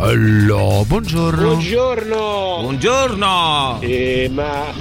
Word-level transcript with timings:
Allora, 0.00 0.84
buongiorno. 0.84 1.42
Buongiorno. 1.42 2.58
Buongiorno. 2.60 3.78
Eh, 3.80 4.30
ma 4.32 4.72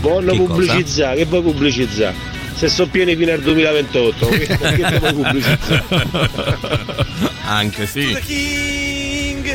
buono 0.00 0.30
Che 0.30 0.36
pubblicizzare, 0.36 1.16
che 1.16 1.24
vuoi 1.24 1.40
pubblicizzare? 1.40 2.14
Se 2.54 2.68
sono 2.68 2.90
pieni 2.90 3.16
fino 3.16 3.32
al 3.32 3.40
2028, 3.40 4.26
che, 4.26 4.46
che 4.46 4.98
vuoi 4.98 5.12
pubblicizzare? 5.14 6.20
Anche 7.48 7.86
sì. 7.86 8.14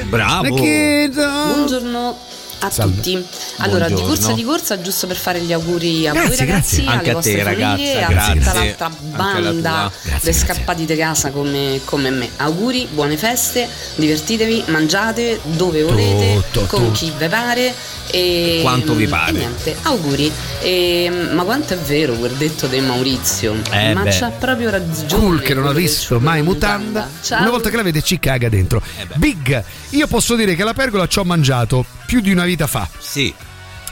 Bravo. 0.09 0.56
Buongiorno 0.56 2.18
a 2.59 2.70
Salve. 2.70 2.95
tutti. 2.95 3.26
Allora, 3.58 3.88
di 3.88 3.94
Buongiorno. 3.94 4.16
corsa 4.16 4.34
di 4.34 4.44
corsa, 4.44 4.81
giusto 4.81 5.08
per 5.08 5.16
fare 5.17 5.41
gli 5.41 5.54
auguri 5.54 6.08
a 6.08 6.12
Grazie, 6.13 6.27
voi 6.30 6.38
ragazzi, 6.38 6.84
grazie. 6.84 7.12
alle 7.12 7.22
te, 7.22 7.41
famiglie, 7.44 7.94
ragazza, 8.02 8.30
a 8.31 8.34
tutta 8.34 8.54
l'altra 8.54 8.86
alla 8.86 9.17
banda 9.52 9.91
dei 10.02 10.09
grazie. 10.12 10.34
scappati 10.34 10.86
di 10.86 10.95
casa 10.95 11.30
come, 11.31 11.80
come 11.86 12.09
me. 12.09 12.30
Auguri, 12.38 12.88
buone 12.91 13.17
feste, 13.17 13.67
divertitevi, 13.95 14.64
mangiate 14.67 15.40
dove 15.44 15.84
volete, 15.84 16.41
Tutto, 16.52 16.66
con 16.66 16.80
tutto. 16.86 16.91
chi 16.94 17.14
vi 17.17 17.27
pare. 17.27 17.73
E, 18.12 18.59
Quanto 18.64 18.95
vi 18.95 19.05
pare. 19.08 19.30
E 19.30 19.34
niente, 19.34 19.76
auguri. 19.84 20.31
E, 20.62 21.12
ma 21.31 21.44
quanto 21.44 21.73
è 21.76 21.78
vero 21.78 22.14
quel 22.14 22.31
detto 22.34 22.66
di 22.67 22.80
Maurizio? 22.80 23.56
Eh 23.72 23.94
ma 23.94 24.02
beh. 24.02 24.09
c'ha 24.09 24.30
proprio 24.31 24.69
ragione. 24.72 25.08
Cool 25.14 25.41
che 25.41 25.53
non 25.53 25.67
ha 25.67 25.73
visto 25.73 26.19
mai 26.19 26.41
mutanda. 26.41 27.08
Ciao. 27.22 27.41
Una 27.41 27.52
volta 27.52 27.69
che 27.69 27.75
la 27.75 27.84
vede 27.84 28.02
ci 28.02 28.19
caga 28.19 28.50
dentro. 28.50 28.81
Eh. 28.97 29.06
Big, 29.16 29.64
io 29.91 30.08
posso 30.08 30.36
dire 30.36 30.56
che 30.56 30.64
la 30.64 30.73
pergola 30.73 31.06
ci 31.08 31.19
ho 31.19 31.23
mangiato 31.23 31.86
più 32.10 32.22
di 32.22 32.32
una 32.32 32.44
vita 32.44 32.66
fa. 32.66 32.90
Sì. 32.98 33.32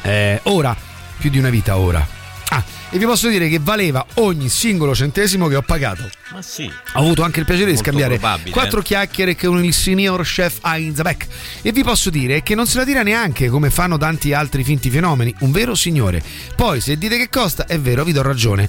Eh, 0.01 0.39
ora, 0.45 0.75
più 1.19 1.29
di 1.29 1.37
una 1.37 1.51
vita 1.51 1.77
ora. 1.77 2.03
Ah, 2.49 2.63
e 2.89 2.97
vi 2.97 3.05
posso 3.05 3.27
dire 3.27 3.47
che 3.47 3.59
valeva 3.61 4.03
ogni 4.15 4.49
singolo 4.49 4.95
centesimo 4.95 5.47
che 5.47 5.55
ho 5.55 5.61
pagato. 5.61 6.09
Ma 6.31 6.41
sì. 6.41 6.65
Ho 6.65 6.99
avuto 6.99 7.21
anche 7.21 7.41
il 7.41 7.45
piacere 7.45 7.69
di 7.69 7.77
scambiare 7.77 8.17
probabile, 8.17 8.49
quattro 8.49 8.79
eh. 8.79 8.83
chiacchiere 8.83 9.35
con 9.35 9.63
il 9.63 9.71
signor 9.71 10.23
chef 10.23 10.57
Heinz 10.63 10.99
Beck 10.99 11.27
e 11.61 11.71
vi 11.71 11.83
posso 11.83 12.09
dire 12.09 12.41
che 12.41 12.55
non 12.55 12.65
se 12.65 12.79
la 12.79 12.85
tira 12.85 13.03
neanche 13.03 13.49
come 13.49 13.69
fanno 13.69 13.99
tanti 13.99 14.33
altri 14.33 14.63
finti 14.63 14.89
fenomeni, 14.89 15.35
un 15.41 15.51
vero 15.51 15.75
signore. 15.75 16.23
Poi 16.55 16.81
se 16.81 16.97
dite 16.97 17.17
che 17.17 17.29
costa, 17.29 17.67
è 17.67 17.79
vero, 17.79 18.03
vi 18.03 18.13
do 18.13 18.23
ragione. 18.23 18.67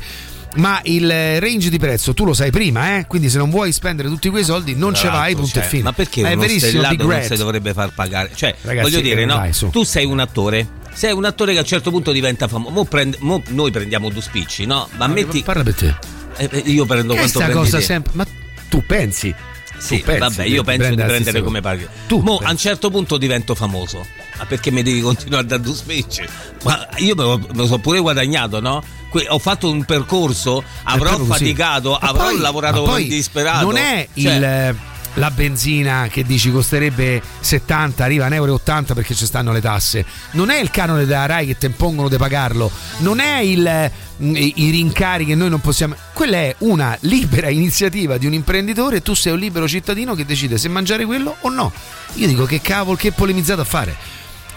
Ma 0.58 0.80
il 0.84 1.08
eh, 1.08 1.38
range 1.38 1.70
di 1.70 1.78
prezzo 1.78 2.14
tu 2.14 2.24
lo 2.24 2.32
sai 2.34 2.50
prima, 2.50 2.96
eh? 2.98 3.06
Quindi 3.06 3.30
se 3.30 3.38
non 3.38 3.48
vuoi 3.48 3.70
spendere 3.72 4.08
tutti 4.08 4.28
quei 4.28 4.42
soldi 4.42 4.74
non 4.74 4.92
ce 4.92 5.06
vai, 5.06 5.32
l'altro, 5.32 5.42
punto 5.42 5.58
e 5.58 5.60
cioè, 5.62 5.70
fine. 5.70 5.82
Ma 5.84 5.92
perché 5.92 6.22
è 6.22 6.32
uno 6.32 6.40
verissimo, 6.40 6.70
stellato 6.70 7.06
non 7.06 7.22
si 7.22 7.36
dovrebbe 7.36 7.72
far 7.72 7.92
pagare? 7.94 8.30
Cioè, 8.34 8.56
Ragazzi, 8.62 8.90
voglio 8.90 9.00
dire, 9.00 9.22
eh, 9.22 9.24
no? 9.24 9.48
su. 9.52 9.70
Tu 9.70 9.84
sei 9.84 10.04
un 10.04 10.18
attore. 10.18 10.66
Sei 10.92 11.12
un 11.12 11.24
attore 11.24 11.52
che 11.52 11.58
a 11.58 11.60
un 11.60 11.66
certo 11.66 11.90
punto 11.90 12.10
diventa 12.10 12.48
famoso. 12.48 12.72
Mo 12.72 12.84
prende- 12.84 13.18
mo 13.20 13.40
noi 13.50 13.70
prendiamo 13.70 14.08
due 14.10 14.20
spicci, 14.20 14.66
no? 14.66 14.88
Ma 14.96 15.06
metti. 15.06 15.42
Parla 15.42 15.62
per 15.62 15.74
te. 15.74 15.94
eh, 16.38 16.48
eh, 16.50 16.58
io 16.66 16.84
prendo 16.86 17.12
Che 17.12 17.18
quanto 17.20 17.38
prendi 17.38 17.54
cosa 17.54 17.78
te. 17.78 17.84
sempre. 17.84 18.12
Ma 18.16 18.26
tu 18.68 18.82
pensi? 18.84 19.32
Sì, 19.78 19.98
Tu 19.98 20.04
pensi 20.06 20.18
vabbè, 20.18 20.42
io 20.44 20.64
penso 20.64 20.88
di 20.88 20.96
prendere 20.96 21.40
come 21.40 21.60
paghi. 21.60 21.86
Tu 22.08 22.18
Mo, 22.18 22.38
pensi. 22.38 22.44
a 22.44 22.50
un 22.50 22.56
certo 22.56 22.90
punto 22.90 23.16
divento 23.16 23.54
famoso. 23.54 24.04
Ma 24.38 24.44
perché 24.46 24.70
mi 24.70 24.82
devi 24.82 25.00
continuare 25.00 25.44
a 25.44 25.46
dare 25.46 25.62
due 25.62 25.74
spicci? 25.74 26.22
Ma 26.64 26.86
io 26.96 27.14
me 27.14 27.22
lo, 27.22 27.38
me 27.38 27.46
lo 27.52 27.66
so 27.66 27.78
pure 27.78 27.98
guadagnato, 27.98 28.60
no? 28.60 28.82
Que- 29.10 29.26
ho 29.28 29.38
fatto 29.38 29.70
un 29.70 29.84
percorso, 29.84 30.62
avrò 30.84 31.08
proprio 31.08 31.26
così. 31.26 31.38
faticato, 31.44 31.98
Ma 32.00 32.08
avrò 32.08 32.24
poi- 32.24 32.38
lavorato 32.38 32.80
come 32.80 32.92
poi 32.92 33.08
disperato. 33.08 33.64
Non 33.64 33.76
è 33.76 34.06
Cioè, 34.14 34.32
il, 34.34 34.44
eh, 34.44 34.74
la 35.14 35.30
benzina 35.30 36.06
che 36.10 36.22
dici 36.24 36.52
costerebbe 36.52 37.20
70, 37.40 38.04
arriva 38.04 38.26
a 38.26 38.28
1,80 38.28 38.34
euro 38.34 38.94
perché 38.94 39.14
ci 39.14 39.26
stanno 39.26 39.50
le 39.52 39.60
tasse. 39.60 40.04
Non 40.32 40.50
è 40.50 40.58
il 40.60 40.70
canone 40.70 41.04
della 41.04 41.26
RAI 41.26 41.46
che 41.46 41.58
ti 41.58 41.66
impongono 41.66 42.08
di 42.08 42.16
pagarlo. 42.16 42.70
Non 42.98 43.18
è 43.18 43.38
il, 43.38 43.66
eh, 43.66 43.90
i, 44.18 44.70
rincari 44.70 45.24
che 45.24 45.34
noi 45.34 45.48
non 45.48 45.60
possiamo. 45.60 45.96
Quella 46.12 46.36
è 46.36 46.54
una 46.58 46.96
libera 47.00 47.48
iniziativa 47.50 48.18
di 48.18 48.26
un 48.26 48.34
imprenditore 48.34 49.02
tu 49.02 49.14
sei 49.14 49.32
un 49.32 49.38
libero 49.38 49.66
cittadino 49.66 50.14
che 50.14 50.24
decide 50.24 50.58
se 50.58 50.68
mangiare 50.68 51.04
quello 51.04 51.34
o 51.40 51.48
no. 51.48 51.72
Io 52.14 52.26
dico 52.26 52.44
che 52.44 52.60
cavolo, 52.60 52.96
che 52.96 53.10
polemizzato 53.10 53.62
a 53.62 53.64
fare. 53.64 53.96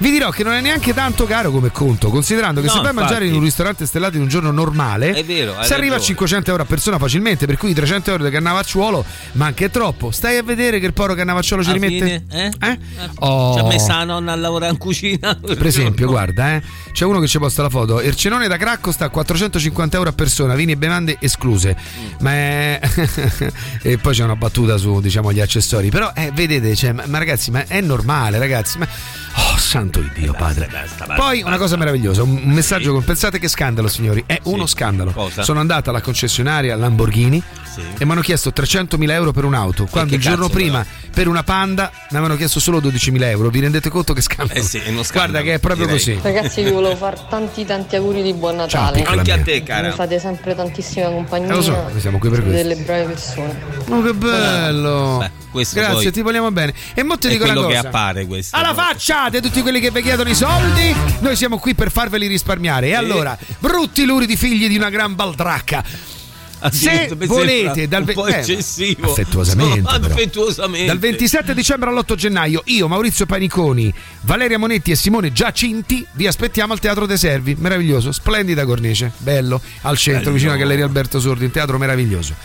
Vi 0.02 0.10
dirò 0.10 0.32
che 0.32 0.44
non 0.44 0.54
è 0.54 0.62
neanche 0.62 0.96
tanto 0.96 1.28
caro 1.28 1.52
come 1.52 1.72
conto, 1.72 2.10
considerando 2.10 2.60
che 2.60 2.66
No, 2.66 2.74
se 2.74 2.80
vai 2.80 2.90
a 2.90 2.94
mangiare 2.94 3.28
in 3.28 3.36
un 3.36 3.40
ristorante 3.40 3.86
stellato 3.86 4.16
in 4.16 4.24
un 4.24 4.30
giorno 4.30 4.50
normale, 4.50 5.14
È 5.14 5.24
vero, 5.24 5.52
si 5.62 5.74
arriva 5.74 5.94
a 5.94 5.98
ragione. 5.98 6.02
500 6.02 6.50
euro 6.50 6.64
a 6.64 6.66
persona 6.66 6.98
facilmente, 6.98 7.46
per 7.46 7.56
cui 7.58 7.72
300 7.72 8.10
euro 8.10 8.24
di 8.24 8.32
cannavacciuolo, 8.32 9.06
ma 9.34 9.46
anche 9.46 9.66
è 9.66 9.70
troppo. 9.70 10.10
Stai 10.10 10.38
a 10.38 10.44
vedere 10.44 10.80
che 10.80 10.88
il 10.88 10.94
povero 10.94 11.14
cannavacciolo 11.14 11.64
ci 11.64 11.72
rimette? 11.72 12.24
fine, 12.28 12.52
eh? 12.60 12.68
Eh? 12.68 12.80
Oh. 13.20 13.54
Ci 13.54 13.60
ha 13.60 13.64
messa 13.68 13.98
la 13.98 14.06
nonna 14.06 14.32
a 14.32 14.36
lavorare 14.36 14.72
in 14.72 14.80
cucina. 14.80 15.36
Per 15.40 15.66
esempio, 15.68 16.08
guarda, 16.08 16.56
eh, 16.56 16.64
c'è 16.92 17.06
uno 17.06 17.20
che 17.20 17.28
ci 17.28 17.38
posta 17.38 17.62
la 17.62 17.70
foto. 17.70 18.02
Il 18.02 18.16
cenone 18.16 18.48
da 18.48 18.58
Cracco 18.58 18.92
sta 18.92 19.06
a 19.06 19.10
450 19.10 19.98
euro 19.98 20.10
a 20.10 20.14
persona, 20.14 20.56
vini 20.56 20.72
e 20.72 20.78
bevande 20.78 21.18
escluse. 21.20 21.78
Mm. 21.78 22.06
Ma 22.22 22.32
è... 22.32 22.80
e 23.84 24.00
poi 24.00 24.16
c'è 24.16 24.24
una 24.24 24.36
battuta 24.36 24.78
su, 24.78 25.00
diciamo, 25.00 25.32
gli 25.32 25.42
accessori. 25.42 25.92
Però, 25.92 26.12
eh, 26.16 26.32
vedete, 26.34 26.76
cioè, 26.76 26.92
ma, 26.92 27.04
ma 27.06 27.20
ragazzi, 27.20 27.52
ma 27.52 27.68
è 27.68 27.82
normale, 27.82 28.40
ragazzi. 28.40 28.80
Ma... 28.80 28.88
Oh, 29.36 29.58
santo 29.58 29.91
di 30.00 30.10
Dio, 30.14 30.34
padre. 30.34 30.70
poi 31.16 31.42
una 31.42 31.58
cosa 31.58 31.76
meravigliosa, 31.76 32.24
un 32.24 32.42
messaggio 32.46 32.98
pensate 33.02 33.40
che 33.40 33.48
scandalo, 33.48 33.88
signori. 33.88 34.24
È 34.26 34.40
uno 34.44 34.66
scandalo. 34.66 35.30
Sono 35.42 35.60
andata 35.60 35.90
alla 35.90 36.02
concessionaria 36.02 36.76
Lamborghini 36.76 37.42
Sì. 37.74 37.82
e 37.98 38.06
mi 38.06 38.12
hanno 38.12 38.22
chiesto 38.22 38.52
300.000 38.56 39.10
euro 39.12 39.32
per 39.32 39.46
un'auto. 39.46 39.86
Quando 39.90 40.16
il 40.16 40.22
giorno 40.22 40.48
cazzo, 40.48 40.54
prima 40.54 40.86
per 41.14 41.28
una 41.28 41.44
Panda 41.44 41.90
mi 41.94 42.18
avevano 42.18 42.36
chiesto 42.36 42.60
solo 42.60 42.80
12.000 42.80 43.22
euro. 43.24 43.50
Vi 43.50 43.60
rendete 43.60 43.90
conto 43.90 44.14
che 44.14 44.22
scandalo? 44.22 44.60
Eh 44.60 44.64
sì, 44.64 44.78
è 44.80 44.90
uno 44.90 45.04
scandalo, 45.04 45.32
Guarda 45.32 45.42
che 45.50 45.54
è 45.56 45.60
proprio 45.60 45.86
direi. 45.86 46.00
così. 46.00 46.20
Ragazzi, 46.22 46.64
vi 46.64 46.72
volevo 46.72 46.96
fare 46.96 47.18
tanti 47.30 47.66
tanti 47.66 47.96
auguri 47.96 48.22
di 48.24 48.34
buon 48.34 48.56
Ciao, 48.68 48.82
Natale. 48.84 48.98
piccola 48.98 49.18
Anche 49.20 49.32
a 49.32 49.36
mia. 49.36 49.44
te, 49.46 49.54
Mi 49.54 49.64
cara. 49.64 49.92
fate 49.94 50.20
sempre 50.20 50.56
tantissima 50.56 51.08
compagnia. 51.10 51.52
Eh, 51.52 51.56
lo 51.56 51.62
so, 51.62 51.72
noi 51.90 52.00
siamo 52.02 52.18
qui 52.20 52.30
per 52.30 52.42
questo. 52.44 52.58
delle 52.62 52.76
brave 52.76 53.04
persone. 53.06 53.60
Oh, 53.90 54.02
che 54.02 54.14
bello! 54.14 55.18
Beh, 55.20 55.32
questo 55.52 55.76
Grazie, 55.80 55.96
poi 56.04 56.12
ti 56.12 56.22
vogliamo 56.22 56.52
bene. 56.52 56.74
E 56.94 57.04
mo 57.04 57.18
ti 57.18 57.28
dico 57.30 57.44
una 57.44 57.54
quello 57.54 57.68
che 57.68 57.76
cosa. 57.76 57.88
appare 57.88 58.26
questo. 58.26 58.56
Alla 58.56 58.74
faccia 58.74 59.30
di 59.30 59.42
tutti 59.42 59.62
quelli 59.62 59.80
che 59.80 59.92
vi 59.92 60.02
chiedono 60.02 60.30
i 60.30 60.36
soldi, 60.36 60.94
noi 61.20 61.36
siamo 61.36 61.58
qui 61.58 61.74
per 61.76 61.92
farveli 61.92 62.28
risparmiare. 62.28 62.88
E 62.88 62.96
allora, 62.96 63.38
brutti 63.60 64.06
luridi 64.06 64.36
figli 64.38 64.68
di 64.68 64.76
una 64.78 64.90
gran 64.90 65.16
baldracca. 65.16 65.84
Se 66.70 67.10
volete, 67.26 67.88
dal 67.88 68.02
un 68.02 68.06
ve- 68.06 68.14
po' 68.14 68.28
eh, 68.28 68.40
eccessivo. 68.40 69.12
affettuosamente, 69.12 69.80
No, 69.82 69.88
affettuosamente. 69.90 70.86
Dal 70.86 71.00
27 71.00 71.54
dicembre 71.54 71.90
all'8 71.90 72.16
gennaio, 72.16 72.62
io, 72.66 72.88
Maurizio 72.88 73.26
Paniconi, 73.26 73.94
Valeria 74.22 74.60
Monetti 74.60 74.92
e 74.92 74.96
Simone 74.96 75.32
Giacinti 75.32 76.06
vi 76.14 76.28
aspettiamo 76.28 76.74
al 76.74 76.80
Teatro 76.80 77.06
dei 77.06 77.18
Servi. 77.18 77.56
Meraviglioso, 77.58 78.12
splendida 78.12 78.66
cornice, 78.66 79.12
bello, 79.18 79.62
al 79.82 79.98
centro, 79.98 80.22
Bello. 80.24 80.34
vicino 80.34 80.52
alla 80.52 80.62
Galleria 80.62 80.86
Alberto 80.86 81.20
Sordi, 81.20 81.46
un 81.46 81.52
teatro 81.52 81.78
meraviglioso. 81.78 82.36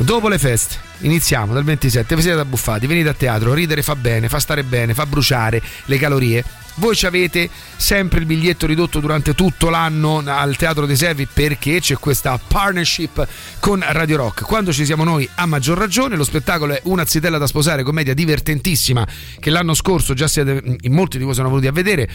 Dopo 0.00 0.28
le 0.28 0.38
feste, 0.38 0.76
iniziamo 1.00 1.52
dal 1.52 1.64
27, 1.64 2.14
vi 2.14 2.22
siete 2.22 2.38
abbuffati, 2.38 2.86
venite 2.86 3.08
a 3.08 3.14
teatro, 3.14 3.52
ridere 3.52 3.82
fa 3.82 3.96
bene, 3.96 4.28
fa 4.28 4.38
stare 4.38 4.62
bene, 4.62 4.94
fa 4.94 5.06
bruciare 5.06 5.60
le 5.86 5.98
calorie. 5.98 6.44
Voi 6.78 6.94
ci 6.94 7.06
avete 7.06 7.50
sempre 7.76 8.20
il 8.20 8.26
biglietto 8.26 8.64
ridotto 8.64 9.00
durante 9.00 9.34
tutto 9.34 9.68
l'anno 9.68 10.22
al 10.24 10.56
Teatro 10.56 10.86
dei 10.86 10.94
Servi 10.94 11.26
perché 11.26 11.80
c'è 11.80 11.96
questa 11.96 12.38
partnership 12.38 13.26
con 13.58 13.84
Radio 13.84 14.18
Rock. 14.18 14.44
Quando 14.44 14.72
ci 14.72 14.84
siamo 14.84 15.02
noi, 15.02 15.28
a 15.34 15.46
maggior 15.46 15.76
ragione, 15.76 16.14
lo 16.14 16.22
spettacolo 16.22 16.74
è 16.74 16.80
Una 16.84 17.04
zitella 17.04 17.36
da 17.36 17.48
sposare, 17.48 17.82
commedia 17.82 18.14
divertentissima 18.14 19.04
che 19.40 19.50
l'anno 19.50 19.74
scorso 19.74 20.14
già 20.14 20.28
siete, 20.28 20.62
molti 20.88 21.18
di 21.18 21.24
voi 21.24 21.34
sono 21.34 21.48
venuti 21.48 21.66
a 21.66 21.72
vedere. 21.72 22.08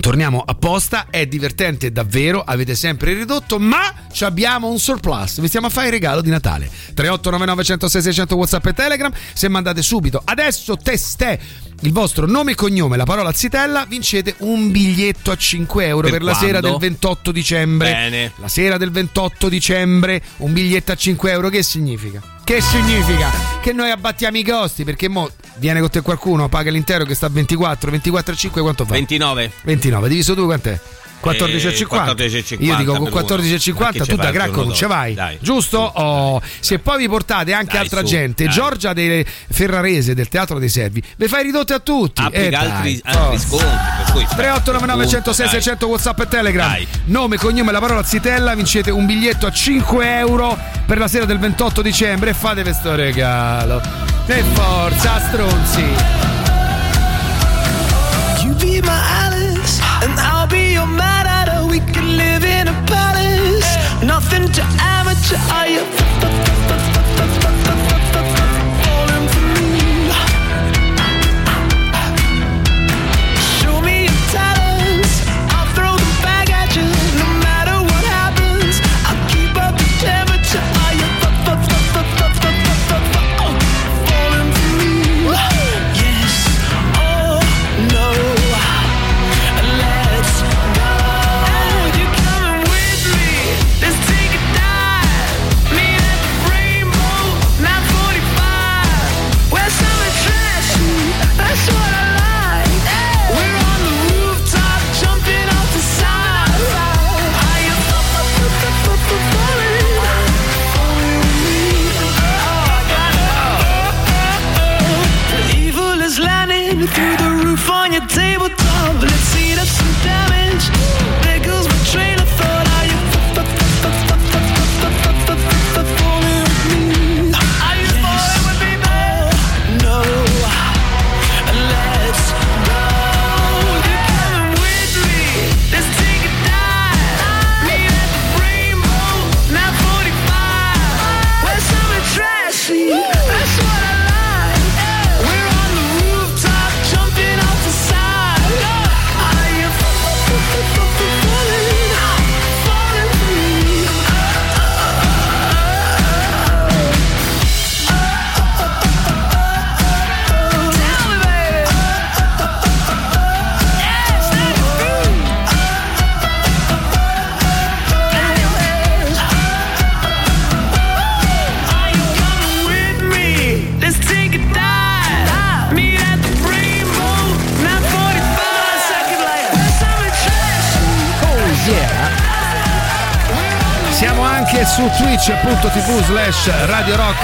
Torniamo 0.00 0.42
apposta, 0.44 1.06
è 1.10 1.26
divertente 1.26 1.90
davvero, 1.92 2.42
avete 2.42 2.74
sempre 2.74 3.14
ridotto, 3.14 3.58
ma 3.58 3.92
ci 4.12 4.24
abbiamo 4.24 4.68
un 4.68 4.78
surplus. 4.78 5.40
Vi 5.40 5.48
stiamo 5.48 5.66
a 5.66 5.70
fare 5.70 5.86
il 5.86 5.92
regalo 5.92 6.20
di 6.20 6.30
Natale. 6.30 6.66
3899 6.66 7.64
106 7.64 8.02
600 8.02 8.36
WhatsApp 8.36 8.66
e 8.66 8.72
Telegram. 8.72 9.12
Se 9.32 9.48
mandate 9.48 9.82
subito 9.82 10.20
adesso 10.24 10.76
testè 10.76 11.38
il 11.80 11.92
vostro 11.92 12.26
nome 12.26 12.52
e 12.52 12.54
cognome, 12.54 12.96
la 12.96 13.04
parola 13.04 13.32
zitella, 13.32 13.84
vincete 13.86 14.36
un 14.38 14.70
biglietto 14.70 15.30
a 15.30 15.36
5 15.36 15.86
euro 15.86 16.02
per, 16.08 16.18
Per 16.18 16.22
la 16.22 16.34
sera 16.34 16.60
del 16.60 16.76
28 16.78 17.32
dicembre. 17.32 17.92
Bene. 17.92 18.32
La 18.36 18.48
sera 18.48 18.76
del 18.76 18.90
28 18.90 19.48
dicembre, 19.48 20.22
un 20.38 20.52
biglietto 20.52 20.92
a 20.92 20.96
5 20.96 21.30
euro. 21.30 21.48
Che 21.48 21.62
significa? 21.62 22.33
Che 22.44 22.60
significa? 22.60 23.30
Che 23.62 23.72
noi 23.72 23.90
abbattiamo 23.90 24.36
i 24.36 24.44
costi 24.44 24.84
perché 24.84 25.08
mo 25.08 25.30
viene 25.56 25.80
con 25.80 25.88
te 25.88 26.02
qualcuno, 26.02 26.50
paga 26.50 26.70
l'intero 26.70 27.06
che 27.06 27.14
sta 27.14 27.24
a 27.24 27.30
24, 27.30 27.90
24 27.90 28.32
a 28.34 28.36
5 28.36 28.60
quanto 28.60 28.84
fa? 28.84 28.92
29. 28.92 29.50
29, 29.62 30.08
diviso 30.08 30.34
2 30.34 30.44
quant'è? 30.44 30.80
14,50. 31.24 31.86
14,50 31.86 32.56
Io 32.64 32.74
dico 32.76 32.92
con 32.94 33.04
per 33.04 33.12
uno. 33.12 33.22
14,50 33.22 33.74
Ma 33.78 33.90
che 33.90 33.98
tu 34.04 34.16
da 34.16 34.30
giorno 34.32 34.62
non 34.64 34.74
ce 34.74 34.80
dopo? 34.82 34.94
vai. 34.94 35.14
Dai. 35.14 35.38
Giusto? 35.40 35.78
Oh, 35.78 36.40
se 36.60 36.78
poi 36.78 36.98
vi 36.98 37.08
portate 37.08 37.52
anche 37.52 37.72
Dai, 37.72 37.80
altra 37.82 38.00
su, 38.00 38.06
gente, 38.06 38.44
dai. 38.44 38.52
Giorgia 38.52 38.92
delle 38.92 39.24
Ferrarese 39.50 40.14
del 40.14 40.28
Teatro 40.28 40.58
dei 40.58 40.68
Servi, 40.68 41.02
vi 41.16 41.28
fai 41.28 41.42
ridotte 41.44 41.72
a 41.74 41.78
tutti. 41.80 42.20
Applica 42.22 42.62
Eh, 42.62 42.70
altri, 42.70 43.00
forza. 43.04 43.20
altri 43.20 43.38
sconti. 43.38 43.64
Per 43.64 44.12
cui 44.12 44.26
3899 44.36 45.08
106 45.08 45.44
Dai. 45.46 45.54
600 45.54 45.86
WhatsApp 45.86 46.20
e 46.20 46.28
Telegram. 46.28 46.68
Dai. 46.68 46.86
Nome, 47.06 47.36
cognome, 47.36 47.72
la 47.72 47.80
parola 47.80 48.02
zitella. 48.02 48.54
Vincete 48.54 48.90
un 48.90 49.06
biglietto 49.06 49.46
a 49.46 49.50
5 49.52 50.16
euro 50.18 50.58
per 50.86 50.98
la 50.98 51.08
sera 51.08 51.24
del 51.24 51.38
28 51.38 51.82
dicembre 51.82 52.30
e 52.30 52.34
fate 52.34 52.62
questo 52.62 52.94
regalo. 52.94 53.80
E 54.26 54.42
forza, 54.54 55.20
stronzi! 55.28 55.84
You 58.42 58.54
be 58.56 58.80
my 58.82 58.88
Alice, 58.88 59.80
and 60.02 60.18
I'll 60.18 60.33
your 60.84 60.96
Mad 60.96 61.68
We 61.70 61.80
could 61.80 62.04
live 62.04 62.44
in 62.44 62.68
a 62.68 62.72
palace. 62.86 63.76
Nothing 64.02 64.50
to 64.52 64.62
amateur. 64.80 65.38
Are 65.52 65.68
you 65.68 66.53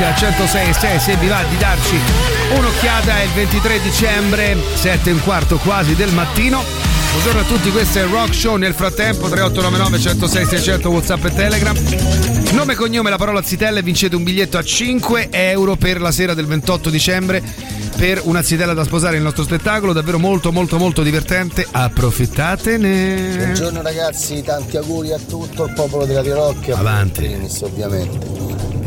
Rock 0.00 0.22
1066 0.22 0.98
se 0.98 1.16
vi 1.16 1.28
va 1.28 1.44
di 1.46 1.58
darci 1.58 1.94
un'occhiata 2.56 3.18
è 3.18 3.22
il 3.24 3.30
23 3.30 3.82
dicembre 3.82 4.56
7 4.74 5.10
e 5.10 5.12
un 5.12 5.20
quarto 5.22 5.58
quasi 5.58 5.94
del 5.94 6.10
mattino 6.12 6.64
Buongiorno 7.10 7.40
a 7.40 7.44
tutti, 7.44 7.72
questo 7.72 7.98
è 7.98 8.02
il 8.04 8.08
Rock 8.08 8.32
Show. 8.32 8.54
Nel 8.54 8.72
frattempo 8.72 9.28
3899 9.28 9.98
106 9.98 10.46
600 10.46 10.90
WhatsApp 10.90 11.24
e 11.24 11.34
Telegram. 11.34 11.76
Nome 12.52 12.74
e 12.74 12.76
cognome, 12.76 13.10
la 13.10 13.16
parola 13.16 13.42
zitella 13.42 13.80
e 13.80 13.82
vincete 13.82 14.14
un 14.14 14.22
biglietto 14.22 14.58
a 14.58 14.62
5 14.62 15.26
euro 15.30 15.74
per 15.74 16.00
la 16.00 16.12
sera 16.12 16.34
del 16.34 16.46
28 16.46 16.88
dicembre 16.88 17.42
per 17.96 18.20
una 18.24 18.42
zitella 18.42 18.74
da 18.74 18.84
sposare 18.84 19.14
nel 19.14 19.24
nostro 19.24 19.42
spettacolo, 19.42 19.92
davvero 19.92 20.20
molto 20.20 20.52
molto 20.52 20.78
molto 20.78 21.02
divertente. 21.02 21.66
Approfittatene. 21.68 23.34
Buongiorno 23.36 23.82
ragazzi, 23.82 24.40
tanti 24.42 24.76
auguri 24.76 25.12
a 25.12 25.18
tutto 25.18 25.64
il 25.64 25.72
popolo 25.72 26.06
della 26.06 26.20
Radio 26.20 26.36
Rock 26.36 26.68
e 26.68 26.72
a 26.72 26.78
Avanti. 26.78 27.38
Ovviamente. 27.62 28.39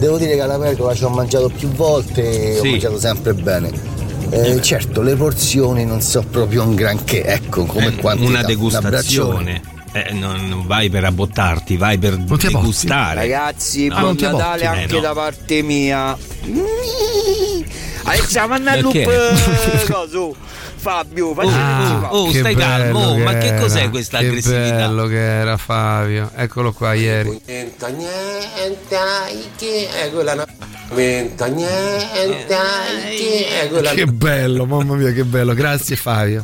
Devo 0.04 0.18
dire 0.18 0.34
che 0.36 0.42
alla 0.42 0.60
pergola 0.60 0.94
ci 0.94 1.06
ho 1.06 1.10
mangiato 1.10 1.48
più 1.48 1.70
volte 1.70 2.56
e 2.56 2.60
Sì. 2.60 2.68
ho 2.68 2.72
mangiato 2.72 3.00
sempre 3.00 3.34
bene. 3.34 3.72
Eh, 4.32 4.62
certo, 4.62 5.02
le 5.02 5.16
porzioni 5.16 5.86
non 5.86 6.02
so 6.02 6.22
proprio 6.30 6.64
un 6.64 6.76
granché, 6.76 7.24
ecco, 7.24 7.64
come 7.64 7.86
Eh, 7.88 7.96
quantità. 7.96 8.28
una 8.30 8.40
Un 8.42 8.46
degustazione. 8.46 9.62
Eh, 9.94 10.12
non, 10.12 10.50
non 10.50 10.68
vai 10.68 10.90
per 10.90 11.06
abbottarti, 11.06 11.78
vai 11.78 11.98
per 11.98 12.18
Non 12.18 12.38
degustare. 12.38 13.22
Ragazzi, 13.22 13.88
No, 13.88 14.00
buon 14.00 14.18
ti 14.18 14.26
abbozzi. 14.26 14.42
Natale 14.44 14.64
Eh, 14.64 14.66
anche 14.66 14.94
no. 14.96 15.00
da 15.00 15.14
parte 15.14 15.62
mia. 15.62 16.18
Alessia, 18.04 18.46
manda 18.48 18.72
al 18.72 18.82
loop 18.82 18.92
Perché? 18.94 19.84
eh, 19.84 19.86
coso. 19.90 20.36
Fabio, 20.84 21.34
fai 21.34 21.48
Ah, 21.50 22.10
oh, 22.12 22.30
che 22.30 22.40
stai 22.40 22.56
calmo, 22.56 23.00
oh, 23.00 23.18
ma 23.18 23.38
che 23.38 23.56
cos'è 23.58 23.90
questa 23.90 24.20
che 24.20 24.26
aggressività? 24.28 24.76
bello 24.76 25.06
che 25.08 25.18
era 25.18 25.56
Fabio, 25.56 26.30
eccolo 26.36 26.74
qua 26.74 26.92
ieri. 26.94 27.40
Niente, 27.46 27.90
niente, 27.94 28.98
che 29.56 29.88
è 29.90 30.12
quella 30.12 30.34
no- 30.34 30.46
Niente, 30.94 31.50
niente, 31.52 32.58
che 33.16 33.62
è 33.62 33.70
quella 33.70 33.92
Che 33.92 34.06
bello, 34.08 34.66
mamma 34.66 34.96
mia, 34.96 35.14
che 35.14 35.24
bello, 35.24 35.54
grazie 35.54 35.96
Fabio. 35.96 36.44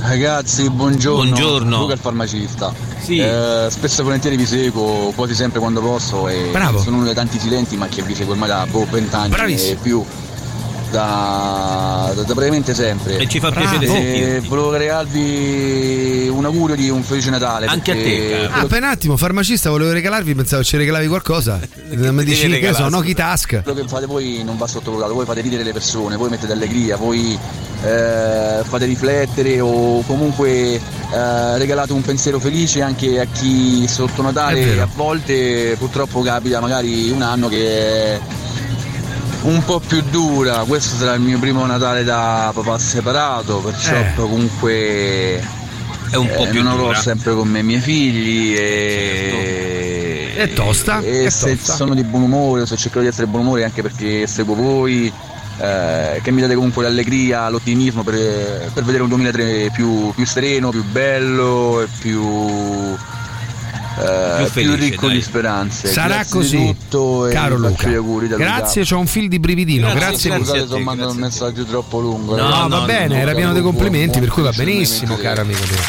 Ragazzi, 0.00 0.70
buongiorno. 0.70 1.22
Buongiorno. 1.24 1.78
Luca 1.80 1.92
il 1.92 1.98
farmacista. 1.98 2.72
Sì. 3.02 3.18
Eh, 3.18 3.66
spesso 3.68 4.00
e 4.00 4.04
volentieri 4.04 4.36
vi 4.36 4.46
seguo, 4.46 5.12
quasi 5.14 5.34
sempre 5.34 5.60
quando 5.60 5.82
posso 5.82 6.26
e 6.28 6.48
Bravo. 6.50 6.80
sono 6.80 6.96
uno 6.96 7.04
dei 7.04 7.14
tanti 7.14 7.38
silenti 7.38 7.76
ma 7.76 7.86
che 7.86 8.00
vi 8.00 8.14
seguo 8.14 8.32
ormai 8.32 8.48
da 8.48 8.66
boh, 8.66 8.86
20 8.90 9.14
anni 9.14 9.54
e 9.62 9.76
più. 9.80 10.02
Da, 10.94 12.12
da, 12.14 12.22
da 12.22 12.34
praticamente 12.34 12.72
sempre. 12.72 13.16
E 13.16 13.26
ci 13.26 13.40
fa 13.40 13.50
piacere 13.50 13.84
E 13.84 13.88
sentirti. 13.88 14.46
volevo 14.46 14.70
regalarvi 14.76 16.28
un 16.28 16.44
augurio 16.44 16.76
di 16.76 16.88
un 16.88 17.02
felice 17.02 17.30
Natale. 17.30 17.66
Anche 17.66 17.90
a 17.90 17.94
te. 17.94 18.48
Ah, 18.48 18.64
per 18.66 18.78
un 18.78 18.84
attimo, 18.88 19.16
farmacista, 19.16 19.70
volevo 19.70 19.90
regalarvi, 19.90 20.36
pensavo 20.36 20.62
ci 20.62 20.76
regalavi 20.76 21.08
qualcosa. 21.08 21.58
Mi 21.90 22.22
dici 22.22 22.48
che 22.48 22.72
so? 22.72 22.88
Noki 22.88 23.12
Task. 23.12 23.62
quello 23.64 23.82
che 23.82 23.88
fate 23.88 24.06
voi 24.06 24.42
non 24.44 24.56
va 24.56 24.68
sottovalutato, 24.68 25.14
voi 25.14 25.24
fate 25.24 25.40
ridere 25.40 25.64
le 25.64 25.72
persone, 25.72 26.14
voi 26.14 26.30
mettete 26.30 26.52
allegria, 26.52 26.96
voi 26.96 27.36
eh, 27.82 28.62
fate 28.62 28.84
riflettere 28.84 29.60
o 29.60 30.00
comunque 30.06 30.74
eh, 30.76 31.58
regalate 31.58 31.92
un 31.92 32.02
pensiero 32.02 32.38
felice 32.38 32.82
anche 32.82 33.18
a 33.18 33.24
chi 33.24 33.86
sotto 33.88 34.22
Natale 34.22 34.80
a 34.80 34.88
volte 34.94 35.74
purtroppo 35.76 36.22
capita 36.22 36.60
magari 36.60 37.10
un 37.10 37.20
anno 37.20 37.48
che 37.48 37.66
è 37.68 38.20
un 39.44 39.62
po' 39.64 39.80
più 39.80 40.02
dura, 40.10 40.64
questo 40.66 40.96
sarà 40.96 41.14
il 41.14 41.20
mio 41.20 41.38
primo 41.38 41.64
Natale 41.66 42.04
da 42.04 42.50
papà 42.54 42.78
separato, 42.78 43.58
perciò 43.58 43.94
Eh. 43.96 44.12
comunque 44.14 45.42
È 46.10 46.16
un 46.16 46.28
po' 46.34 46.44
eh, 46.44 46.48
più 46.48 46.62
non 46.62 46.72
avrò 46.72 46.86
dura. 46.86 46.98
sempre 47.00 47.34
con 47.34 47.48
me 47.48 47.58
i 47.60 47.62
miei 47.62 47.80
figli 47.80 48.54
e... 48.56 50.32
È 50.36 50.52
tosta, 50.52 51.00
E 51.00 51.26
è 51.26 51.30
se 51.30 51.56
tosta. 51.56 51.74
sono 51.74 51.94
di 51.94 52.02
buon 52.04 52.22
umore, 52.22 52.66
se 52.66 52.76
cercherò 52.76 53.02
di 53.02 53.08
essere 53.08 53.26
di 53.26 53.30
buon 53.30 53.44
umore 53.46 53.64
anche 53.64 53.82
perché 53.82 54.26
seguo 54.26 54.54
voi, 54.54 55.12
eh, 55.58 56.20
che 56.22 56.30
mi 56.32 56.40
date 56.40 56.54
comunque 56.54 56.82
l'allegria, 56.82 57.48
l'ottimismo 57.48 58.02
per, 58.02 58.70
per 58.72 58.82
vedere 58.84 59.02
un 59.04 59.08
2003 59.10 59.70
più, 59.72 60.10
più 60.14 60.26
sereno, 60.26 60.70
più 60.70 60.82
bello 60.84 61.82
e 61.82 61.88
più, 62.00 62.96
eh, 64.00 64.34
Più 64.38 64.46
felice, 64.46 64.76
ricco 64.76 65.06
dai. 65.06 65.16
di 65.16 65.22
speranze. 65.22 65.88
Sarà 65.88 66.14
Grazie 66.14 66.32
così, 66.32 66.56
di 66.58 66.76
tutto 66.88 67.26
e 67.28 67.32
caro 67.32 67.56
Luca. 67.56 67.88
gli 67.88 67.94
auguri 67.94 68.28
da 68.28 68.36
Luca. 68.36 68.48
Grazie, 68.48 68.84
c'ho 68.84 68.98
un 68.98 69.06
fil 69.06 69.28
di 69.28 69.38
brividino. 69.38 69.86
Grazie, 69.92 70.00
Grazie, 70.00 70.28
grazie. 70.30 70.60
Scusate 70.60 70.74
ho 70.74 70.78
mandato 70.84 71.10
un 71.12 71.16
messaggio 71.18 71.64
troppo 71.64 72.00
lungo. 72.00 72.36
No, 72.36 72.42
No, 72.42 72.48
ragazzi. 72.50 72.68
va 72.70 72.78
no, 72.78 72.84
bene, 72.86 73.06
no, 73.14 73.20
era 73.20 73.34
pieno 73.34 73.52
di 73.52 73.60
buon- 73.60 73.74
complimenti, 73.74 74.18
per 74.20 74.28
cui 74.28 74.42
va 74.42 74.50
buon 74.50 74.64
benissimo, 74.64 75.16
caro 75.16 75.40
amico 75.42 75.62
mio. 75.68 75.80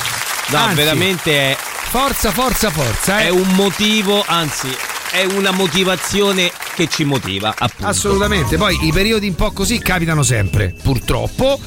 No, 0.50 0.58
Anzi, 0.58 0.76
veramente 0.76 1.32
è, 1.52 1.58
Forza, 1.88 2.32
forza, 2.32 2.70
forza. 2.72 3.22
Eh. 3.22 3.26
È 3.26 3.30
un 3.30 3.48
motivo, 3.54 4.24
anzi, 4.28 4.68
è 5.12 5.24
una 5.24 5.52
motivazione 5.52 6.52
che 6.76 6.88
ci 6.90 7.06
motiva, 7.06 7.54
appunto. 7.58 7.88
Assolutamente. 7.88 8.58
Poi 8.58 8.78
i 8.86 8.92
periodi 8.92 9.28
un 9.28 9.36
po' 9.36 9.52
così 9.52 9.80
capitano 9.80 10.22
sempre, 10.24 10.74
purtroppo. 10.84 11.58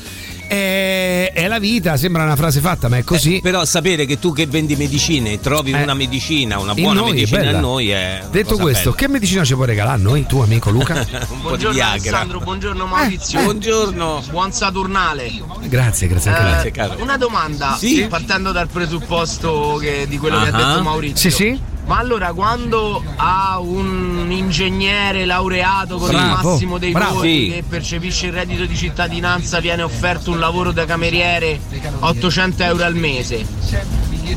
È, 0.48 1.30
è 1.34 1.46
la 1.46 1.58
vita, 1.58 1.96
sembra 1.98 2.22
una 2.24 2.34
frase 2.34 2.60
fatta, 2.60 2.88
ma 2.88 2.96
è 2.96 3.04
così. 3.04 3.36
Eh, 3.36 3.40
però 3.42 3.64
sapere 3.66 4.06
che 4.06 4.18
tu 4.18 4.32
che 4.32 4.46
vendi 4.46 4.76
medicine 4.76 5.38
trovi 5.40 5.72
Eh. 5.72 5.82
una 5.82 5.92
medicina, 5.94 6.58
una 6.58 6.72
buona 6.74 7.00
noi, 7.00 7.10
medicina 7.12 7.50
a 7.50 7.60
noi 7.60 7.90
è. 7.90 8.22
Detto 8.30 8.56
questo, 8.56 8.90
bella. 8.90 8.96
che 8.96 9.08
medicina 9.08 9.44
ci 9.44 9.54
puoi 9.54 9.66
regalare 9.66 9.98
a 9.98 10.02
noi, 10.02 10.24
tu 10.26 10.38
amico 10.40 10.70
Luca? 10.70 10.94
un 11.28 11.40
Buongiorno. 11.42 11.82
Alessandro, 11.82 12.40
buongiorno 12.40 12.86
Maurizio. 12.86 13.38
eh. 13.40 13.42
Buongiorno. 13.44 14.22
Buon 14.30 14.52
Saturnale. 14.52 15.30
grazie, 15.64 16.06
grazie 16.08 16.30
anche 16.32 16.70
caro. 16.70 16.96
Una 17.02 17.16
domanda, 17.18 17.76
Sì. 17.78 18.06
partendo 18.08 18.50
dal 18.50 18.68
presupposto 18.68 19.76
che- 19.80 20.06
di 20.08 20.16
quello 20.16 20.40
che 20.42 20.48
ha 20.48 20.52
detto 20.52 20.82
Maurizio. 20.82 21.30
Sì, 21.30 21.36
sì. 21.36 21.60
Ma 21.88 21.96
allora 21.96 22.32
quando 22.34 23.02
a 23.16 23.58
un 23.60 24.26
ingegnere 24.30 25.24
laureato 25.24 25.96
con 25.96 26.10
il 26.10 26.16
Bravo, 26.16 26.50
massimo 26.50 26.76
dei 26.76 26.92
bravo. 26.92 27.14
voti 27.16 27.44
Sì. 27.46 27.50
che 27.50 27.64
percepisce 27.66 28.26
il 28.26 28.32
reddito 28.34 28.66
di 28.66 28.76
cittadinanza 28.76 29.58
viene 29.58 29.82
offerto 29.82 30.30
un 30.30 30.38
lavoro 30.38 30.70
da 30.70 30.84
cameriere 30.84 31.58
800 32.00 32.62
euro 32.62 32.84
al 32.84 32.94
mese, 32.94 33.46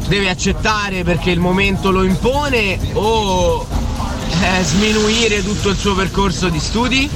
deve 0.08 0.30
accettare 0.30 1.04
perché 1.04 1.32
il 1.32 1.40
momento 1.42 1.92
lo 1.92 2.04
impone 2.04 2.80
o 2.94 3.68
eh, 4.42 4.64
sminuire 4.64 5.44
tutto 5.44 5.70
il 5.70 5.78
suo 5.78 5.94
percorso 5.94 6.48
di 6.48 6.60
studi? 6.60 7.10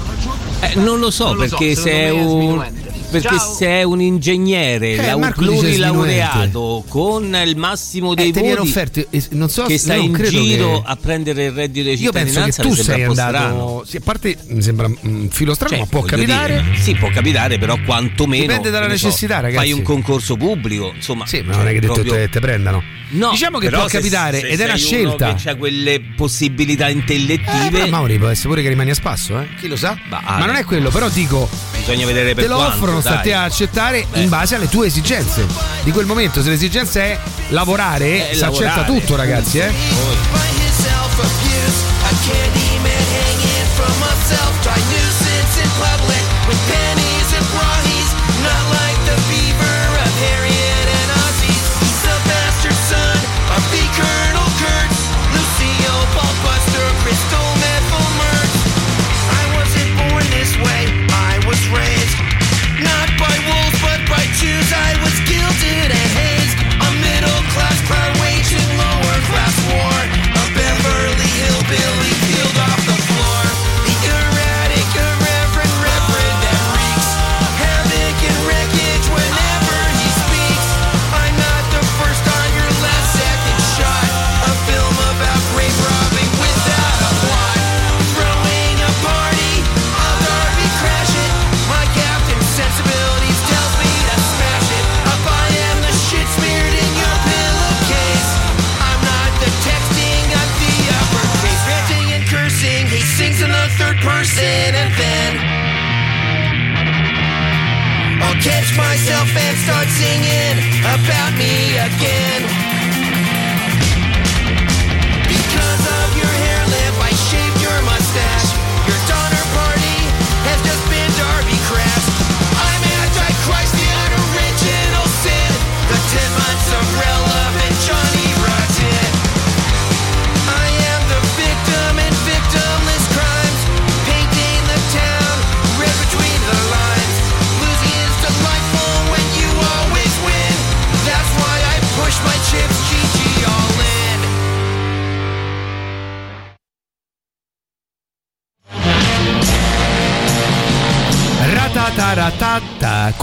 Eh, 0.60 0.76
non 0.76 1.00
lo 1.00 1.12
so 1.12 1.28
Non 1.28 1.38
lo 1.38 1.48
so, 1.48 1.56
perché 1.56 1.76
secondo 1.76 1.90
se 1.90 2.04
è 2.04 2.10
un. 2.12 2.66
Perché 3.10 3.28
Ciao. 3.38 3.54
se 3.54 3.66
è 3.68 3.84
un 3.84 4.02
ingegnere 4.02 4.92
Eh, 4.94 5.06
lau- 5.06 5.32
plurilaureato 5.34 6.84
con 6.90 7.36
il 7.46 7.56
massimo 7.56 8.14
dei 8.14 8.30
Eh, 8.30 8.32
te 8.34 8.42
viene 8.42 8.56
voti 8.58 8.68
offerto, 8.70 9.06
eh, 9.10 9.24
non 9.32 9.50
so 9.50 9.64
che 9.64 9.78
sta 9.78 9.96
non 9.96 10.06
in 10.06 10.12
credo 10.12 10.42
giro 10.42 10.72
che- 10.82 10.82
a 10.86 10.96
prendere 10.98 11.46
il 11.46 11.52
reddito 11.52 11.90
di 11.90 12.02
Io 12.02 12.12
penso 12.12 12.42
che 12.44 12.52
cittadinanza 12.52 12.62
tu 12.64 12.74
sei 12.76 13.04
andato. 13.04 13.84
Sì, 13.88 13.98
a 13.98 14.02
parte 14.04 14.38
mi 14.48 14.62
sembra 14.62 14.88
un 15.02 15.30
filo 15.32 15.54
strano, 15.54 15.72
Cioè, 15.76 15.80
ma 15.84 15.86
può 15.90 16.02
capitare. 16.02 16.62
dire, 16.64 16.78
sì, 16.78 16.96
può 16.96 17.10
capitare, 17.10 17.58
però 17.58 17.78
quantomeno. 17.86 18.42
Dipende 18.44 18.70
dalla 18.70 18.86
che 18.88 18.92
ne 18.94 18.98
so, 18.98 19.06
necessità, 19.06 19.40
ragazzi. 19.40 19.56
Fai 19.66 19.72
un 19.72 19.82
concorso 19.82 20.36
pubblico, 20.36 20.92
insomma. 20.96 21.26
Sì, 21.26 21.42
ma 21.42 21.56
non 21.56 21.68
è 21.68 21.72
che 21.74 21.80
detto 21.80 21.94
proprio- 21.94 22.14
te, 22.14 22.30
te 22.30 22.40
prendano. 22.40 22.84
No, 23.08 23.30
diciamo 23.30 23.60
che 23.60 23.68
però 23.68 23.82
può 23.82 23.88
se- 23.88 23.98
capitare 23.98 24.40
se 24.40 24.48
ed 24.48 24.60
è 24.60 24.64
una 24.64 24.74
uno 24.74 24.82
scelta. 24.82 25.34
Che 25.36 25.50
ha 25.52 25.56
quelle 25.56 26.02
possibilità 26.18 26.90
intellettive. 26.90 27.84
Eh, 27.86 27.90
Mauri 27.90 28.18
può 28.18 28.28
essere 28.28 28.50
pure 28.50 28.62
che 28.64 28.68
rimani 28.70 28.90
a 28.90 28.96
spasso, 28.96 29.40
eh? 29.40 29.48
Chi 29.60 29.68
lo 29.68 29.76
sa? 29.76 29.96
Bah, 30.10 30.22
Ma 30.26 30.46
non 30.46 30.56
è 30.56 30.64
quello, 30.66 30.90
però 30.90 31.08
dico, 31.10 31.48
Bisogna 31.78 32.08
vedere 32.08 32.34
per 32.34 32.46
te 32.46 32.50
lo 32.50 32.56
quanto, 32.56 32.76
offrono, 32.78 33.00
sta 33.06 33.20
a 33.20 33.22
te 33.22 33.34
a 33.34 33.44
accettare 33.44 34.08
Beh. 34.10 34.22
in 34.22 34.30
base 34.30 34.56
alle 34.56 34.68
tue 34.68 34.88
esigenze 34.88 35.46
di 35.84 35.92
quel 35.92 36.08
momento. 36.08 36.42
Se 36.42 36.50
l'esigenza 36.50 37.02
è 37.02 37.20
lavorare, 37.50 38.32
Eh, 38.32 38.36
si 38.36 38.44
accetta 38.44 38.84
tutto, 38.84 39.16
ragazzi, 39.16 39.60
eh? 39.60 39.72
Jews, 39.72 40.18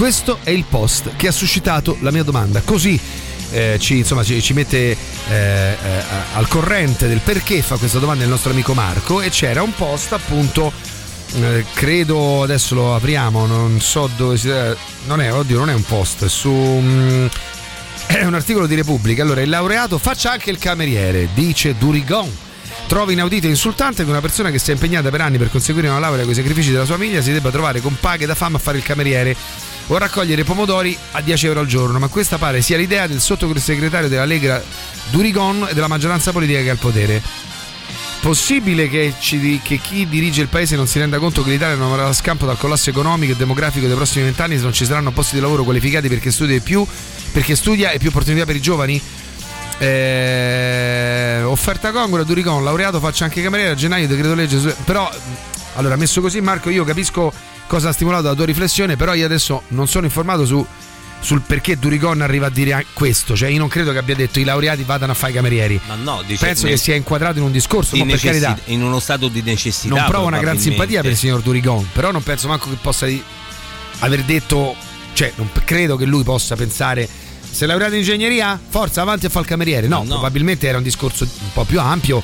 Questo 0.02 0.40
è 0.42 0.50
il 0.50 0.64
post 0.68 1.14
che 1.14 1.28
ha 1.28 1.30
suscitato 1.30 1.96
la 2.00 2.10
mia 2.10 2.24
domanda. 2.24 2.60
Così 2.62 2.98
eh, 3.52 3.76
ci, 3.78 3.98
insomma, 3.98 4.24
ci, 4.24 4.42
ci 4.42 4.52
mette 4.52 4.90
eh, 4.90 4.96
eh, 5.30 5.76
al 6.34 6.48
corrente 6.48 7.06
del 7.06 7.20
perché 7.20 7.62
fa 7.62 7.76
questa 7.76 8.00
domanda 8.00 8.24
il 8.24 8.28
nostro 8.28 8.50
amico 8.50 8.74
Marco. 8.74 9.20
E 9.20 9.30
c'era 9.30 9.62
un 9.62 9.72
post 9.76 10.12
appunto. 10.12 10.72
eh, 11.40 11.64
credo 11.72 12.42
adesso 12.42 12.74
lo 12.74 12.96
apriamo, 12.96 13.46
non 13.46 13.80
so 13.80 14.10
dove 14.16 14.36
si. 14.36 14.52
Non 15.06 15.20
è, 15.20 15.32
oddio, 15.32 15.56
non 15.56 15.70
è 15.70 15.72
un 15.72 15.84
post, 15.84 16.24
è 16.24 16.28
su. 16.28 16.50
mm, 16.50 17.26
è 18.10 18.24
un 18.24 18.34
articolo 18.34 18.66
di 18.66 18.74
Repubblica. 18.74 19.22
Allora, 19.22 19.40
il 19.40 19.50
laureato 19.50 19.98
faccia 19.98 20.32
anche 20.32 20.50
il 20.50 20.58
cameriere, 20.58 21.28
dice 21.32 21.76
Durigon. 21.78 22.28
Trovo 22.88 23.12
inaudito 23.12 23.46
e 23.46 23.50
insultante 23.50 24.02
che 24.02 24.10
una 24.10 24.20
persona 24.20 24.50
che 24.50 24.58
si 24.58 24.70
è 24.70 24.74
impegnata 24.74 25.10
per 25.10 25.20
anni 25.20 25.38
per 25.38 25.48
conseguire 25.48 25.86
una 25.86 26.00
laurea 26.00 26.24
con 26.24 26.32
i 26.32 26.36
sacrifici 26.36 26.72
della 26.72 26.84
sua 26.84 26.96
famiglia 26.96 27.22
si 27.22 27.30
debba 27.30 27.50
trovare 27.50 27.80
con 27.80 27.96
paghe 28.00 28.26
da 28.26 28.34
fama 28.34 28.56
a 28.56 28.60
fare 28.60 28.78
il 28.78 28.82
cameriere 28.82 29.36
o 29.88 29.98
raccogliere 29.98 30.44
pomodori 30.44 30.96
a 31.12 31.20
10 31.20 31.46
euro 31.46 31.60
al 31.60 31.66
giorno. 31.66 31.98
Ma 31.98 32.08
questa 32.08 32.38
pare 32.38 32.62
sia 32.62 32.76
l'idea 32.76 33.06
del 33.06 33.20
sottosegretario 33.20 34.08
della 34.08 34.24
Lega 34.24 34.62
Durigon 35.10 35.66
e 35.70 35.74
della 35.74 35.88
maggioranza 35.88 36.32
politica 36.32 36.60
che 36.60 36.66
è 36.66 36.70
al 36.70 36.78
potere. 36.78 37.22
Possibile 38.20 38.88
che, 38.88 39.14
ci- 39.18 39.60
che 39.64 39.78
chi 39.78 40.08
dirige 40.08 40.42
il 40.42 40.46
paese 40.46 40.76
non 40.76 40.86
si 40.86 41.00
renda 41.00 41.18
conto 41.18 41.42
che 41.42 41.50
l'Italia 41.50 41.74
non 41.74 41.92
avrà 41.92 42.12
scampo 42.12 42.46
dal 42.46 42.56
collasso 42.56 42.88
economico 42.88 43.32
e 43.32 43.36
demografico 43.36 43.86
dei 43.86 43.96
prossimi 43.96 44.22
vent'anni 44.24 44.56
se 44.56 44.62
non 44.62 44.72
ci 44.72 44.84
saranno 44.84 45.10
posti 45.10 45.34
di 45.34 45.40
lavoro 45.40 45.64
qualificati 45.64 46.08
perché 46.08 46.30
studia 46.30 46.54
di 46.54 46.60
più, 46.60 46.86
perché 47.32 47.56
studia 47.56 47.90
e 47.90 47.98
più 47.98 48.10
opportunità 48.10 48.44
per 48.44 48.54
i 48.54 48.60
giovani? 48.60 49.02
Eh, 49.78 51.42
offerta 51.42 51.90
congrua, 51.90 52.22
Duricon, 52.22 52.62
laureato, 52.62 53.00
faccio 53.00 53.24
anche 53.24 53.42
cameriere 53.42 53.72
a 53.72 53.74
gennaio, 53.74 54.06
decreto 54.06 54.34
legge. 54.34 54.58
Però, 54.84 55.10
allora, 55.74 55.96
messo 55.96 56.20
così, 56.20 56.40
Marco, 56.40 56.70
io 56.70 56.84
capisco 56.84 57.32
cosa 57.72 57.88
ha 57.88 57.92
stimolato 57.92 58.24
la 58.28 58.34
tua 58.34 58.44
riflessione, 58.44 58.96
però 58.96 59.14
io 59.14 59.24
adesso 59.24 59.62
non 59.68 59.88
sono 59.88 60.04
informato 60.04 60.44
su, 60.44 60.62
sul 61.20 61.40
perché 61.40 61.78
Duricon 61.78 62.20
arriva 62.20 62.48
a 62.48 62.50
dire 62.50 62.84
questo. 62.92 63.34
Cioè, 63.34 63.48
io 63.48 63.58
non 63.58 63.68
credo 63.68 63.92
che 63.92 63.98
abbia 63.98 64.14
detto 64.14 64.40
i 64.40 64.44
laureati 64.44 64.82
vadano 64.82 65.12
a 65.12 65.14
fare 65.14 65.32
i 65.32 65.34
camerieri. 65.34 65.80
Ma 65.88 65.94
no, 65.94 66.22
dice, 66.26 66.44
Penso 66.44 66.66
nel- 66.66 66.74
che 66.74 66.78
sia 66.78 66.94
inquadrato 66.96 67.38
in 67.38 67.44
un 67.44 67.50
discorso, 67.50 67.94
di 67.94 68.02
necessi- 68.04 68.40
carità. 68.40 68.58
in 68.66 68.82
uno 68.82 69.00
stato 69.00 69.28
di 69.28 69.40
necessità. 69.40 69.94
Non 69.94 70.04
provo 70.06 70.26
una 70.26 70.38
gran 70.38 70.58
simpatia 70.58 71.00
per 71.00 71.12
il 71.12 71.16
signor 71.16 71.40
Durigon, 71.40 71.88
però 71.94 72.10
non 72.10 72.22
penso 72.22 72.46
manco 72.46 72.68
che 72.68 72.76
possa 72.78 73.06
aver 74.00 74.22
detto, 74.24 74.76
cioè 75.14 75.32
non 75.36 75.48
credo 75.64 75.96
che 75.96 76.04
lui 76.04 76.24
possa 76.24 76.54
pensare 76.56 77.08
sei 77.50 77.68
laureato 77.68 77.94
in 77.94 78.00
ingegneria? 78.00 78.60
Forza 78.68 79.00
avanti 79.00 79.24
a 79.24 79.28
fare 79.30 79.44
il 79.44 79.50
cameriere. 79.50 79.86
No, 79.86 79.98
no. 79.98 80.04
probabilmente 80.04 80.66
era 80.66 80.76
un 80.76 80.82
discorso 80.82 81.24
un 81.24 81.52
po' 81.54 81.64
più 81.64 81.80
ampio 81.80 82.22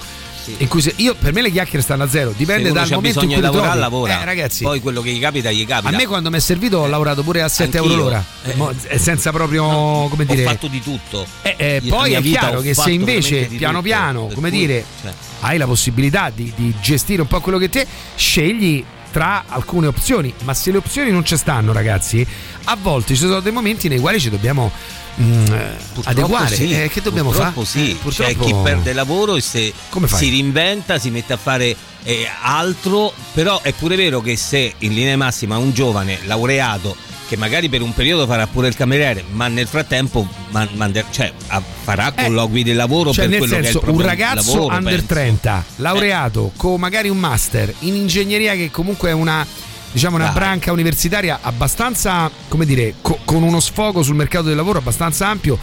in 0.59 0.69
cui 0.69 0.81
se- 0.83 0.95
io 0.97 1.14
per 1.14 1.33
me 1.33 1.43
le 1.43 1.50
chiacchiere 1.50 1.83
stanno 1.83 2.02
a 2.05 2.09
zero, 2.09 2.33
dipende 2.37 2.73
dal 2.73 2.88
momento 2.90 3.23
in 3.25 3.31
cui 3.33 3.40
trovi. 3.40 3.78
lavora. 3.78 4.21
Eh, 4.21 4.25
ragazzi, 4.25 4.64
Poi 4.64 4.81
quello 4.81 5.00
che 5.02 5.11
gli 5.12 5.21
capita, 5.21 5.50
gli 5.50 5.67
capita. 5.67 5.88
a 5.88 5.97
me 5.97 6.07
quando 6.07 6.31
mi 6.31 6.37
è 6.37 6.40
servito 6.40 6.78
ho 6.78 6.87
lavorato 6.87 7.23
pure 7.23 7.43
a 7.43 7.49
7 7.49 7.76
euro 7.76 7.88
Anch'io. 7.90 8.05
l'ora, 8.05 8.25
Eh. 8.45 8.95
Eh, 8.95 8.99
senza 8.99 9.31
proprio 9.31 9.64
come 10.09 10.25
dire 10.25 10.45
Ho 10.45 10.49
fatto 10.49 10.67
di 10.69 10.83
tutto. 10.83 11.26
Eh, 11.43 11.55
eh, 11.57 11.83
poi 11.88 12.12
è 12.12 12.23
chiaro 12.23 12.61
che 12.61 12.75
se 12.75 12.90
invece 12.90 13.47
piano 13.47 13.78
tutto. 13.78 13.83
piano, 13.88 14.31
come 14.35 14.49
cui, 14.50 14.59
dire, 14.59 14.85
cioè, 15.02 15.12
hai 15.40 15.59
la 15.59 15.67
possibilità 15.67 16.31
di, 16.35 16.52
di 16.57 16.75
gestire 16.81 17.21
un 17.23 17.28
po' 17.28 17.40
quello 17.40 17.59
che 17.59 17.69
te, 17.69 17.87
scegli 18.17 18.85
tra 19.11 19.45
alcune 19.49 19.87
opzioni, 19.87 20.33
ma 20.45 20.52
se 20.55 20.71
le 20.71 20.76
opzioni 20.78 21.11
non 21.11 21.25
ci 21.25 21.37
stanno, 21.37 21.73
ragazzi, 21.73 22.25
a 22.64 22.76
volte 22.81 23.14
ci 23.14 23.21
sono 23.23 23.40
dei 23.40 23.52
momenti 23.52 23.88
nei 23.88 23.99
quali 24.00 24.21
ci 24.21 24.28
dobbiamo 24.31 24.71
mm, 25.21 25.45
Purtroppo 25.45 26.09
adeguare. 26.09 26.55
sì, 26.55 26.71
Eh, 26.73 26.89
che 26.89 27.01
dobbiamo 27.03 27.31
fare? 27.33 27.53
sì. 27.65 27.97
purtroppo 28.01 28.33
C'è 28.33 28.39
chi 28.39 28.55
perde 28.63 28.93
lavoro 28.93 29.37
e 29.37 29.41
se 29.41 29.73
si 30.07 30.31
reinventa, 30.31 30.99
si 30.99 31.11
mette 31.11 31.33
a 31.33 31.37
fare 31.37 31.75
eh, 32.05 32.29
altro, 32.43 33.13
però 33.35 33.61
è 33.63 33.73
pure 33.73 33.97
vero 33.97 34.21
che 34.21 34.37
se 34.37 34.75
in 34.79 34.95
linea 34.95 35.17
massima 35.17 35.57
un 35.59 35.73
giovane 35.73 36.19
laureato 36.25 36.97
che 37.29 37.37
magari 37.37 37.69
per 37.69 37.83
un 37.83 37.93
periodo 37.93 38.27
farà 38.27 38.47
pure 38.47 38.69
il 38.69 38.75
cameriere, 38.75 39.23
ma 39.33 39.49
nel 39.49 39.67
frattempo 39.67 40.27
man- 40.49 40.71
mande- 40.73 41.05
cioè, 41.11 41.31
farà 41.83 42.11
colloqui 42.13 42.63
di 42.63 42.73
lavoro 42.73 43.13
Cioè, 43.13 43.29
per 43.29 43.29
nel 43.29 43.39
quello 43.41 43.53
che 43.57 43.59
è 43.59 43.65
il 43.67 43.73
senso, 43.79 43.93
un 43.93 44.01
ragazzo 44.01 44.55
lavoro, 44.55 44.75
under 44.75 44.93
penso. 44.95 45.07
30, 45.09 45.65
laureato, 45.77 46.53
con 46.57 46.81
magari 46.81 47.11
un 47.11 47.19
master 47.19 47.75
in 47.81 47.97
ingegneria, 47.97 48.55
che 48.55 48.71
comunque 48.71 49.11
è 49.11 49.13
una, 49.13 49.47
diciamo, 49.92 50.16
una 50.16 50.26
Dai. 50.26 50.35
branca 50.35 50.73
universitaria 50.73 51.38
abbastanza, 51.42 52.30
come 52.49 52.64
dire, 52.64 52.95
co- 53.00 53.18
con 53.25 53.42
uno 53.42 53.61
sfogo 53.61 54.02
sul 54.02 54.14
mercato 54.16 54.47
del 54.47 54.57
lavoro 54.57 54.78
abbastanza 54.78 55.26
ampio. 55.28 55.59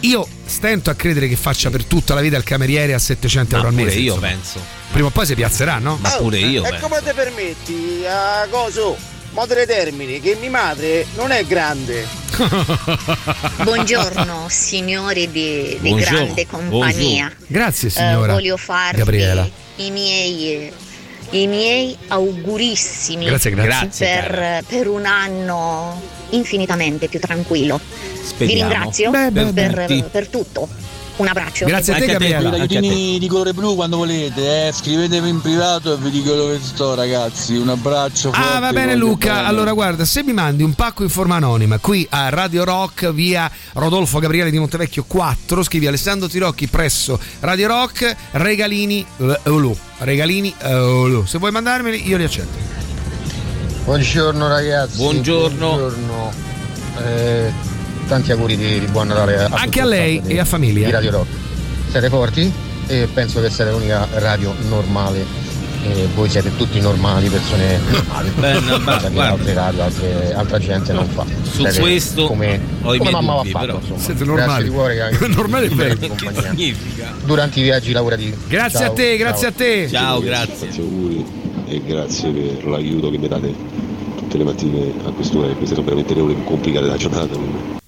Io 0.00 0.26
stento 0.44 0.90
a 0.90 0.94
credere 0.94 1.28
che 1.28 1.36
faccia 1.36 1.70
per 1.70 1.84
tutta 1.84 2.12
la 2.14 2.20
vita 2.20 2.36
il 2.36 2.42
cameriere 2.42 2.92
a 2.92 2.98
700 2.98 3.50
Ma 3.52 3.56
euro 3.62 3.68
al 3.68 3.74
pure 3.74 3.86
mese. 3.86 3.98
io 4.00 4.14
insomma. 4.14 4.26
penso. 4.32 4.60
Prima 4.90 5.06
o 5.06 5.10
poi 5.10 5.26
si 5.26 5.34
piazzerà, 5.36 5.78
no? 5.78 5.96
Ma 6.00 6.10
pure 6.10 6.38
io 6.38 6.64
E 6.64 6.70
penso. 6.70 6.88
come 6.88 7.00
ti 7.04 7.12
permetti 7.14 8.02
a 8.08 8.46
coso? 8.50 8.96
Modo 9.30 9.54
dei 9.54 9.64
termini, 9.64 10.20
che 10.20 10.36
mia 10.38 10.50
madre 10.50 11.06
non 11.16 11.30
è 11.30 11.44
grande. 11.46 12.06
Buongiorno 13.62 14.46
signori 14.48 15.30
di, 15.30 15.78
di 15.80 15.88
Buongiorno. 15.88 16.16
grande 16.24 16.46
compagnia. 16.46 17.26
Buongiorno. 17.26 17.46
Grazie, 17.46 17.88
Eh, 17.88 17.90
signora 17.92 18.32
voglio 18.34 18.56
farvi 18.56 18.98
Gabriela. 18.98 19.48
i 19.76 19.90
miei, 19.90 20.72
i 21.32 21.46
miei 21.46 21.96
augurissimi 22.08 23.26
Grazie, 23.26 23.50
grazie. 23.50 24.06
per, 24.06 24.64
per 24.66 24.88
un 24.88 25.06
anno 25.06 26.00
infinitamente 26.30 27.08
più 27.08 27.20
tranquillo. 27.20 27.80
Speriamo. 28.22 28.36
Vi 28.38 28.54
ringrazio 28.54 29.10
Beh, 29.10 29.30
beh, 29.30 29.52
per, 29.52 30.08
per 30.10 30.28
tutto. 30.28 30.68
Un 31.16 31.28
abbraccio. 31.28 31.66
Grazie 31.66 31.94
a 31.94 31.98
te, 31.98 32.06
Gabriela. 32.06 32.56
I 32.56 32.60
aiutini 32.60 33.18
di 33.18 33.26
colore 33.28 33.52
blu 33.52 33.74
quando 33.74 33.98
volete, 33.98 34.68
eh. 34.68 34.72
scrivetemi 34.72 35.28
in 35.28 35.40
privato 35.40 35.92
e 35.92 35.96
vi 35.98 36.10
dico 36.10 36.34
dove 36.34 36.58
sto, 36.60 36.94
ragazzi. 36.94 37.56
Un 37.56 37.68
abbraccio. 37.68 38.30
Ah, 38.30 38.32
forte, 38.32 38.60
va 38.60 38.72
bene 38.72 38.96
Luca. 38.96 39.34
bene. 39.34 39.46
Allora, 39.46 39.72
guarda, 39.72 40.04
se 40.04 40.22
mi 40.22 40.32
mandi 40.32 40.62
un 40.62 40.74
pacco 40.74 41.02
in 41.02 41.10
forma 41.10 41.36
anonima 41.36 41.78
qui 41.78 42.06
a 42.10 42.30
Radio 42.30 42.64
Rock, 42.64 43.12
via 43.12 43.50
Rodolfo 43.74 44.18
Gabriele 44.18 44.50
di 44.50 44.58
Montevecchio 44.58 45.04
4, 45.06 45.62
scrivi 45.62 45.86
Alessandro 45.86 46.28
Tirocchi 46.28 46.66
presso 46.66 47.18
Radio 47.40 47.68
Rock, 47.68 48.16
regalini 48.32 49.04
eh, 49.18 49.40
Olu. 49.44 49.76
Regalini 49.98 50.54
eh, 50.62 50.74
Olu. 50.74 51.26
Se 51.26 51.38
vuoi 51.38 51.50
mandarmeli, 51.50 52.08
io 52.08 52.16
li 52.16 52.24
accetto. 52.24 52.58
Buongiorno 53.84 54.48
ragazzi. 54.48 54.96
Buongiorno. 54.96 55.68
Buongiorno. 55.68 56.32
Eh, 57.04 57.52
tanti 58.06 58.32
auguri 58.32 58.56
di, 58.56 58.80
di 58.80 58.86
buon 58.86 59.08
Natale 59.08 59.36
a 59.44 59.48
Anche 59.52 59.80
a 59.80 59.84
lei 59.84 60.20
di- 60.20 60.34
e 60.34 60.38
a 60.40 60.44
famiglia. 60.44 60.86
Di 60.86 60.92
Radio 60.92 61.10
Rock. 61.10 61.28
Siete 61.90 62.08
forti 62.08 62.52
e 62.86 63.08
penso 63.12 63.40
che 63.40 63.50
siete 63.50 63.70
l'unica 63.70 64.06
radio 64.14 64.54
normale. 64.68 65.50
E 65.84 66.06
voi 66.14 66.28
siete 66.30 66.54
tutti 66.56 66.78
normali, 66.80 67.28
persone 67.28 67.80
normali. 67.90 68.30
Beh, 68.38 68.60
Cosa 68.84 69.10
che 69.10 69.18
altre 69.20 69.52
radio, 69.52 69.82
altre- 69.82 70.32
altra 70.34 70.58
gente 70.60 70.92
non 70.92 71.08
fa. 71.08 71.26
Su 71.42 71.62
Siete 71.62 71.80
questo 71.80 72.26
come, 72.26 72.60
ho 72.82 72.96
come 72.96 73.10
mamma 73.10 73.34
dubbi, 73.38 73.50
va 73.50 73.58
fatto, 73.60 73.78
insomma. 73.80 73.98
Siete 73.98 74.24
Grazie 74.24 74.24
normali. 74.24 74.62
di 74.64 74.70
cuore 74.70 74.94
che 75.18 75.26
Normale 75.34 75.66
è 75.66 75.96
significa? 76.40 77.12
Durante 77.24 77.58
i 77.58 77.62
viaggi 77.64 77.90
lavorativi. 77.90 78.36
Grazie 78.46 78.78
Ciao, 78.78 78.90
a 78.90 78.94
te, 78.94 79.16
grazie 79.16 79.40
ciao. 79.40 79.50
a 79.50 79.52
te. 79.52 79.88
Ciao, 79.90 80.20
grazie. 80.20 80.56
Tanti 80.68 80.80
auguri 80.80 81.26
e 81.66 81.82
grazie 81.84 82.30
per 82.30 82.66
l'aiuto 82.68 83.10
che 83.10 83.18
mi 83.18 83.26
date 83.28 83.52
tutte 84.18 84.38
le 84.38 84.44
mattine 84.44 84.92
a 85.04 85.10
quest'ora, 85.10 85.48
che 85.48 85.54
queste 85.54 85.74
sono 85.74 85.84
veramente 85.84 86.14
le 86.14 86.20
ore 86.20 86.34
più 86.34 86.44
complicate 86.44 86.84
della 86.84 86.96
giornata. 86.96 87.80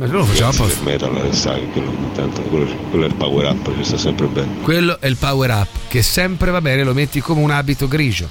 Ma 0.00 0.06
noi 0.06 0.14
lo 0.16 0.24
facciamo 0.24 0.48
apposta. 0.50 0.82
metal, 0.82 1.34
sai 1.34 1.60
che 1.60 1.66
quello, 1.82 1.92
tanto, 2.14 2.40
quello, 2.40 2.64
quello 2.88 3.04
è 3.04 3.08
il 3.08 3.14
power 3.16 3.50
up, 3.50 3.70
ci 3.76 3.84
sta 3.84 3.98
sempre 3.98 4.28
bene. 4.28 4.62
Quello 4.62 4.98
è 4.98 5.06
il 5.06 5.16
power 5.18 5.50
up, 5.50 5.68
che 5.88 6.00
sempre 6.02 6.50
va 6.50 6.62
bene, 6.62 6.84
lo 6.84 6.94
metti 6.94 7.20
come 7.20 7.42
un 7.42 7.50
abito 7.50 7.86
grigio. 7.86 8.26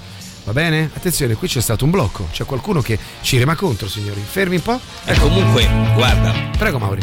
Va 0.45 0.51
bene? 0.51 0.89
Attenzione, 0.91 1.35
qui 1.35 1.47
c'è 1.47 1.61
stato 1.61 1.85
un 1.85 1.91
blocco. 1.91 2.27
C'è 2.31 2.43
qualcuno 2.45 2.81
che 2.81 2.97
ci 3.21 3.37
rema 3.37 3.53
contro, 3.55 3.87
signori. 3.87 4.19
Fermi 4.27 4.55
un 4.55 4.61
po'. 4.63 4.79
E 5.05 5.13
comunque, 5.19 5.69
guarda, 5.93 6.33
Prego, 6.57 6.79
Mauri. 6.79 7.01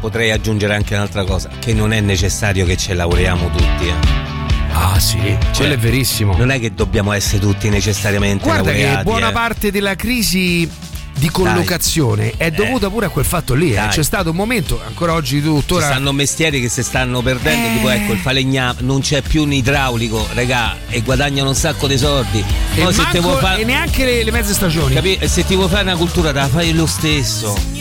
potrei 0.00 0.32
aggiungere 0.32 0.74
anche 0.74 0.94
un'altra 0.96 1.22
cosa, 1.22 1.48
che 1.60 1.72
non 1.72 1.92
è 1.92 2.00
necessario 2.00 2.66
che 2.66 2.76
ci 2.76 2.92
lavoriamo 2.92 3.48
tutti. 3.50 3.86
eh. 3.86 4.28
Ah, 4.72 4.98
sì, 4.98 5.18
quello 5.54 5.74
è 5.74 5.78
verissimo. 5.78 6.36
Non 6.36 6.50
è 6.50 6.58
che 6.58 6.74
dobbiamo 6.74 7.12
essere 7.12 7.38
tutti 7.38 7.68
necessariamente 7.68 8.42
Guarda 8.42 8.72
che 8.72 8.78
laureati. 8.82 9.04
buona 9.04 9.28
eh. 9.28 9.32
parte 9.32 9.70
della 9.70 9.94
crisi 9.94 10.68
di 11.20 11.30
collocazione 11.30 12.32
è 12.38 12.50
dovuta 12.50 12.88
pure 12.88 13.06
a 13.06 13.08
quel 13.10 13.24
fatto 13.26 13.54
lì. 13.54 13.72
eh. 13.72 13.74
Dai. 13.76 13.88
C'è 13.90 14.02
stato 14.02 14.30
un 14.30 14.36
momento, 14.36 14.80
ancora 14.84 15.12
oggi 15.12 15.36
Ci 15.36 15.42
tuttora. 15.42 15.86
stanno 15.86 16.12
mestieri 16.12 16.60
che 16.60 16.68
si 16.70 16.82
stanno 16.82 17.20
perdendo, 17.20 17.68
Eh. 17.68 17.72
tipo 17.74 17.90
ecco 17.90 18.12
il 18.12 18.18
falegname, 18.18 18.80
non 18.80 19.00
c'è 19.00 19.20
più 19.20 19.42
un 19.42 19.52
idraulico, 19.52 20.26
regà, 20.32 20.76
e 20.88 21.02
guadagnano 21.02 21.50
un 21.50 21.54
sacco 21.54 21.86
di 21.86 21.98
soldi. 21.98 22.38
E, 22.74 22.82
Poi 22.82 22.94
manco- 22.94 23.36
fare 23.36 23.60
e 23.60 23.64
neanche 23.64 24.04
le, 24.04 24.24
le 24.24 24.30
mezze 24.30 24.54
stagioni. 24.54 24.94
Capi- 24.94 25.18
e 25.20 25.28
se 25.28 25.44
ti 25.44 25.54
vuoi 25.54 25.68
fare 25.68 25.82
una 25.82 25.96
cultura 25.96 26.32
te 26.32 26.38
la 26.38 26.48
fai 26.48 26.72
lo 26.72 26.86
stesso. 26.86 27.78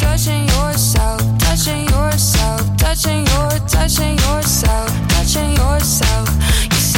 Touching 0.00 0.46
yourself, 0.48 1.20
touching 1.38 1.88
yourself, 1.88 2.76
touching 2.76 3.26
your, 4.18 4.40
touching 5.08 5.56
yourself, 5.56 6.33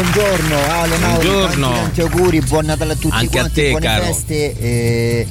buongiorno, 0.00 0.56
Ale 0.68 0.96
Mauro, 0.98 1.22
Buongiorno. 1.22 1.66
tanti, 1.70 1.80
tanti 1.80 2.00
auguri, 2.02 2.40
buon 2.42 2.64
Natale 2.66 2.92
a 2.92 2.96
tutti 2.96 3.14
Anche 3.14 3.38
a 3.38 3.40
quanti, 3.40 3.60
te, 3.62 3.70
buone 3.70 3.86
caro. 3.86 4.04
feste. 4.04 4.58
eh, 4.58 5.26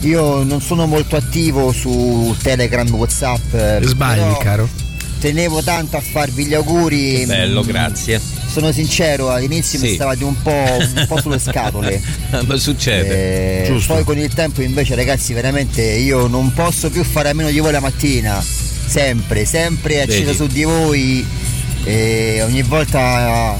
io 0.00 0.42
non 0.42 0.60
sono 0.62 0.86
molto 0.86 1.16
attivo 1.16 1.70
su 1.72 2.34
Telegram, 2.42 2.88
Whatsapp. 2.94 3.54
eh, 3.54 3.80
Sbagli, 3.82 4.36
caro. 4.38 4.68
Tenevo 5.20 5.62
tanto 5.62 5.96
a 5.96 6.00
farvi 6.00 6.46
gli 6.46 6.54
auguri. 6.54 7.24
Bello, 7.26 7.62
mm, 7.62 7.66
grazie. 7.66 8.20
Sono 8.50 8.70
sincero, 8.72 9.30
all'inizio 9.30 9.78
mi 9.80 9.88
Sì. 9.88 9.94
stavate 9.94 10.24
un 10.24 10.40
po', 10.40 10.50
un 10.50 11.04
po' 11.08 11.20
sulle 11.20 11.38
scatole. 11.40 12.00
Ma 12.46 12.56
succede. 12.56 13.66
Eh, 13.66 13.82
poi 13.86 14.04
con 14.04 14.16
il 14.18 14.32
tempo 14.32 14.62
invece 14.62 14.94
ragazzi 14.94 15.32
veramente 15.34 15.82
io 15.82 16.26
non 16.26 16.52
posso 16.54 16.88
più 16.90 17.02
fare 17.04 17.30
a 17.30 17.34
meno 17.34 17.50
di 17.50 17.58
voi 17.58 17.72
la 17.72 17.80
mattina. 17.80 18.42
Sempre, 18.86 19.44
sempre 19.44 20.00
acceso 20.02 20.24
Vedi. 20.24 20.36
su 20.36 20.46
di 20.46 20.62
voi. 20.64 21.26
E 21.84 22.42
ogni 22.42 22.62
volta 22.62 23.56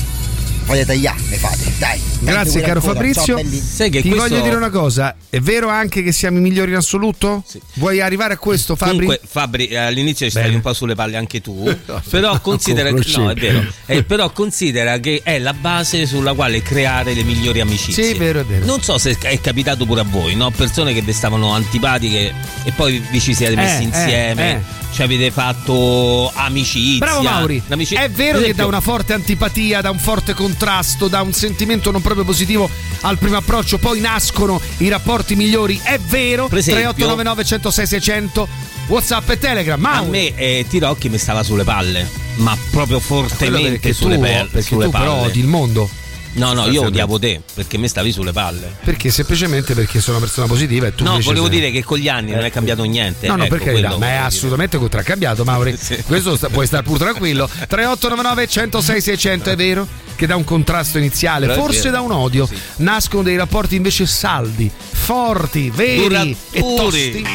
tagliare, 0.85 1.21
ne 1.29 1.37
fate. 1.37 1.73
Dai. 1.79 2.01
Grazie 2.21 2.61
caro 2.61 2.75
ancora. 2.81 2.95
Fabrizio. 2.95 3.25
Ciao, 3.25 3.37
belli. 3.37 4.01
Ti 4.03 4.09
voglio 4.11 4.41
dire 4.41 4.57
una 4.57 4.71
cosa, 4.71 5.15
è 5.31 5.39
vero 5.41 5.69
anche 5.69 6.03
che 6.03 6.13
siamo 6.13 6.39
i 6.39 6.41
migliori 6.41 6.71
in 6.71 6.77
assoluto? 6.77 7.45
Vuoi 7.75 8.01
arrivare 8.01 8.35
a 8.35 8.39
questo 8.39 8.75
Fabri? 8.75 8.95
Comunque, 9.07 9.21
Fabri, 9.27 9.67
eh, 9.69 9.77
all'inizio 9.77 10.25
ci 10.27 10.31
stavi 10.31 10.47
Bene. 10.47 10.57
un 10.57 10.63
po' 10.63 10.73
sulle 10.73 10.95
palle 10.95 11.17
anche 11.17 11.41
tu, 11.41 11.63
però 12.11 12.41
considera, 12.41 12.91
come 12.91 13.03
no, 13.07 13.11
è 13.11 13.13
conoscevi. 13.35 13.41
vero, 13.41 13.73
Eh, 13.87 14.03
però 14.03 14.31
considera 14.31 14.99
che 14.99 15.21
è 15.23 15.39
la 15.39 15.53
base 15.55 16.07
sulla 16.07 16.33
quale 16.33 16.63
creare 16.63 17.15
le 17.15 17.23
migliori 17.23 17.61
amicizie. 17.61 18.03
Sì, 18.05 18.11
è 18.13 18.17
vero, 18.17 18.41
è 18.41 18.45
vero. 18.45 18.65
Non 18.65 18.83
so 18.83 18.99
se 18.99 19.17
è 19.21 19.41
capitato 19.41 19.85
pure 19.87 20.01
a 20.01 20.05
voi, 20.09 20.35
no? 20.35 20.51
Persone 20.51 20.93
che 20.95 21.03
vi 21.03 21.13
stavano 21.13 21.53
antipatiche 21.53 22.33
e 22.65 22.73
poi 22.73 23.03
vi 23.11 23.21
ci 23.21 23.35
siete 23.35 23.55
messi 23.55 23.83
Eh, 23.83 23.85
insieme, 23.85 24.51
eh, 24.51 24.55
eh. 24.57 24.61
ci 24.93 25.03
avete 25.03 25.31
fatto 25.31 26.31
amicizia. 26.35 26.99
Bravo 27.07 27.23
Mauri, 27.23 27.63
è 27.67 27.69
vero 27.69 27.85
Per 27.99 28.09
che 28.17 28.31
esempio- 28.39 28.55
da 28.55 28.67
una 28.67 28.81
forte 28.81 29.13
antipatia, 29.13 29.81
da 29.81 29.91
un 29.91 29.99
forte 29.99 30.35
contrasto, 30.57 31.09
da 31.09 31.21
un 31.21 31.33
sentimento 31.35 31.91
non 31.91 32.01
proprio 32.01 32.25
positivo 32.25 32.69
al 33.03 33.19
primo 33.19 33.37
approccio, 33.37 33.77
poi 33.79 34.01
nascono 34.01 34.59
i 34.79 34.89
rapporti 34.89 35.37
migliori, 35.37 35.79
è 35.83 35.99
vero? 35.99 36.49
Per 36.49 36.59
esempio- 36.59 36.93
3899 36.95 37.45
106 37.45 37.87
600 37.87 38.49
Whatsapp 38.89 39.29
e 39.31 39.39
Telegram, 39.39 39.85
A 39.85 39.89
Mauri. 39.89 40.09
me 40.11 40.35
eh, 40.35 40.65
Tirocchi 40.69 41.09
mi 41.11 41.19
stava 41.19 41.43
sulle 41.43 41.65
palle, 41.65 42.09
ma 42.37 42.57
proprio 42.71 43.01
fortemente 43.01 43.93
sulle, 43.93 44.15
tu- 44.15 44.21
pe- 44.51 44.63
sulle 44.63 44.85
tu 44.87 44.91
palle. 44.91 45.05
però 45.05 45.23
odi 45.25 45.41
il 45.41 45.47
mondo. 45.47 45.91
No, 46.37 46.53
no, 46.53 46.67
io 46.69 46.83
odiavo 46.85 47.19
te 47.19 47.41
perché 47.55 47.79
mi 47.79 47.89
stavi 47.89 48.13
sulle 48.13 48.33
palle. 48.33 48.77
Perché 48.85 49.11
semplicemente 49.11 49.75
perché 49.75 50.01
sono 50.01 50.17
una 50.19 50.27
persona 50.27 50.47
positiva 50.47 50.87
e 50.87 50.95
tu 50.95 51.05
no, 51.05 51.19
volevo 51.21 51.47
sei- 51.47 51.59
dire 51.59 51.71
che 51.71 51.83
con 51.83 51.99
gli 51.99 52.09
anni 52.09 52.33
non 52.33 52.45
è 52.45 52.51
cambiato 52.51 52.83
niente. 52.85 53.27
No, 53.27 53.37
no, 53.37 53.45
ecco, 53.45 53.57
per 53.57 53.65
carità, 53.65 53.89
quello 53.89 53.99
ma 53.99 54.11
è 54.13 54.17
assolutamente 54.17 54.77
contraccambiato, 54.79 55.45
Mauri. 55.45 55.77
Questo 56.07 56.37
sta- 56.37 56.49
puoi 56.49 56.67
stare 56.67 56.83
pur 56.83 56.99
tranquillo. 56.99 57.47
3899 57.49 58.47
106 58.49 59.01
600 59.01 59.51
è 59.51 59.57
vero 59.57 59.87
che 60.17 60.27
da 60.27 60.37
un 60.37 60.45
contrasto 60.45 60.99
iniziale, 60.99 61.47
Però 61.47 61.63
forse 61.63 61.91
da 61.91 62.01
un 62.01 62.11
odio, 62.13 62.49
nascono 62.77 63.23
dei 63.23 63.37
rapporti 63.37 63.77
invece 63.77 64.07
saldi, 64.07 64.71
forti, 64.91 65.71
veri 65.75 66.37
e 66.51 66.61
Duraturi. 66.61 66.77
tosti. 67.23 67.27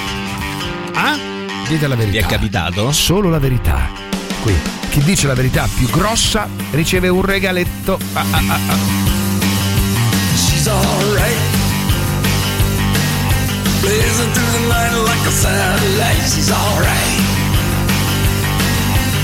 Ah? 0.94 1.18
Dite 1.68 1.88
la 1.88 1.96
verità. 1.96 2.18
Vi 2.20 2.24
è 2.24 2.28
capitato? 2.28 2.92
Solo 2.92 3.30
la 3.30 3.40
verità. 3.40 3.90
Qui, 4.42 4.54
chi 4.92 5.02
dice 5.04 5.26
la 5.26 5.34
verità 5.34 5.70
più 5.74 5.90
grossa 5.90 6.50
riceve 6.72 7.08
un 7.08 7.22
regaletto. 7.22 7.98
Ah, 8.12 8.26
ah, 8.30 8.42
ah, 8.50 8.60
ah. 8.68 8.78
She's 10.36 10.68
alright. 10.68 11.38
Blazing 13.80 14.32
through 14.34 14.52
the 14.52 14.68
night 14.68 14.92
like 15.08 15.28
a 15.28 15.32
satellite. 15.32 16.28
She's 16.28 16.52
alright. 16.52 17.20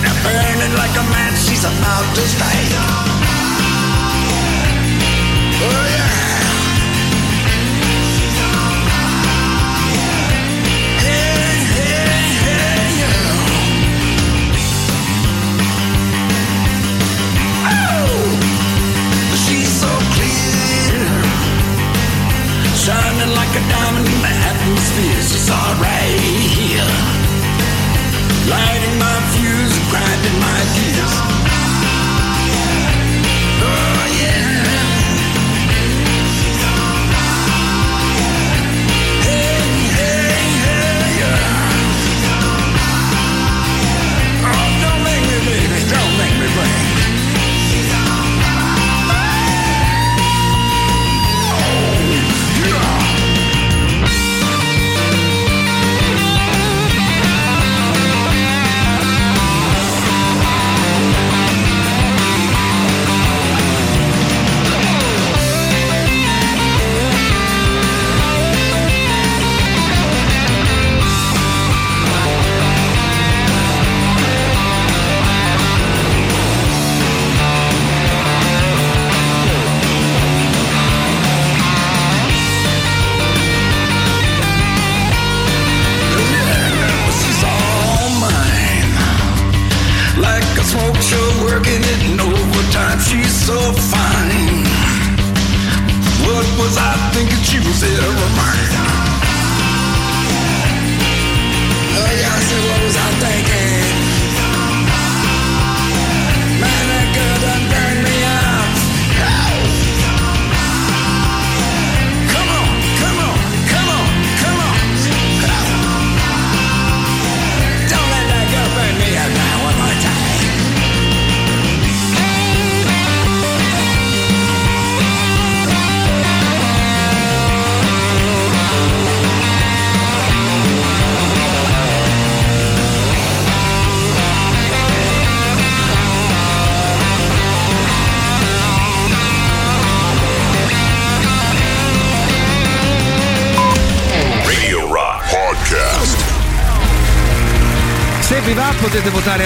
Now 0.03 0.13
burning 0.23 0.73
like 0.77 0.95
a 0.95 1.03
match. 1.11 1.37
She's 1.37 1.65
about 1.65 2.15
to 2.15 2.21
strike. 2.21 2.73
Oh 5.59 5.87
yeah. 5.91 6.26
Shining 22.87 23.35
like 23.35 23.51
a 23.51 23.63
diamond 23.67 24.07
in 24.07 24.21
the 24.21 24.33
atmosphere. 24.47 25.21
She's 25.21 25.49
alright. 25.51 26.15
Lighting 28.47 28.97
my 28.97 29.17
fuse, 29.35 29.77
grinding 29.91 30.39
my 30.39 30.59
gears. 30.73 30.86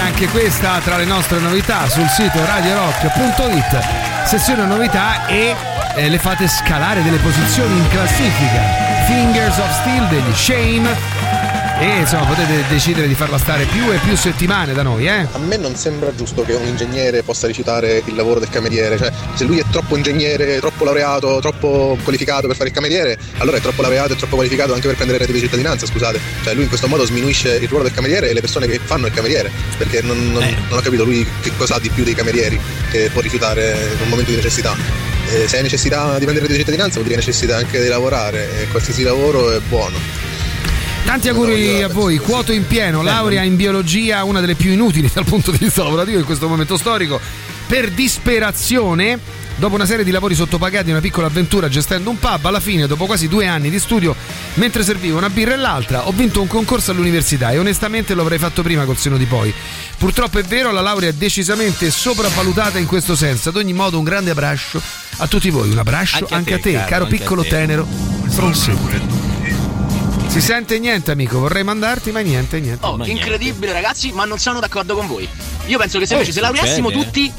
Anche 0.01 0.27
questa 0.27 0.79
tra 0.79 0.97
le 0.97 1.05
nostre 1.05 1.39
novità 1.39 1.87
sul 1.87 2.07
sito 2.07 2.43
radiorock.it, 2.43 4.25
sezione 4.25 4.65
novità 4.65 5.27
e 5.27 5.55
eh, 5.95 6.09
le 6.09 6.17
fate 6.17 6.47
scalare 6.47 7.03
delle 7.03 7.17
posizioni 7.17 7.77
in 7.77 7.87
classifica. 7.89 8.61
Fingers 9.05 9.57
of 9.57 9.71
Steel 9.81 10.07
degli 10.07 10.33
Shame 10.33 11.40
E 11.81 12.01
insomma 12.01 12.25
potete 12.25 12.63
decidere 12.69 13.07
di 13.07 13.15
farla 13.15 13.39
stare 13.39 13.65
più 13.65 13.91
e 13.91 13.97
più 13.97 14.15
settimane 14.15 14.71
da 14.71 14.83
noi, 14.83 15.07
eh? 15.07 15.25
A 15.31 15.39
me 15.39 15.57
non 15.57 15.75
sembra 15.75 16.13
giusto 16.13 16.43
che 16.43 16.53
un 16.53 16.67
ingegnere 16.67 17.23
possa 17.23 17.47
rifiutare 17.47 18.03
il 18.05 18.13
lavoro 18.13 18.39
del 18.39 18.49
cameriere, 18.49 18.99
cioè 18.99 19.11
se 19.33 19.45
lui 19.45 19.57
è 19.57 19.63
troppo 19.71 19.95
ingegnere, 19.95 20.59
troppo 20.59 20.83
laureato, 20.83 21.39
troppo 21.41 21.97
qualificato 22.03 22.45
per 22.45 22.55
fare 22.55 22.69
il 22.69 22.75
cameriere, 22.75 23.17
allora 23.37 23.57
è 23.57 23.61
troppo 23.61 23.81
laureato 23.81 24.13
e 24.13 24.15
troppo 24.15 24.35
qualificato 24.35 24.75
anche 24.75 24.85
per 24.85 24.95
prendere 24.95 25.23
il 25.23 25.25
reddito 25.25 25.43
di 25.43 25.51
cittadinanza, 25.51 25.87
scusate. 25.87 26.19
Cioè 26.43 26.53
lui 26.53 26.63
in 26.63 26.69
questo 26.69 26.87
modo 26.87 27.03
sminuisce 27.03 27.55
il 27.55 27.67
ruolo 27.67 27.85
del 27.85 27.93
cameriere 27.93 28.29
e 28.29 28.33
le 28.33 28.41
persone 28.41 28.67
che 28.67 28.79
fanno 28.83 29.07
il 29.07 29.13
cameriere, 29.13 29.49
perché 29.75 30.03
non, 30.03 30.31
non- 30.31 30.55
non 30.69 30.77
ho 30.77 30.81
capito 30.81 31.03
lui 31.03 31.27
che 31.41 31.51
cosa 31.57 31.75
ha 31.75 31.79
di 31.79 31.89
più 31.89 32.03
dei 32.03 32.13
camerieri 32.13 32.59
che 32.91 33.09
può 33.11 33.21
rifiutare 33.21 33.89
in 33.95 34.03
un 34.03 34.07
momento 34.09 34.29
di 34.29 34.37
necessità. 34.37 34.75
Eh, 35.31 35.47
se 35.47 35.55
hai 35.57 35.63
necessità 35.63 36.19
di 36.19 36.25
prendere 36.25 36.45
di 36.47 36.57
cittadinanza 36.57 36.95
vuol 36.95 37.05
dire 37.05 37.15
necessità 37.17 37.57
anche 37.57 37.81
di 37.81 37.87
lavorare 37.87 38.61
e 38.61 38.67
qualsiasi 38.67 39.01
lavoro 39.01 39.49
è 39.51 39.59
buono. 39.67 40.20
Tanti 41.05 41.27
auguri 41.27 41.83
a 41.83 41.87
voi, 41.87 42.17
quoto 42.17 42.51
in 42.51 42.65
pieno, 42.65 43.01
laurea 43.01 43.43
in 43.43 43.55
biologia, 43.55 44.23
una 44.23 44.39
delle 44.39 44.55
più 44.55 44.71
inutili 44.71 45.09
dal 45.13 45.25
punto 45.25 45.51
di 45.51 45.57
vista 45.59 45.83
lavorativo 45.83 46.19
in 46.19 46.25
questo 46.25 46.47
momento 46.47 46.77
storico. 46.77 47.19
Per 47.67 47.91
disperazione, 47.91 49.19
dopo 49.55 49.75
una 49.75 49.85
serie 49.85 50.05
di 50.05 50.11
lavori 50.11 50.35
sottopagati 50.35 50.89
e 50.89 50.91
una 50.91 51.01
piccola 51.01 51.27
avventura 51.27 51.69
gestendo 51.69 52.09
un 52.09 52.17
pub, 52.17 52.45
alla 52.45 52.59
fine, 52.59 52.87
dopo 52.87 53.05
quasi 53.05 53.27
due 53.27 53.45
anni 53.47 53.69
di 53.69 53.79
studio, 53.79 54.15
mentre 54.55 54.83
servivo 54.83 55.17
una 55.17 55.29
birra 55.29 55.53
e 55.53 55.57
l'altra, 55.57 56.07
ho 56.07 56.11
vinto 56.11 56.41
un 56.41 56.47
concorso 56.47 56.91
all'università 56.91 57.51
e 57.51 57.59
onestamente 57.59 58.13
lo 58.13 58.21
avrei 58.21 58.39
fatto 58.39 58.61
prima 58.61 58.85
col 58.85 58.97
seno 58.97 59.17
di 59.17 59.25
poi. 59.25 59.53
Purtroppo 59.97 60.39
è 60.39 60.43
vero, 60.43 60.71
la 60.71 60.81
laurea 60.81 61.09
è 61.09 61.13
decisamente 61.13 61.91
sopravvalutata 61.91 62.79
in 62.79 62.85
questo 62.85 63.15
senso. 63.15 63.49
Ad 63.49 63.57
ogni 63.57 63.73
modo, 63.73 63.97
un 63.97 64.03
grande 64.03 64.31
abbraccio 64.31 64.81
a 65.17 65.27
tutti 65.27 65.49
voi, 65.49 65.69
un 65.69 65.77
abbraccio 65.77 66.25
anche, 66.29 66.53
a 66.55 66.59
te, 66.59 66.71
caro, 66.71 67.03
anche 67.03 67.15
a 67.15 67.19
piccolo 67.19 67.41
te. 67.43 67.49
tenero 67.49 67.87
Fronsetto. 68.29 69.20
Si 70.31 70.39
sente 70.39 70.79
niente, 70.79 71.11
amico. 71.11 71.39
Vorrei 71.39 71.61
mandarti, 71.61 72.09
ma 72.11 72.21
niente, 72.21 72.61
niente. 72.61 72.85
Oh, 72.85 72.97
incredibile 73.05 73.73
ragazzi, 73.73 74.13
ma 74.13 74.23
non 74.23 74.39
sono 74.39 74.61
d'accordo 74.61 74.95
con 74.95 75.05
voi. 75.05 75.27
Io 75.65 75.77
penso 75.77 75.99
che 75.99 76.05
se 76.05 76.13
Eh, 76.13 76.15
invece 76.15 76.31
se 76.31 76.39
laureassimo 76.39 76.87
succede. 76.87 77.03
tutti 77.03 77.33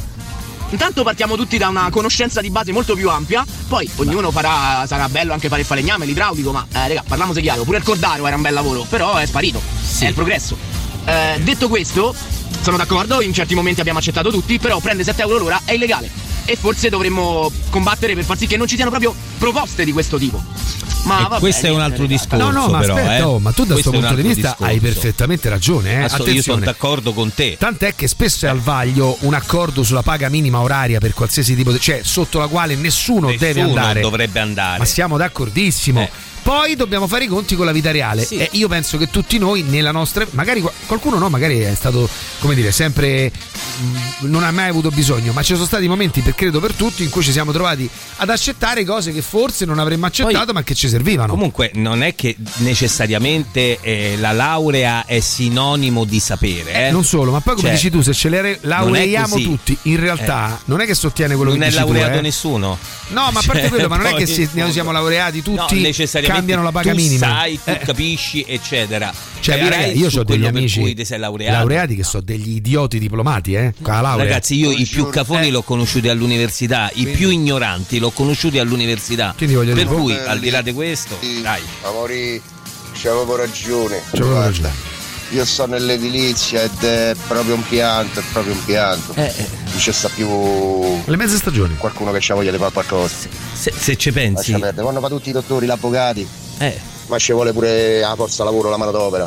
Intanto 0.73 1.03
partiamo 1.03 1.37
tutti 1.37 1.57
da 1.57 1.69
una 1.69 1.89
conoscenza 1.91 2.43
di 2.43 2.51
base 2.51 2.71
molto 2.73 2.95
più 2.95 3.09
ampia, 3.09 3.45
poi 3.69 3.89
ognuno 3.97 4.31
farà, 4.31 4.87
sarà 4.87 5.07
bello 5.09 5.33
anche 5.35 5.49
fare 5.49 5.61
il 5.63 5.67
falegname, 5.67 6.07
l'idraulico, 6.07 6.51
ma 6.51 6.67
eh, 6.71 6.89
raga, 6.89 7.05
parliamoci 7.07 7.43
chiaro, 7.43 7.63
pure 7.65 7.77
il 7.79 7.83
cordaro 7.83 8.27
era 8.27 8.37
un 8.37 8.43
bel 8.43 8.55
lavoro, 8.55 8.87
però 8.89 9.17
è 9.17 9.27
sparito, 9.27 9.61
è 9.99 10.07
il 10.07 10.15
progresso. 10.15 10.57
Eh, 11.05 11.39
detto 11.43 11.69
questo, 11.69 12.15
sono 12.63 12.79
d'accordo, 12.79 13.21
in 13.21 13.35
certi 13.35 13.55
momenti 13.55 13.81
abbiamo 13.81 13.99
accettato 13.99 14.31
tutti, 14.31 14.59
però 14.59 14.79
prendere 14.81 15.05
7 15.05 15.21
euro 15.21 15.39
l'ora 15.39 15.61
è 15.67 15.73
illegale 15.73 16.11
e 16.47 16.57
forse 16.57 16.89
dovremmo 16.89 17.51
combattere 17.69 18.15
per 18.15 18.25
far 18.25 18.39
sì 18.39 18.47
che 18.47 18.57
non 18.57 18.67
ci 18.67 18.77
siano 18.77 18.91
proprio 18.91 19.15
proposte 19.39 19.85
di 19.85 19.93
questo 19.93 20.17
tipo. 20.17 20.43
Ma 21.05 21.25
E 21.27 21.29
va 21.29 21.39
questo 21.39 21.67
è 21.67 21.71
un 21.71 21.81
altro 21.81 22.07
discorso. 22.07 22.37
No, 22.37 22.51
no, 22.51 22.69
ma 22.69 22.79
però, 22.79 22.95
aspetta, 22.95 23.17
eh. 23.17 23.23
oh, 23.23 23.39
ma 23.39 23.51
tu 23.53 23.65
da 23.65 23.73
questo 23.75 23.91
Questo 23.91 24.07
punto 24.09 24.23
di 24.23 24.29
vista 24.35 24.57
hai 24.61 24.75
discorso. 24.79 25.01
perfettamente 25.01 25.49
ragione. 25.49 25.91
Eh? 25.93 25.97
Adesso 25.97 26.05
io 26.05 26.17
sono 26.19 26.29
Attenzione. 26.31 26.65
d'accordo 26.65 27.13
con 27.13 27.35
te. 27.35 27.57
Tant'è 27.59 27.95
che 27.95 28.07
spesso 28.09 28.47
è 28.47 28.49
al 28.49 28.61
vaglio 28.61 29.17
un 29.21 29.35
accordo 29.35 29.83
sulla 29.83 30.03
paga 30.03 30.29
minima 30.29 30.61
oraria 30.61 30.99
per 31.01 31.13
qualsiasi 31.15 31.55
tipo 31.57 31.73
di. 31.73 31.81
cioè 31.81 32.01
sotto 32.05 32.39
la 32.39 32.47
quale 32.47 32.75
nessuno, 32.77 33.29
deve 33.29 33.47
Nessuno 33.63 33.69
andare. 33.69 34.01
dovrebbe 34.01 34.41
andare. 34.41 34.79
Ma 34.79 34.85
siamo 34.85 35.17
d'accordissimo. 35.17 36.09
Poi 36.43 36.75
dobbiamo 36.77 37.07
fare 37.07 37.25
i 37.25 37.27
conti 37.29 37.55
con 37.55 37.65
la 37.67 37.73
vita 37.73 37.91
reale. 37.93 38.27
E 38.29 38.49
io 38.53 38.67
penso 38.69 38.99
che 38.99 39.09
tutti 39.11 39.39
noi, 39.39 39.63
nella 39.63 39.93
nostra. 39.93 40.27
Magari 40.31 40.61
qua- 40.61 40.73
qualcuno 40.87 41.19
no, 41.19 41.29
magari 41.29 41.61
è 41.61 41.75
stato, 41.75 42.09
come 42.41 42.55
dire, 42.55 42.73
sempre. 42.73 43.31
mh, 43.31 44.27
non 44.27 44.43
ha 44.43 44.51
mai 44.51 44.69
avuto 44.69 44.91
bisogno. 44.91 45.33
Ma 45.33 45.43
ci 45.43 45.55
sono 45.55 45.67
stati 45.67 45.87
momenti, 45.89 46.21
per 46.21 46.35
credo 46.35 46.59
per 46.61 46.73
tutti, 46.75 47.05
in 47.05 47.11
cui 47.11 47.23
ci 47.23 47.31
siamo 47.33 47.53
trovati 47.53 47.89
ad 48.17 48.29
accettare 48.31 48.85
cose 48.85 49.13
che 49.13 49.23
forse 49.23 49.65
non 49.65 49.79
avremmo 49.79 50.07
accettato, 50.07 50.53
ma 50.53 50.63
che 50.65 50.75
ci 50.75 50.89
servivano. 50.89 51.33
Comunque 51.33 51.71
non 51.75 52.03
è 52.03 52.15
che 52.17 52.37
necessariamente 52.57 53.79
eh, 53.81 54.17
la 54.19 54.33
laurea 54.33 55.05
è 55.07 55.21
sinonimo 55.21 56.05
di 56.05 56.19
sapere. 56.21 56.89
Eh, 56.89 56.91
Non 56.91 57.05
solo, 57.05 57.31
ma 57.31 57.41
poi 57.41 57.55
come 57.55 57.69
Cioè, 57.69 57.77
dici 57.77 57.91
tu, 57.91 58.03
se 58.03 58.13
ce 58.13 58.29
le 58.29 58.41
re- 58.43 58.59
laureiamo 58.63 59.39
tutti, 59.41 59.77
in 59.83 59.99
realtà 60.01 60.57
Eh. 60.59 60.63
non 60.67 60.81
è 60.81 60.87
che 60.87 60.95
sottiene 60.95 61.35
quello 61.37 61.51
non 61.51 61.61
che 61.61 61.67
è 61.67 61.69
dici 61.71 61.81
tu, 61.81 61.87
laureato 61.87 62.19
eh. 62.19 62.21
nessuno. 62.21 62.79
No, 63.09 63.21
ma 63.31 63.41
a 63.41 63.43
parte 63.45 63.61
Cioè, 63.61 63.69
quello, 63.69 63.89
ma 63.89 63.97
non 63.97 64.07
è 64.07 64.11
poi 64.11 64.19
che 64.21 64.27
se 64.27 64.47
fondo- 64.47 64.73
siamo 64.73 64.91
laureati 64.93 65.43
No, 65.47 65.67
tutti, 65.67 65.81
necessariamente 65.81 66.32
cambiano 66.35 66.63
la 66.63 66.73
paga 66.73 66.91
tu 66.91 66.97
minima. 66.97 67.27
sai, 67.27 67.61
tu 67.63 67.71
Eh. 67.71 67.79
capisci, 67.79 68.45
eccetera. 68.47 69.13
Cioè, 69.41 69.57
Capirai 69.59 69.81
raga, 69.89 69.93
io 69.93 70.09
ho 70.21 70.23
degli 70.25 70.47
amici 70.47 70.95
laureato. 71.19 71.57
laureati 71.59 71.95
che 71.97 72.05
sono 72.05 72.23
degli 72.23 72.57
idioti 72.57 72.99
diplomati, 72.99 73.55
eh? 73.55 73.75
Con 73.83 73.93
la 73.95 74.01
laurea. 74.01 74.25
Ragazzi, 74.25 74.55
io 74.55 74.71
i 74.71 74.87
più 74.87 75.09
cafoni 75.09 75.51
l'ho 75.51 75.63
conosciuti 75.63 76.09
all'università, 76.09 76.91
i 76.95 77.07
più 77.07 77.29
ignoranti 77.31 77.99
l'ho 77.99 78.11
conosciuti 78.11 78.59
all'università. 78.59 79.35
Quindi 79.37 79.55
voglio 79.57 79.75
per 79.75 79.87
dire- 79.87 79.97
cui, 79.99 80.13
Belli. 80.15 80.27
al 80.29 80.39
di 80.39 80.51
là 80.51 80.63
di 80.63 80.73
questo, 80.73 81.19
dai. 81.43 81.61
Amori, 81.83 82.41
c'avevo 82.95 83.37
ragione. 83.37 84.01
C'avevo 84.13 84.41
ragione. 84.41 84.92
Io 85.33 85.47
sto 85.47 85.65
nell'edilizia 85.67 86.63
ed 86.63 86.83
è 86.83 87.15
proprio 87.27 87.55
un 87.55 87.63
pianto, 87.67 88.21
è 88.21 88.23
proprio 88.33 88.53
un 88.53 88.65
pianto. 88.67 89.15
Eh, 89.15 89.33
Non 89.65 89.77
c'è 89.79 89.91
sta 89.93 90.11
più 90.11 90.29
Le 91.07 91.17
mezze 91.17 91.37
stagioni. 91.37 91.75
qualcuno 91.79 92.13
che 92.13 92.19
c'ha 92.21 92.35
voglia 92.35 92.51
di 92.51 92.59
fare 92.59 92.71
qualcosa. 92.73 93.15
Se, 93.55 93.73
se 93.75 93.97
ci 93.97 94.13
pensi. 94.13 94.53
Quando 94.53 95.01
fa 95.01 95.09
tutti 95.09 95.31
i 95.31 95.33
dottori, 95.33 95.65
gli 95.65 95.71
avvocati. 95.71 96.27
Eh. 96.59 96.79
Ma 97.07 97.19
ci 97.19 97.33
vuole 97.33 97.53
pure 97.55 98.01
la 98.01 98.15
forza 98.15 98.45
lavoro, 98.45 98.69
la 98.69 98.77
manodopera. 98.77 99.27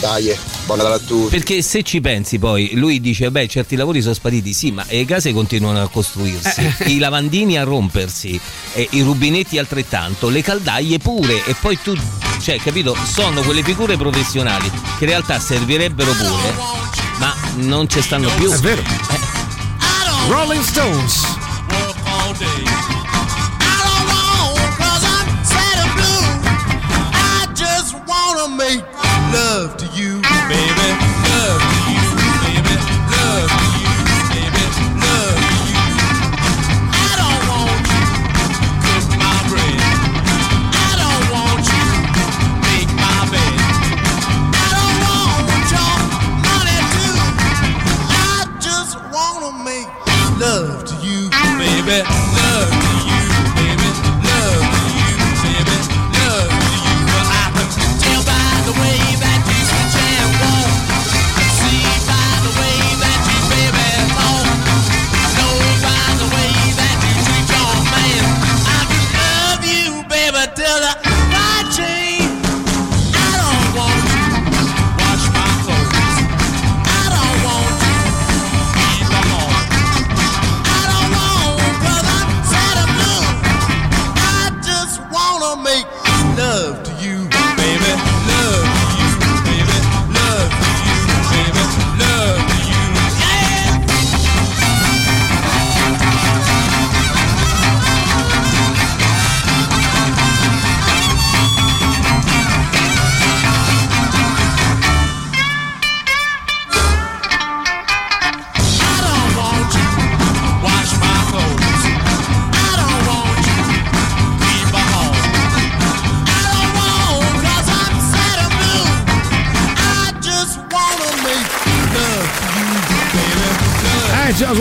Dai, 0.00 0.30
eh, 0.30 0.38
buona 0.64 0.84
da 0.84 0.98
tutti. 0.98 1.28
Perché 1.36 1.60
se 1.60 1.82
ci 1.82 2.00
pensi 2.00 2.38
poi, 2.38 2.70
lui 2.72 3.00
dice, 3.02 3.30
beh, 3.30 3.48
certi 3.48 3.76
lavori 3.76 4.00
sono 4.00 4.14
spariti, 4.14 4.54
sì, 4.54 4.70
ma 4.70 4.82
le 4.88 5.04
case 5.04 5.34
continuano 5.34 5.82
a 5.82 5.88
costruirsi, 5.90 6.74
Eh. 6.78 6.88
i 6.92 6.98
lavandini 6.98 7.58
a 7.58 7.64
rompersi, 7.64 8.40
e 8.72 8.88
i 8.92 9.02
rubinetti 9.02 9.58
altrettanto, 9.58 10.30
le 10.30 10.40
caldaie 10.40 10.96
pure, 10.98 11.44
e 11.44 11.54
poi 11.60 11.78
tu, 11.82 11.94
cioè, 12.40 12.58
capito, 12.58 12.96
sono 13.04 13.42
quelle 13.42 13.62
figure 13.62 13.96
professionali 13.96 14.70
che 14.70 15.04
in 15.04 15.10
realtà 15.10 15.38
servirebbero 15.38 16.12
pure, 16.12 16.54
ma 17.18 17.34
non 17.56 17.88
ci 17.88 18.00
stanno 18.00 18.30
più. 18.36 18.50
È 18.50 18.58
vero. 18.58 18.82
Rolling 20.28 20.62
Stones. 20.62 21.24
I 27.12 27.46
just 27.54 27.94
wanna 28.06 28.48
make 28.48 28.84
love 29.32 29.76
to 29.76 29.84
you, 29.94 30.20
baby. 30.48 30.96
Love 31.28 31.79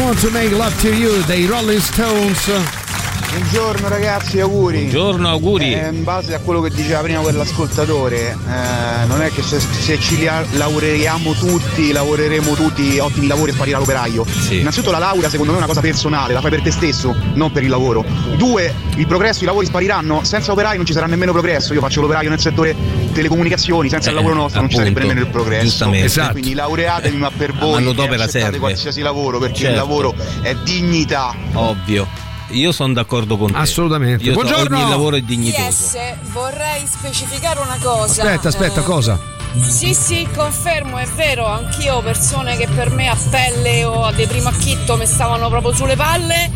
want 0.10 0.22
to 0.22 0.32
make 0.32 0.52
love 0.52 0.76
to 0.82 0.96
you 1.00 1.22
the 1.24 1.46
Rolling 1.46 1.80
Stones. 1.80 2.50
Uh, 2.50 2.89
Buongiorno 3.32 3.88
ragazzi, 3.88 4.40
auguri. 4.40 4.80
Buongiorno, 4.80 5.30
auguri. 5.30 5.74
Eh, 5.74 5.90
in 5.90 6.04
base 6.04 6.34
a 6.34 6.40
quello 6.40 6.62
che 6.62 6.72
diceva 6.72 7.02
prima 7.02 7.20
quell'ascoltatore, 7.22 8.32
eh, 8.32 9.06
non 9.06 9.22
è 9.22 9.32
che 9.32 9.44
se, 9.44 9.60
se 9.60 10.00
ci 10.00 10.28
laureiamo 10.54 11.34
tutti, 11.34 11.92
lavoreremo 11.92 12.54
tutti 12.56 12.98
ottimi 12.98 13.28
lavori 13.28 13.52
e 13.52 13.54
sparirà 13.54 13.78
l'operaio. 13.78 14.26
Innanzitutto 14.50 14.90
la 14.92 14.98
laurea 14.98 15.30
secondo 15.30 15.52
me 15.52 15.58
è 15.58 15.62
una 15.62 15.68
cosa 15.70 15.80
personale, 15.82 16.34
la 16.34 16.42
fai 16.42 16.50
per 16.50 16.62
te 16.64 16.72
stesso, 16.72 17.16
non 17.36 17.52
per 17.52 17.62
il 17.64 17.70
lavoro. 17.70 18.04
Due, 18.36 18.74
il 18.96 19.06
progresso, 19.06 19.44
i 19.44 19.46
lavori 19.46 19.68
spariranno, 19.68 20.24
senza 20.24 20.52
operai 20.52 20.78
non 20.78 20.86
ci 20.88 20.94
sarà 20.94 21.06
nemmeno 21.06 21.32
progresso. 21.32 21.74
Io 21.76 21.82
faccio 21.82 22.02
l'operaio 22.02 22.30
nel 22.30 22.40
settore 22.40 22.76
telecomunicazioni, 23.14 23.90
senza 23.90 24.10
il 24.10 24.16
lavoro 24.16 24.34
nostro 24.34 24.60
non 24.62 24.70
ci 24.72 24.76
sarebbe 24.78 25.02
Eh, 25.02 25.04
appunto, 25.04 25.14
nemmeno 25.20 25.38
il 25.38 25.44
progresso. 25.44 25.66
giustamente. 25.68 26.06
Esatto. 26.08 26.32
Quindi 26.32 26.54
laureatevi 26.56 27.16
ma 27.16 27.30
per 27.30 27.54
voi 27.54 27.74
e 27.84 27.86
accettate 28.16 28.30
serve. 28.30 28.58
qualsiasi 28.58 29.02
lavoro, 29.02 29.38
perché 29.38 29.54
il 29.60 29.66
Certo. 29.68 29.78
lavoro 29.80 30.16
è 30.42 30.56
dignità. 30.64 31.36
Ovvio. 31.54 32.08
Io 32.52 32.72
sono 32.72 32.94
d'accordo 32.94 33.38
con 33.38 33.52
te. 33.52 33.58
Assolutamente. 33.58 34.24
Io 34.24 34.34
so- 34.34 34.42
Buongiorno. 34.42 34.78
ogni 34.80 34.90
lavoro 34.90 35.16
è 35.16 35.22
dignitoso. 35.22 35.62
Yes, 35.98 35.98
vorrei 36.32 36.84
specificare 36.86 37.60
una 37.60 37.78
cosa. 37.82 38.22
Aspetta, 38.24 38.48
aspetta, 38.48 38.80
Eh, 38.80 38.84
cosa? 38.84 39.20
Sì, 39.68 39.94
sì, 39.94 40.28
confermo, 40.36 40.98
è 40.98 41.08
vero, 41.16 41.48
anch'io 41.48 42.02
persone 42.02 42.56
che 42.56 42.68
per 42.68 42.92
me 42.92 43.08
a 43.10 43.18
pelle 43.30 43.84
o 43.84 44.04
a 44.04 44.12
dei 44.12 44.28
primo 44.28 44.50
acchitto 44.50 44.96
mi 44.96 45.06
stavano 45.08 45.50
proprio 45.50 45.74
sulle 45.74 45.96
palle 45.96 46.52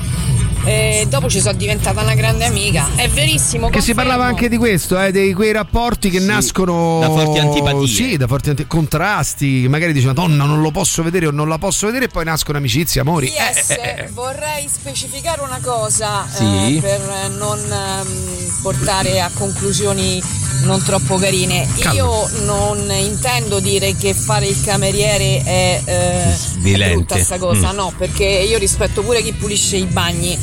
e 0.65 1.06
dopo 1.10 1.30
ci 1.30 1.39
sono 1.41 1.58
diventata 1.58 2.02
una 2.02 2.15
grande 2.15 2.45
amica. 2.45 2.88
È 2.95 3.10
verissimo. 3.10 3.67
Che 3.69 3.80
si 3.82 3.88
confermo. 3.93 4.02
parlava 4.12 4.26
anche 4.26 4.49
di 4.49 4.58
questo, 4.58 4.99
eh, 5.02 5.12
di 5.12 5.34
quei 5.34 5.52
rapporti 5.52 6.10
che 6.10 6.19
nascono 6.19 6.99
da 6.99 7.10
forti 7.10 7.39
antipatie. 7.39 7.88
Sì, 7.88 8.17
da 8.17 8.28
forti 8.28 8.49
anti- 8.49 8.67
contrasti. 8.67 9.67
Magari 9.67 9.93
dice 9.93 10.08
Madonna, 10.08 10.45
non 10.45 10.62
lo 10.62 10.71
posso 10.71 11.04
vedere 11.04 11.28
o 11.28 11.32
non 11.32 11.47
la 11.49 11.58
posso 11.58 11.86
vedere, 11.88 12.06
e 12.06 12.08
poi 12.08 12.23
nascono 12.26 12.58
amicizie, 12.58 13.02
amori. 13.02 13.28
Yes, 13.28 13.69
Eh, 13.71 13.73
eh, 14.06 14.10
vorrei 14.13 14.67
specificare 14.71 15.41
una 15.41 15.60
cosa 15.62 16.26
Sì. 16.32 16.78
eh, 16.78 16.80
per 16.82 17.30
non 17.38 17.60
ehm, 17.60 18.62
portare 18.62 19.19
a 19.21 19.30
conclusioni 19.34 20.21
non 20.63 20.82
troppo 20.84 21.17
carine. 21.17 21.67
Calma. 21.80 21.97
Io 21.99 22.30
non 22.45 22.89
intendo 22.91 23.60
dire 23.60 23.95
che 23.97 24.13
fare 24.13 24.47
il 24.47 24.62
cameriere 24.63 25.41
è, 25.43 25.82
eh, 25.84 26.73
è 26.73 26.91
brutta 26.93 27.17
sta 27.17 27.38
cosa, 27.38 27.73
Mm. 27.73 27.76
no, 27.76 27.93
perché 27.97 28.23
io 28.23 28.58
rispetto 28.58 29.02
pure 29.02 29.21
chi 29.21 29.34
pulisce 29.34 29.76
i 29.78 29.86
bagni. 29.86 30.38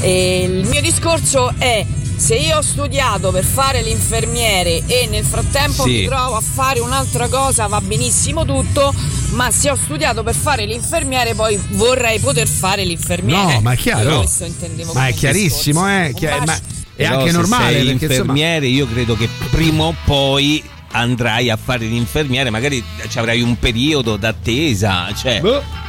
E 0.00 0.42
il 0.42 0.66
mio 0.68 0.80
discorso 0.80 1.52
è 1.58 1.84
se 2.16 2.34
io 2.36 2.58
ho 2.58 2.62
studiato 2.62 3.30
per 3.30 3.44
fare 3.44 3.82
l'infermiere 3.82 4.82
e 4.86 5.06
nel 5.10 5.24
frattempo 5.24 5.82
Sì. 5.82 5.90
mi 5.90 6.04
trovo 6.06 6.36
a 6.36 6.40
fare 6.40 6.80
un'altra 6.80 7.28
cosa 7.28 7.66
va 7.66 7.80
benissimo 7.80 8.44
tutto, 8.44 8.94
ma 9.32 9.50
se 9.50 9.70
ho 9.70 9.76
studiato 9.76 10.22
per 10.22 10.34
fare 10.34 10.64
l'infermiere 10.64 11.34
poi 11.34 11.60
vorrei 11.70 12.18
poter 12.18 12.46
fare 12.48 12.84
l'infermiere. 12.84 13.54
No, 13.54 13.60
ma 13.60 13.72
è 13.72 13.76
chiaro. 13.76 14.18
Questo 14.18 14.44
intendevo 14.44 14.92
Ma 14.94 15.08
è 15.08 15.14
chiarissimo, 15.14 15.86
eh. 15.88 16.12
chi- 16.14 16.24
ma 16.26 16.54
è 16.54 16.60
Però 16.94 17.18
anche 17.18 17.30
se 17.30 17.36
normale 17.36 17.72
perché 17.72 17.90
insomma. 17.90 18.12
infermiere, 18.14 18.66
io 18.68 18.86
credo 18.86 19.16
che 19.16 19.28
prima 19.50 19.84
o 19.84 19.94
poi 20.04 20.62
andrai 20.90 21.50
a 21.50 21.56
fare 21.56 21.84
l'infermiere, 21.86 22.50
magari 22.50 22.82
ci 23.08 23.18
avrai 23.18 23.42
un 23.42 23.58
periodo 23.58 24.16
d'attesa, 24.16 25.12
cioè 25.14 25.40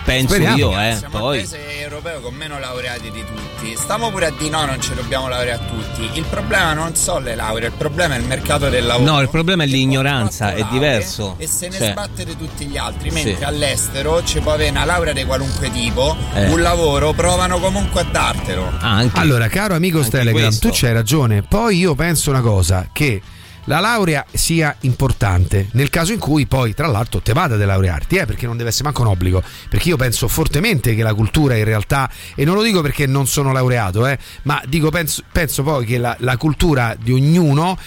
penso 0.04 0.34
speriamo. 0.36 0.58
io, 0.58 0.80
eh, 0.82 0.96
Siamo 0.98 1.18
poi 1.20 1.40
il 1.40 1.48
paese 1.50 1.82
europeo 1.82 2.20
con 2.22 2.34
meno 2.36 2.60
laureati 2.60 3.10
di 3.12 3.24
tutti. 3.26 3.76
Stiamo 3.76 4.10
pure 4.12 4.28
a 4.28 4.32
di 4.38 4.50
no, 4.50 4.66
non 4.66 4.82
ci 4.82 4.94
dobbiamo 4.94 5.28
laureare 5.28 5.62
a 5.64 5.66
tutti. 5.68 6.10
Il 6.18 6.26
problema 6.30 6.74
non 6.74 6.96
sono 6.96 7.20
le 7.20 7.36
lauree, 7.36 7.68
il 7.68 7.74
problema 7.78 8.16
è 8.16 8.18
il 8.20 8.26
mercato 8.26 8.70
del 8.70 8.86
lavoro. 8.86 9.12
No, 9.12 9.22
il 9.22 9.30
problema 9.30 9.64
è 9.64 9.66
l'ignoranza, 9.66 10.54
è 10.54 10.66
diverso. 10.70 11.36
E 11.38 11.48
se 11.48 11.68
ne 11.70 11.78
Cioè, 11.78 11.92
sbattere 11.92 12.36
tutti 12.38 12.66
gli 12.66 12.78
altri, 12.78 13.10
Sì. 13.12 13.24
mentre 13.24 13.46
all'estero 13.46 14.24
ci 14.24 14.40
può 14.40 14.54
avere 14.54 14.70
una 14.72 14.86
laurea 14.86 15.14
di 15.14 15.24
qualunque 15.26 15.72
tipo, 15.72 16.16
Eh. 16.34 16.48
un 16.50 16.62
lavoro, 16.62 17.14
provano 17.14 17.60
comunque 17.60 18.02
a 18.02 18.06
dartelo. 18.10 18.72
Allora, 19.14 19.48
caro 19.48 19.76
amico 19.76 20.02
Telegram, 20.08 20.44
questo. 20.48 20.68
tu 20.70 20.74
c'hai 20.76 20.94
ragione. 20.94 21.42
Poi 21.42 21.78
io 21.78 21.96
penso 21.96 22.30
una 22.30 22.42
cosa: 22.42 22.88
che 22.92 23.22
la 23.68 23.80
laurea 23.80 24.26
sia 24.32 24.76
importante 24.82 25.68
nel 25.74 25.90
caso 25.90 26.14
in 26.14 26.20
cui 26.20 26.46
poi, 26.46 26.74
tra 26.74 26.88
l'altro, 26.88 27.22
te 27.22 27.34
vada 27.34 27.56
a 27.56 27.66
laurearti, 27.66 28.18
eh, 28.18 28.26
perché 28.26 28.46
non 28.46 28.58
deve 28.58 28.70
essere 28.70 28.86
manco 28.86 29.02
un 29.02 29.08
obbligo. 29.08 29.44
Perché 29.70 29.90
io 29.90 29.98
penso 29.98 30.28
fortemente 30.28 30.96
che 30.96 31.04
la 31.04 31.14
cultura 31.14 31.56
in 31.56 31.66
realtà, 31.66 32.10
e 32.36 32.46
non 32.46 32.56
lo 32.56 32.64
dico 32.64 32.82
perché 32.82 33.06
non 33.06 33.28
sono 33.28 33.52
laureato, 33.52 34.08
eh, 34.08 34.18
ma 34.44 34.62
dico, 34.68 34.90
penso, 34.90 35.24
penso 35.32 35.64
poi 35.64 35.86
che 35.86 35.98
la, 35.98 36.16
la 36.20 36.38
cultura 36.38 36.96
di 36.98 37.12
ognuno 37.12 37.78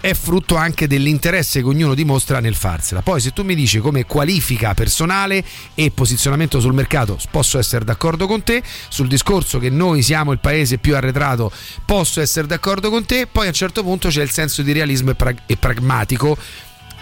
è 0.00 0.14
frutto 0.14 0.56
anche 0.56 0.86
dell'interesse 0.86 1.60
che 1.60 1.66
ognuno 1.66 1.94
dimostra 1.94 2.40
nel 2.40 2.54
farsela. 2.54 3.02
Poi 3.02 3.20
se 3.20 3.32
tu 3.32 3.44
mi 3.44 3.54
dici 3.54 3.78
come 3.78 4.06
qualifica 4.06 4.72
personale 4.74 5.44
e 5.74 5.90
posizionamento 5.90 6.58
sul 6.58 6.72
mercato, 6.72 7.18
posso 7.30 7.58
essere 7.58 7.84
d'accordo 7.84 8.26
con 8.26 8.42
te, 8.42 8.62
sul 8.88 9.08
discorso 9.08 9.58
che 9.58 9.68
noi 9.68 10.02
siamo 10.02 10.32
il 10.32 10.38
paese 10.38 10.78
più 10.78 10.96
arretrato, 10.96 11.52
posso 11.84 12.20
essere 12.20 12.46
d'accordo 12.46 12.88
con 12.90 13.04
te, 13.04 13.26
poi 13.26 13.44
a 13.44 13.48
un 13.48 13.54
certo 13.54 13.82
punto 13.82 14.08
c'è 14.08 14.22
il 14.22 14.30
senso 14.30 14.62
di 14.62 14.72
realismo 14.72 15.10
e, 15.10 15.14
prag- 15.14 15.42
e 15.46 15.56
pragmatico 15.56 16.36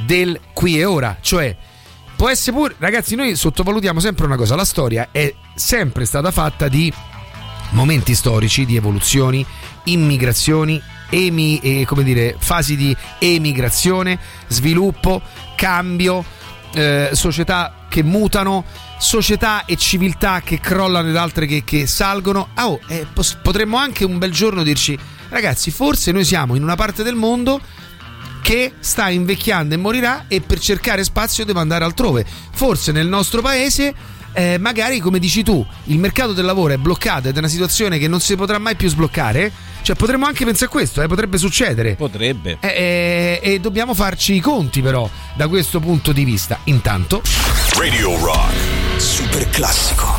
del 0.04 0.38
qui 0.52 0.78
e 0.78 0.84
ora, 0.84 1.18
cioè 1.20 1.56
può 2.16 2.28
essere 2.28 2.56
pure, 2.56 2.74
ragazzi, 2.78 3.14
noi 3.14 3.36
sottovalutiamo 3.36 4.00
sempre 4.00 4.26
una 4.26 4.36
cosa, 4.36 4.56
la 4.56 4.64
storia 4.64 5.08
è 5.12 5.32
sempre 5.54 6.04
stata 6.04 6.32
fatta 6.32 6.66
di 6.66 6.92
momenti 7.70 8.14
storici 8.14 8.64
di 8.64 8.76
evoluzioni, 8.76 9.44
immigrazioni, 9.84 10.82
emi- 11.10 11.58
eh, 11.60 11.84
come 11.86 12.02
dire, 12.02 12.36
fasi 12.38 12.76
di 12.76 12.96
emigrazione, 13.18 14.18
sviluppo, 14.46 15.22
cambio, 15.56 16.24
eh, 16.74 17.10
società 17.12 17.86
che 17.88 18.02
mutano, 18.02 18.64
società 18.98 19.64
e 19.64 19.76
civiltà 19.76 20.40
che 20.42 20.60
crollano 20.60 21.08
ed 21.08 21.16
altre 21.16 21.46
che, 21.46 21.64
che 21.64 21.86
salgono. 21.86 22.48
Ah, 22.54 22.68
oh, 22.68 22.80
eh, 22.88 23.06
potremmo 23.42 23.76
anche 23.76 24.04
un 24.04 24.18
bel 24.18 24.32
giorno 24.32 24.62
dirci, 24.62 24.98
ragazzi, 25.30 25.70
forse 25.70 26.12
noi 26.12 26.24
siamo 26.24 26.54
in 26.54 26.62
una 26.62 26.76
parte 26.76 27.02
del 27.02 27.14
mondo 27.14 27.60
che 28.42 28.72
sta 28.80 29.08
invecchiando 29.08 29.74
e 29.74 29.76
morirà 29.76 30.24
e 30.28 30.40
per 30.40 30.58
cercare 30.58 31.04
spazio 31.04 31.44
deve 31.44 31.60
andare 31.60 31.84
altrove. 31.84 32.24
Forse 32.52 32.92
nel 32.92 33.06
nostro 33.06 33.42
paese, 33.42 33.94
eh, 34.32 34.58
magari 34.58 35.00
come 35.00 35.18
dici 35.18 35.42
tu, 35.42 35.64
il 35.84 35.98
mercato 35.98 36.32
del 36.32 36.44
lavoro 36.44 36.72
è 36.72 36.76
bloccato 36.76 37.28
ed 37.28 37.34
è 37.34 37.38
una 37.38 37.48
situazione 37.48 37.98
che 37.98 38.08
non 38.08 38.20
si 38.20 38.36
potrà 38.36 38.58
mai 38.58 38.76
più 38.76 38.88
sbloccare. 38.88 39.52
Cioè 39.82 39.96
potremmo 39.96 40.26
anche 40.26 40.44
pensare 40.44 40.66
a 40.66 40.68
questo, 40.68 41.02
eh, 41.02 41.06
potrebbe 41.06 41.38
succedere. 41.38 41.94
Potrebbe. 41.94 42.58
Eh, 42.60 43.40
eh, 43.42 43.52
e 43.52 43.60
dobbiamo 43.60 43.94
farci 43.94 44.34
i 44.34 44.40
conti 44.40 44.82
però 44.82 45.08
da 45.34 45.48
questo 45.48 45.80
punto 45.80 46.12
di 46.12 46.24
vista. 46.24 46.58
Intanto... 46.64 47.22
Radio 47.76 48.18
Rock. 48.18 48.54
Super 48.96 49.48
classico. 49.50 50.17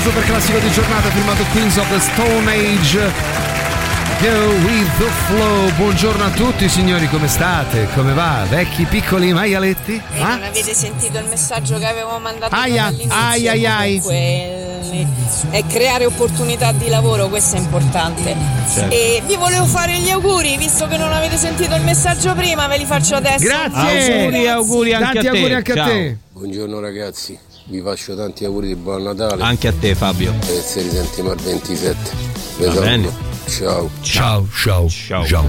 Super 0.00 0.24
classico 0.24 0.58
di 0.58 0.70
giornata 0.70 1.10
firmato 1.10 1.44
Queens 1.52 1.76
of 1.76 1.88
the 1.90 2.00
Stone 2.00 2.50
Age. 2.50 2.98
Go 4.20 4.48
with 4.66 4.96
the 4.98 5.08
flow. 5.26 5.70
Buongiorno 5.76 6.24
a 6.24 6.30
tutti 6.30 6.68
signori, 6.68 7.08
come 7.08 7.26
state? 7.26 7.88
Come 7.94 8.12
va? 8.12 8.44
Vecchi 8.48 8.84
piccoli 8.84 9.32
maialetti? 9.32 9.94
E 10.14 10.18
non 10.18 10.42
avete 10.42 10.74
sentito 10.74 11.18
il 11.18 11.24
messaggio 11.26 11.78
che 11.78 11.86
avevo 11.86 12.18
mandato 12.18 12.54
Aia, 12.54 12.86
all'inizio? 12.86 13.14
ai, 13.18 13.48
ai, 13.48 13.66
ai. 13.66 14.02
Eh, 14.10 15.06
è 15.50 15.64
creare 15.66 16.04
opportunità 16.04 16.72
di 16.72 16.88
lavoro, 16.88 17.28
questo 17.28 17.56
è 17.56 17.58
importante. 17.58 18.36
Certo. 18.72 18.94
E 18.94 19.22
vi 19.26 19.36
volevo 19.36 19.64
fare 19.64 19.96
gli 19.98 20.10
auguri, 20.10 20.56
visto 20.58 20.86
che 20.86 20.96
non 20.98 21.12
avete 21.12 21.36
sentito 21.38 21.74
il 21.74 21.82
messaggio 21.82 22.34
prima, 22.34 22.66
ve 22.66 22.76
li 22.78 22.84
faccio 22.84 23.14
adesso. 23.14 23.48
Auguri, 23.50 24.48
auguri 24.48 24.92
anche 24.94 25.04
Tanti 25.12 25.18
a 25.28 25.30
te. 25.30 25.36
auguri 25.38 25.54
anche 25.54 25.72
a 25.72 25.74
Ciao. 25.76 25.86
te. 25.88 26.16
Buongiorno 26.32 26.80
ragazzi, 26.80 27.38
vi 27.70 27.80
faccio 27.80 28.16
tanti 28.16 28.44
auguri 28.44 28.66
di 28.66 28.74
buon 28.74 29.02
Natale. 29.04 29.42
Anche 29.42 29.68
a 29.68 29.72
te 29.72 29.94
Fabio. 29.94 30.34
E 30.40 30.62
ci 30.68 30.82
risentiamo 30.82 31.30
al 31.30 31.38
27. 31.38 31.96
Vi 32.58 32.64
Va 32.64 32.80
bene. 32.80 33.08
Ciao. 33.48 33.88
Ciao, 34.02 34.46
ciao, 34.50 34.88
ciao. 34.88 35.48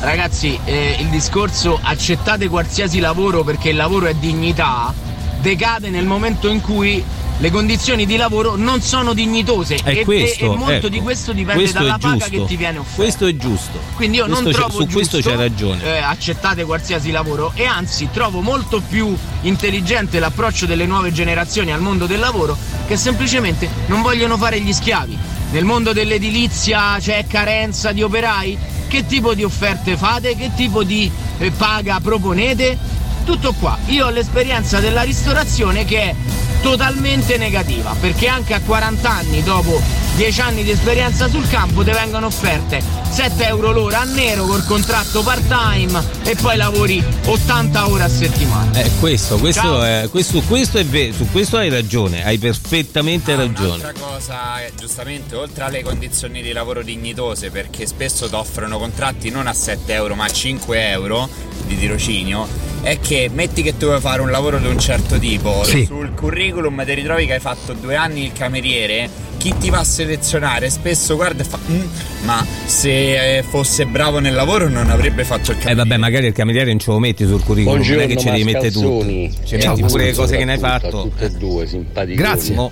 Ragazzi, 0.00 0.58
eh, 0.64 0.96
il 0.98 1.08
discorso 1.08 1.78
accettate 1.80 2.48
qualsiasi 2.48 3.00
lavoro 3.00 3.44
perché 3.44 3.68
il 3.68 3.76
lavoro 3.76 4.06
è 4.06 4.14
dignità 4.14 4.92
decade 5.40 5.90
nel 5.90 6.06
momento 6.06 6.48
in 6.48 6.60
cui 6.60 7.04
le 7.42 7.50
condizioni 7.50 8.06
di 8.06 8.14
lavoro 8.16 8.54
non 8.54 8.80
sono 8.82 9.14
dignitose 9.14 9.74
È 9.82 9.88
e, 9.90 10.04
questo, 10.04 10.44
e- 10.44 10.46
e 10.46 10.56
molto 10.56 10.72
ecco. 10.74 10.88
di 10.88 11.00
questo 11.00 11.32
dipende 11.32 11.62
Questo 11.62 11.78
dalla 11.80 11.98
paga 11.98 12.26
che 12.28 12.44
ti 12.44 12.54
viene 12.56 12.78
offerta. 12.78 13.02
Questo 13.02 13.26
è 13.26 13.34
giusto. 13.36 13.80
Quindi 13.96 14.18
io 14.18 14.26
non 14.26 14.42
Questo 14.44 14.50
c'è- 14.50 14.56
trovo 14.58 14.78
su 14.78 14.86
questo 14.86 15.16
giusto, 15.16 15.30
c'è 15.30 15.36
ragione. 15.36 15.82
eh, 15.82 15.98
accettate 15.98 16.62
qualsiasi 16.64 17.10
lavoro 17.10 17.50
e 17.56 17.64
anzi 17.64 18.08
trovo 18.12 18.42
molto 18.42 18.80
più 18.88 19.12
intelligente 19.40 20.20
l'approccio 20.20 20.66
delle 20.66 20.86
nuove 20.86 21.10
generazioni 21.10 21.72
al 21.72 21.80
mondo 21.80 22.06
del 22.06 22.20
lavoro 22.20 22.56
che 22.86 22.96
semplicemente 22.96 23.68
non 23.86 24.02
vogliono 24.02 24.36
fare 24.36 24.60
gli 24.60 24.72
schiavi. 24.72 25.18
Nel 25.50 25.64
mondo 25.64 25.92
dell'edilizia 25.92 26.96
c'è 27.00 27.24
carenza 27.26 27.90
di 27.90 28.02
operai? 28.04 28.56
Che 28.86 29.04
tipo 29.06 29.34
di 29.34 29.42
offerte 29.42 29.96
fate? 29.96 30.36
Che 30.36 30.52
tipo 30.54 30.84
di 30.84 31.10
eh, 31.38 31.50
paga 31.50 31.98
proponete? 32.00 32.78
Tutto 33.24 33.52
qua. 33.58 33.76
Io 33.86 34.06
ho 34.06 34.10
l'esperienza 34.10 34.78
della 34.78 35.02
ristorazione 35.02 35.84
che 35.84 36.00
è 36.02 36.14
totalmente 36.62 37.36
negativa, 37.36 37.94
perché 37.98 38.28
anche 38.28 38.54
a 38.54 38.60
40 38.60 39.10
anni, 39.10 39.42
dopo 39.42 40.01
10 40.16 40.40
anni 40.42 40.62
di 40.62 40.70
esperienza 40.70 41.28
sul 41.28 41.48
campo, 41.48 41.82
ti 41.82 41.90
vengono 41.90 42.26
offerte 42.26 42.82
7 43.10 43.46
euro 43.46 43.72
l'ora 43.72 44.00
a 44.00 44.04
nero 44.04 44.44
col 44.44 44.64
contratto 44.64 45.22
part 45.22 45.46
time 45.46 46.02
e 46.24 46.34
poi 46.36 46.56
lavori 46.56 47.02
80 47.24 47.88
ore 47.88 48.02
a 48.04 48.08
settimana. 48.08 48.78
Eh, 48.78 48.90
questo, 49.00 49.38
questo 49.38 49.82
è, 49.82 50.08
questo, 50.10 50.40
questo 50.42 50.78
è 50.78 50.84
vero, 50.84 51.12
su 51.14 51.28
questo 51.30 51.56
hai 51.56 51.68
ragione, 51.70 52.24
hai 52.24 52.38
perfettamente 52.38 53.34
ragione. 53.34 53.82
Un'altra 53.82 53.92
cosa, 53.98 54.62
eh, 54.64 54.72
giustamente, 54.78 55.34
oltre 55.34 55.64
alle 55.64 55.82
condizioni 55.82 56.42
di 56.42 56.52
lavoro 56.52 56.82
dignitose, 56.82 57.50
perché 57.50 57.86
spesso 57.86 58.28
ti 58.28 58.34
offrono 58.34 58.78
contratti 58.78 59.30
non 59.30 59.46
a 59.46 59.52
7 59.52 59.92
euro 59.92 60.14
ma 60.14 60.24
a 60.24 60.30
5 60.30 60.88
euro 60.90 61.28
di 61.66 61.76
tirocinio, 61.78 62.46
è 62.82 62.98
che 63.00 63.30
metti 63.32 63.62
che 63.62 63.76
tu 63.76 63.86
vuoi 63.86 64.00
fare 64.00 64.20
un 64.22 64.30
lavoro 64.30 64.58
di 64.58 64.66
un 64.66 64.78
certo 64.78 65.18
tipo, 65.18 65.62
Sì. 65.64 65.84
sul 65.84 66.12
curriculum 66.14 66.84
ti 66.84 66.94
ritrovi 66.94 67.26
che 67.26 67.34
hai 67.34 67.40
fatto 67.40 67.72
due 67.74 67.94
anni 67.96 68.24
il 68.24 68.32
cameriere, 68.32 69.08
chi 69.42 69.52
ti 69.58 69.70
va 69.70 69.80
a 69.80 69.84
selezionare 69.84 70.70
spesso 70.70 71.16
guarda 71.16 71.42
e 71.42 71.44
fa 71.44 71.58
"Mm, 71.68 71.80
ma 72.22 72.46
se 72.64 73.38
eh, 73.38 73.42
fosse 73.42 73.86
bravo 73.86 74.20
nel 74.20 74.34
lavoro 74.34 74.68
non 74.68 74.88
avrebbe 74.88 75.24
fatto 75.24 75.50
il 75.50 75.56
Eh 75.56 75.60
cameriere. 75.62 75.74
vabbè, 75.74 75.96
magari 75.96 76.26
il 76.28 76.32
cameriere 76.32 76.68
non 76.70 76.78
ce 76.78 76.92
lo 76.92 77.00
metti 77.00 77.26
sul 77.26 77.42
curriculum, 77.42 77.80
non 77.84 78.00
è 78.00 78.06
che 78.06 78.16
ce 78.16 78.30
devi 78.30 78.44
mettere 78.44 78.70
tutto. 78.70 79.04
Ci 79.04 79.58
Ciao, 79.60 79.74
metti 79.74 79.82
pure 79.88 80.04
le 80.04 80.12
cose 80.12 80.36
che 80.36 80.44
ne 80.44 80.52
hai 80.52 80.58
fatto. 80.60 81.02
Tutte 81.02 81.24
e 81.24 81.30
due, 81.30 81.66
simpaticoni. 81.66 82.14
Grazie. 82.14 82.54
Mo- 82.54 82.70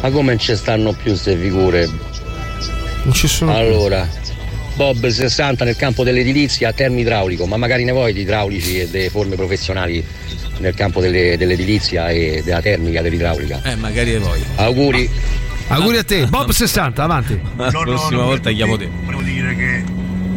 Ma 0.00 0.10
come 0.10 0.30
non 0.32 0.38
ci 0.40 0.56
stanno 0.56 0.90
più 0.92 1.10
queste 1.12 1.36
figure? 1.36 1.88
Non 3.04 3.12
ci 3.14 3.28
sono. 3.28 3.54
Allora, 3.56 4.08
Bob 4.74 5.06
60 5.06 5.64
nel 5.64 5.76
campo 5.76 6.02
dell'edilizia 6.02 6.70
a 6.70 6.72
termine 6.72 7.02
idraulico, 7.02 7.46
ma 7.46 7.56
magari 7.56 7.84
ne 7.84 7.92
vuoi 7.92 8.12
di 8.12 8.22
idraulici 8.22 8.80
e 8.80 8.88
delle 8.88 9.08
forme 9.08 9.36
professionali 9.36 10.04
nel 10.58 10.74
campo 10.74 11.00
delle- 11.00 11.36
dell'edilizia 11.36 12.08
e 12.08 12.42
della 12.44 12.60
termica 12.60 13.02
dell'idraulica. 13.02 13.60
Eh, 13.62 13.76
magari 13.76 14.12
le 14.12 14.18
vuoi. 14.18 14.42
Auguri. 14.56 15.10
Auguri 15.68 15.98
a 15.98 16.04
te. 16.04 16.26
Bob 16.26 16.50
60, 16.50 17.02
avanti. 17.02 17.40
La 17.56 17.70
prossima 17.70 18.22
volta 18.22 18.50
chiamo 18.50 18.76
te. 18.76 18.88
Volevo 19.04 19.22
dire 19.22 19.54
che 19.56 19.84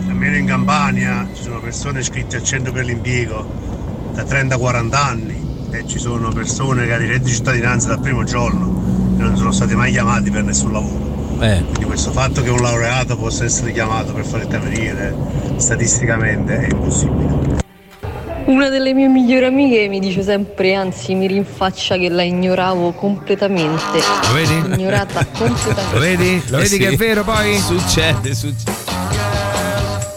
almeno 0.07 0.36
in 0.38 0.45
Campania 0.45 1.28
ci 1.36 1.43
sono 1.43 1.59
persone 1.59 1.99
iscritte 1.99 2.38
al 2.38 2.43
centro 2.43 2.72
per 2.72 2.86
l'impiego 2.86 3.67
da 4.13 4.24
30-40 4.24 4.93
anni 4.95 5.47
e 5.72 5.86
ci 5.88 5.99
sono 5.99 6.30
persone 6.30 6.86
che 6.86 6.93
hanno 6.93 7.03
il 7.03 7.09
reddito 7.09 7.30
di 7.30 7.36
cittadinanza 7.36 7.89
dal 7.89 7.99
primo 8.01 8.24
giorno 8.24 9.15
e 9.17 9.22
non 9.22 9.38
sono 9.38 9.51
stati 9.51 9.76
mai 9.76 9.91
chiamati 9.91 10.32
per 10.32 10.43
nessun 10.43 10.72
lavoro. 10.72 11.38
Eh. 11.41 11.61
Quindi 11.63 11.84
questo 11.86 12.11
fatto 12.11 12.41
che 12.41 12.49
un 12.49 12.59
laureato 12.61 13.15
possa 13.15 13.45
essere 13.45 13.72
chiamato 13.72 14.11
per 14.13 14.26
fare 14.26 14.43
il 14.43 14.49
cameriere 14.49 15.15
statisticamente 15.57 16.57
è 16.59 16.67
impossibile. 16.72 17.38
Una 18.49 18.67
delle 18.69 18.93
mie 18.95 19.07
migliori 19.07 19.45
amiche 19.45 19.87
mi 19.87 19.99
dice 19.99 20.23
sempre, 20.23 20.73
anzi 20.73 21.13
mi 21.13 21.27
rinfaccia 21.27 21.97
che 21.97 22.09
la 22.09 22.23
ignoravo 22.23 22.93
completamente. 22.93 23.99
Lo 24.25 24.33
vedi? 24.33 24.53
Ignorata 24.73 25.23
completamente. 25.37 25.93
Lo 25.93 25.99
vedi? 25.99 26.43
Lo 26.47 26.57
Eh 26.57 26.61
vedi 26.61 26.67
sì. 26.73 26.77
che 26.79 26.87
è 26.87 26.95
vero 26.95 27.23
poi? 27.23 27.59
Succede, 27.59 28.33
succede. 28.33 28.71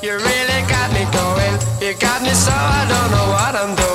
You 0.01 0.17
really 0.17 0.63
got 0.67 0.91
me 0.93 1.07
going. 1.13 1.59
You 1.81 1.95
got 1.99 2.23
me 2.23 2.33
so 2.33 2.51
I 2.51 2.87
don't 2.89 3.11
know 3.11 3.29
what 3.33 3.55
I'm 3.55 3.75
doing. 3.75 3.92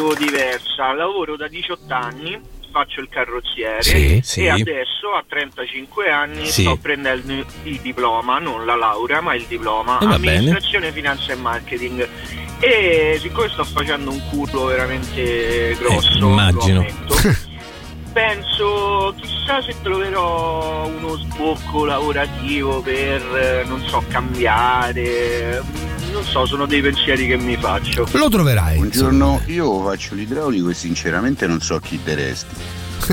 Faccio 0.00 0.14
diversa, 0.14 0.92
lavoro 0.94 1.36
da 1.36 1.46
18 1.48 1.92
anni 1.94 2.40
faccio 2.72 3.00
il 3.00 3.08
carrozziere 3.08 3.82
Sì, 3.82 4.20
sì. 4.22 4.44
e 4.44 4.48
adesso 4.50 5.10
a 5.12 5.24
35 5.26 6.08
anni 6.08 6.46
Sì. 6.46 6.62
sto 6.62 6.76
prendendo 6.76 7.44
il 7.64 7.80
diploma, 7.80 8.38
non 8.38 8.64
la 8.64 8.76
laurea, 8.76 9.20
ma 9.20 9.34
il 9.34 9.44
diploma, 9.46 9.98
E 9.98 10.06
bene. 10.06 10.14
amministrazione, 10.14 10.92
finanza 10.92 11.32
e 11.32 11.36
marketing. 11.36 12.08
E 12.60 13.16
siccome 13.20 13.48
sto 13.48 13.64
facendo 13.64 14.10
un 14.10 14.20
culo 14.30 14.66
veramente 14.66 15.74
grosso, 15.80 16.18
lo 16.20 16.28
immagino. 16.28 16.86
penso 18.12 19.14
chissà 19.20 19.62
se 19.62 19.74
troverò 19.82 20.86
uno 20.86 21.16
sbocco 21.16 21.84
lavorativo 21.84 22.80
per, 22.82 23.22
eh, 23.36 23.64
non 23.66 23.80
so, 23.86 24.02
cambiare. 24.08 25.62
Non 26.12 26.24
so, 26.24 26.44
sono 26.44 26.66
dei 26.66 26.82
pensieri 26.82 27.26
che 27.26 27.36
mi 27.36 27.56
faccio. 27.56 28.06
Lo 28.12 28.28
troverai. 28.28 28.76
Buongiorno, 28.76 29.42
io 29.46 29.82
faccio 29.84 30.14
l'idraulico 30.14 30.68
e 30.70 30.74
sinceramente 30.74 31.46
non 31.46 31.60
so 31.60 31.78
chi 31.78 32.02
te 32.02 32.14
resti. 32.14 32.54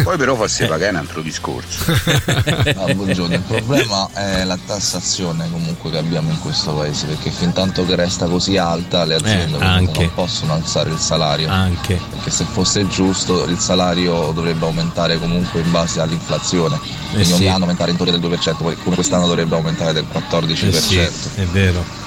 Poi 0.04 0.18
però 0.18 0.36
fa 0.36 0.48
se 0.48 0.66
pagare 0.66 0.92
un 0.92 0.98
altro 0.98 1.22
discorso. 1.22 1.86
No, 2.76 2.94
buongiorno, 2.94 3.34
il 3.34 3.42
problema 3.42 4.08
è 4.14 4.44
la 4.44 4.58
tassazione 4.64 5.50
comunque 5.50 5.90
che 5.90 5.98
abbiamo 5.98 6.30
in 6.30 6.40
questo 6.40 6.74
paese, 6.74 7.08
perché 7.08 7.32
fin 7.32 7.54
tanto 7.54 7.86
che 7.86 7.96
resta 7.96 8.28
così 8.28 8.58
alta 8.58 9.06
le 9.06 9.16
aziende 9.16 9.58
Eh, 9.58 9.60
non 9.60 10.12
possono 10.14 10.54
alzare 10.54 10.90
il 10.92 10.98
salario. 10.98 11.50
Anche. 11.50 12.00
Perché 12.10 12.30
se 12.30 12.46
fosse 12.46 12.88
giusto 12.88 13.46
il 13.46 13.58
salario 13.58 14.32
dovrebbe 14.34 14.66
aumentare 14.66 15.18
comunque 15.18 15.62
in 15.62 15.72
base 15.72 16.00
all'inflazione. 16.02 16.80
Quindi 17.10 17.26
sì. 17.26 17.34
ogni 17.34 17.48
anno 17.48 17.64
aumentare 17.64 17.92
in 17.92 17.98
teoria 17.98 18.18
del 18.18 18.30
2%, 18.30 18.58
poi 18.58 18.76
come 18.76 18.96
quest'anno 18.96 19.28
dovrebbe 19.28 19.56
aumentare 19.56 19.94
del 19.94 20.06
14%. 20.12 20.68
Eh 20.68 20.72
sì, 20.74 20.98
è 20.98 21.46
vero. 21.52 22.07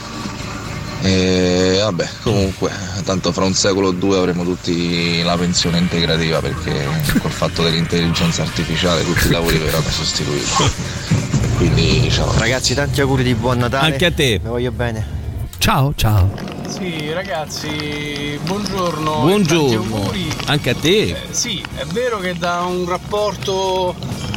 E 1.02 1.78
vabbè, 1.82 2.08
comunque, 2.22 2.70
tanto 3.04 3.32
fra 3.32 3.44
un 3.44 3.54
secolo 3.54 3.88
o 3.88 3.92
due 3.92 4.18
avremo 4.18 4.44
tutti 4.44 5.22
la 5.22 5.36
pensione 5.36 5.78
integrativa 5.78 6.40
perché 6.40 6.86
col 7.18 7.30
fatto 7.30 7.62
dell'intelligenza 7.62 8.42
artificiale 8.42 9.04
tutti 9.04 9.26
i 9.26 9.30
lavori 9.30 9.56
verranno 9.58 9.88
sostituiti. 9.88 10.50
Quindi 11.56 12.10
ciao. 12.10 12.32
Ragazzi, 12.38 12.74
tanti 12.74 13.00
auguri 13.00 13.22
di 13.22 13.34
buon 13.34 13.58
Natale. 13.58 13.92
Anche 13.92 14.06
a 14.06 14.12
te. 14.12 14.38
Vi 14.42 14.48
voglio 14.48 14.72
bene. 14.72 15.18
Ciao, 15.58 15.92
ciao. 15.94 16.30
Sì, 16.68 17.12
ragazzi, 17.12 18.38
buongiorno. 18.44 19.20
Buongiorno. 19.20 20.12
Anche 20.46 20.70
a 20.70 20.74
te. 20.74 21.02
Eh, 21.08 21.16
sì, 21.30 21.62
è 21.74 21.84
vero 21.84 22.18
che 22.18 22.34
da 22.34 22.60
un 22.60 22.88
rapporto 22.88 23.94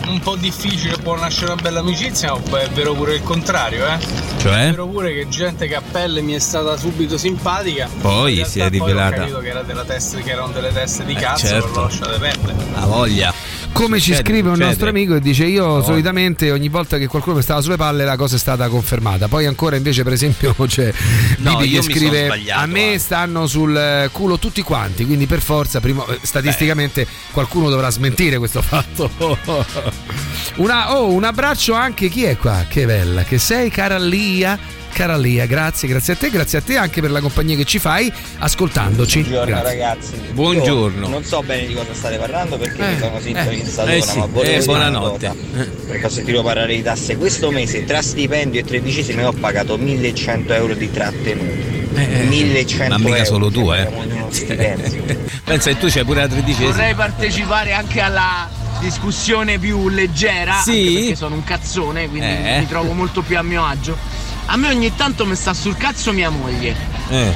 un 0.08 0.20
po' 0.20 0.36
difficile 0.36 0.98
può 0.98 1.16
nascere 1.18 1.52
una 1.54 1.62
bella 1.62 1.80
amicizia, 1.80 2.34
ma 2.50 2.60
è 2.60 2.70
vero 2.70 2.94
pure 2.94 3.16
il 3.16 3.24
contrario, 3.24 3.86
eh? 3.88 3.98
Cioè? 4.40 4.68
È 4.68 4.70
vero 4.72 4.88
pure 4.88 5.14
che 5.14 5.28
gente 5.30 5.68
che 5.68 5.76
a 5.76 5.82
pelle 5.82 6.22
mi 6.22 6.34
è 6.34 6.40
stata 6.40 6.76
subito 6.78 7.18
simpatica. 7.18 7.90
Poi 8.02 8.44
si 8.46 8.60
è 8.60 8.70
rivelata- 8.70 9.10
Poi 9.10 9.18
ho 9.18 9.20
capito 9.22 9.40
che, 9.40 9.50
era 9.50 9.62
della 9.64 9.84
testa, 9.86 10.18
che 10.20 10.32
erano 10.32 10.52
delle 10.52 10.72
teste 10.74 11.06
di 11.06 11.14
Eh, 11.14 11.16
cazzo, 11.20 11.48
certo. 11.48 11.68
però 11.70 11.84
lasciate 11.84 12.18
perdere. 12.20 12.56
Ha 12.76 12.86
voglia. 12.86 13.33
Come 13.74 13.98
ci 14.00 14.12
Succede, 14.12 14.24
scrive 14.30 14.48
un 14.50 14.54
succede. 14.54 14.66
nostro 14.70 14.90
amico 14.90 15.16
e 15.16 15.20
dice 15.20 15.46
io 15.46 15.82
solitamente 15.82 16.52
ogni 16.52 16.70
volta 16.70 16.98
che 17.00 17.08
qualcuno 17.08 17.38
mi 17.38 17.42
stava 17.42 17.60
sulle 17.60 17.76
palle 17.76 18.06
la 18.06 18.16
cosa 18.16 18.36
è 18.36 18.40
stata 18.40 18.68
confermata. 18.68 19.28
Poi 19.28 19.46
ancora 19.48 19.76
invece 19.76 20.04
per 20.04 20.14
esempio 20.14 20.54
c'è 20.68 20.94
No, 21.40 21.58
Bibi 21.58 21.76
che 21.78 21.82
scrive 21.82 22.30
a 22.52 22.66
me 22.68 22.98
stanno 23.00 23.48
sul 23.48 23.76
eh, 23.76 24.10
culo 24.12 24.38
tutti 24.38 24.62
quanti, 24.62 25.06
quindi 25.06 25.26
per 25.26 25.42
forza 25.42 25.80
prima- 25.80 26.06
eh, 26.06 26.20
statisticamente 26.22 27.06
qualcuno 27.32 27.70
dovrà 27.70 27.90
smentire 27.90 28.38
questo 28.38 28.62
fatto. 28.62 29.10
Una- 30.58 30.96
oh, 30.96 31.12
un 31.12 31.24
abbraccio 31.24 31.74
anche 31.74 32.10
chi 32.10 32.24
è 32.26 32.38
qua? 32.38 32.66
Che 32.68 32.86
bella 32.86 33.24
che 33.24 33.40
sei 33.40 33.70
cara 33.72 33.98
Lia. 33.98 34.82
Cara 34.94 35.18
Lia, 35.18 35.48
grazie, 35.48 35.88
grazie 35.88 36.14
a 36.14 36.16
te, 36.16 36.30
grazie 36.30 36.60
a 36.60 36.62
te 36.62 36.78
anche 36.78 37.02
per 37.02 37.10
la 37.10 37.20
compagnia 37.20 37.56
che 37.56 37.66
ci 37.66 37.80
fai 37.80 38.14
ascoltandoci. 38.38 39.22
Buongiorno 39.22 39.46
Grazie. 39.48 39.68
ragazzi. 39.80 40.14
Buongiorno. 40.34 41.02
Io 41.06 41.10
non 41.10 41.24
so 41.24 41.42
bene 41.42 41.66
di 41.66 41.74
cosa 41.74 41.94
state 41.96 42.18
parlando 42.18 42.58
perché 42.58 42.80
Eh, 42.84 42.92
mi 42.94 43.00
sono 43.00 43.20
sintonizzato 43.20 43.90
eh 43.90 43.98
ora, 43.98 44.06
sì, 44.06 44.18
ma 44.20 44.26
volevo 44.28 44.62
eh, 44.62 44.64
buonanotte. 44.66 45.36
Perché 45.88 46.06
ho 46.06 46.10
sentito 46.10 46.44
parlare 46.44 46.76
di 46.76 46.84
tasse. 46.84 47.18
Questo 47.18 47.50
mese 47.50 47.84
tra 47.86 48.04
stipendio 48.04 48.60
e 48.60 48.64
tredicesimi 48.64 49.24
ho 49.26 49.32
pagato 49.32 49.78
1100 49.80 50.54
euro 50.54 50.74
di 50.76 50.92
trattenuti. 50.92 51.82
1100 52.28 52.84
Eh, 52.84 52.88
Ma 52.90 52.98
mica 53.00 53.16
euro. 53.18 53.26
solo 53.26 53.50
tu, 53.52 53.72
eh. 53.72 53.90
Pensa 55.44 55.72
che 55.72 55.78
tu 55.80 55.88
c'hai 55.90 56.04
pure 56.06 56.22
la 56.22 56.28
tredicesima. 56.28 56.70
Vorrei 56.70 56.94
partecipare 56.94 57.74
anche 57.74 58.00
alla 58.00 58.48
discussione 58.80 59.58
più 59.58 59.90
leggera, 59.90 60.62
Sì? 60.64 60.72
anche 60.86 60.94
perché 61.00 61.16
sono 61.16 61.34
un 61.36 61.44
cazzone, 61.44 62.08
quindi 62.10 62.28
Eh. 62.28 62.58
mi 62.60 62.68
trovo 62.68 62.94
molto 62.94 63.22
più 63.24 63.38
a 63.40 63.42
mio 63.42 63.66
agio. 63.66 64.22
A 64.46 64.58
me 64.58 64.70
ogni 64.70 64.94
tanto 64.96 65.26
mi 65.26 65.36
sta 65.36 65.54
sul 65.54 65.76
cazzo 65.78 66.12
mia 66.12 66.30
moglie. 66.30 66.76
Eh. 67.10 67.34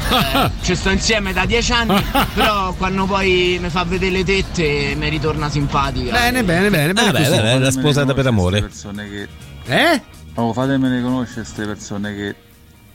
Ci 0.62 0.76
sto 0.76 0.89
insieme 0.89 1.34
da 1.34 1.45
dieci 1.45 1.72
anni, 1.72 2.01
però 2.34 2.74
quando 2.74 3.05
poi 3.05 3.58
mi 3.62 3.70
fa 3.70 3.84
vedere 3.84 4.12
le 4.12 4.24
tette 4.24 4.95
mi 4.95 5.10
ritorna 5.10 5.49
simpatica. 5.49 6.12
Bene, 6.12 6.43
bene, 6.43 6.70
bene, 6.70 6.93
bene. 6.93 7.08
Ah, 7.08 7.12
beh, 7.12 7.41
beh, 7.41 7.60
la 7.60 7.72
sposata 7.72 8.14
per 8.14 8.28
amore. 8.28 8.62
persone 8.62 9.10
che. 9.10 9.28
Eh? 9.66 10.01
Oh, 10.36 10.53
fatemene 10.53 11.01
conoscere 11.01 11.41
queste 11.41 11.66
persone 11.66 12.16
che 12.16 12.36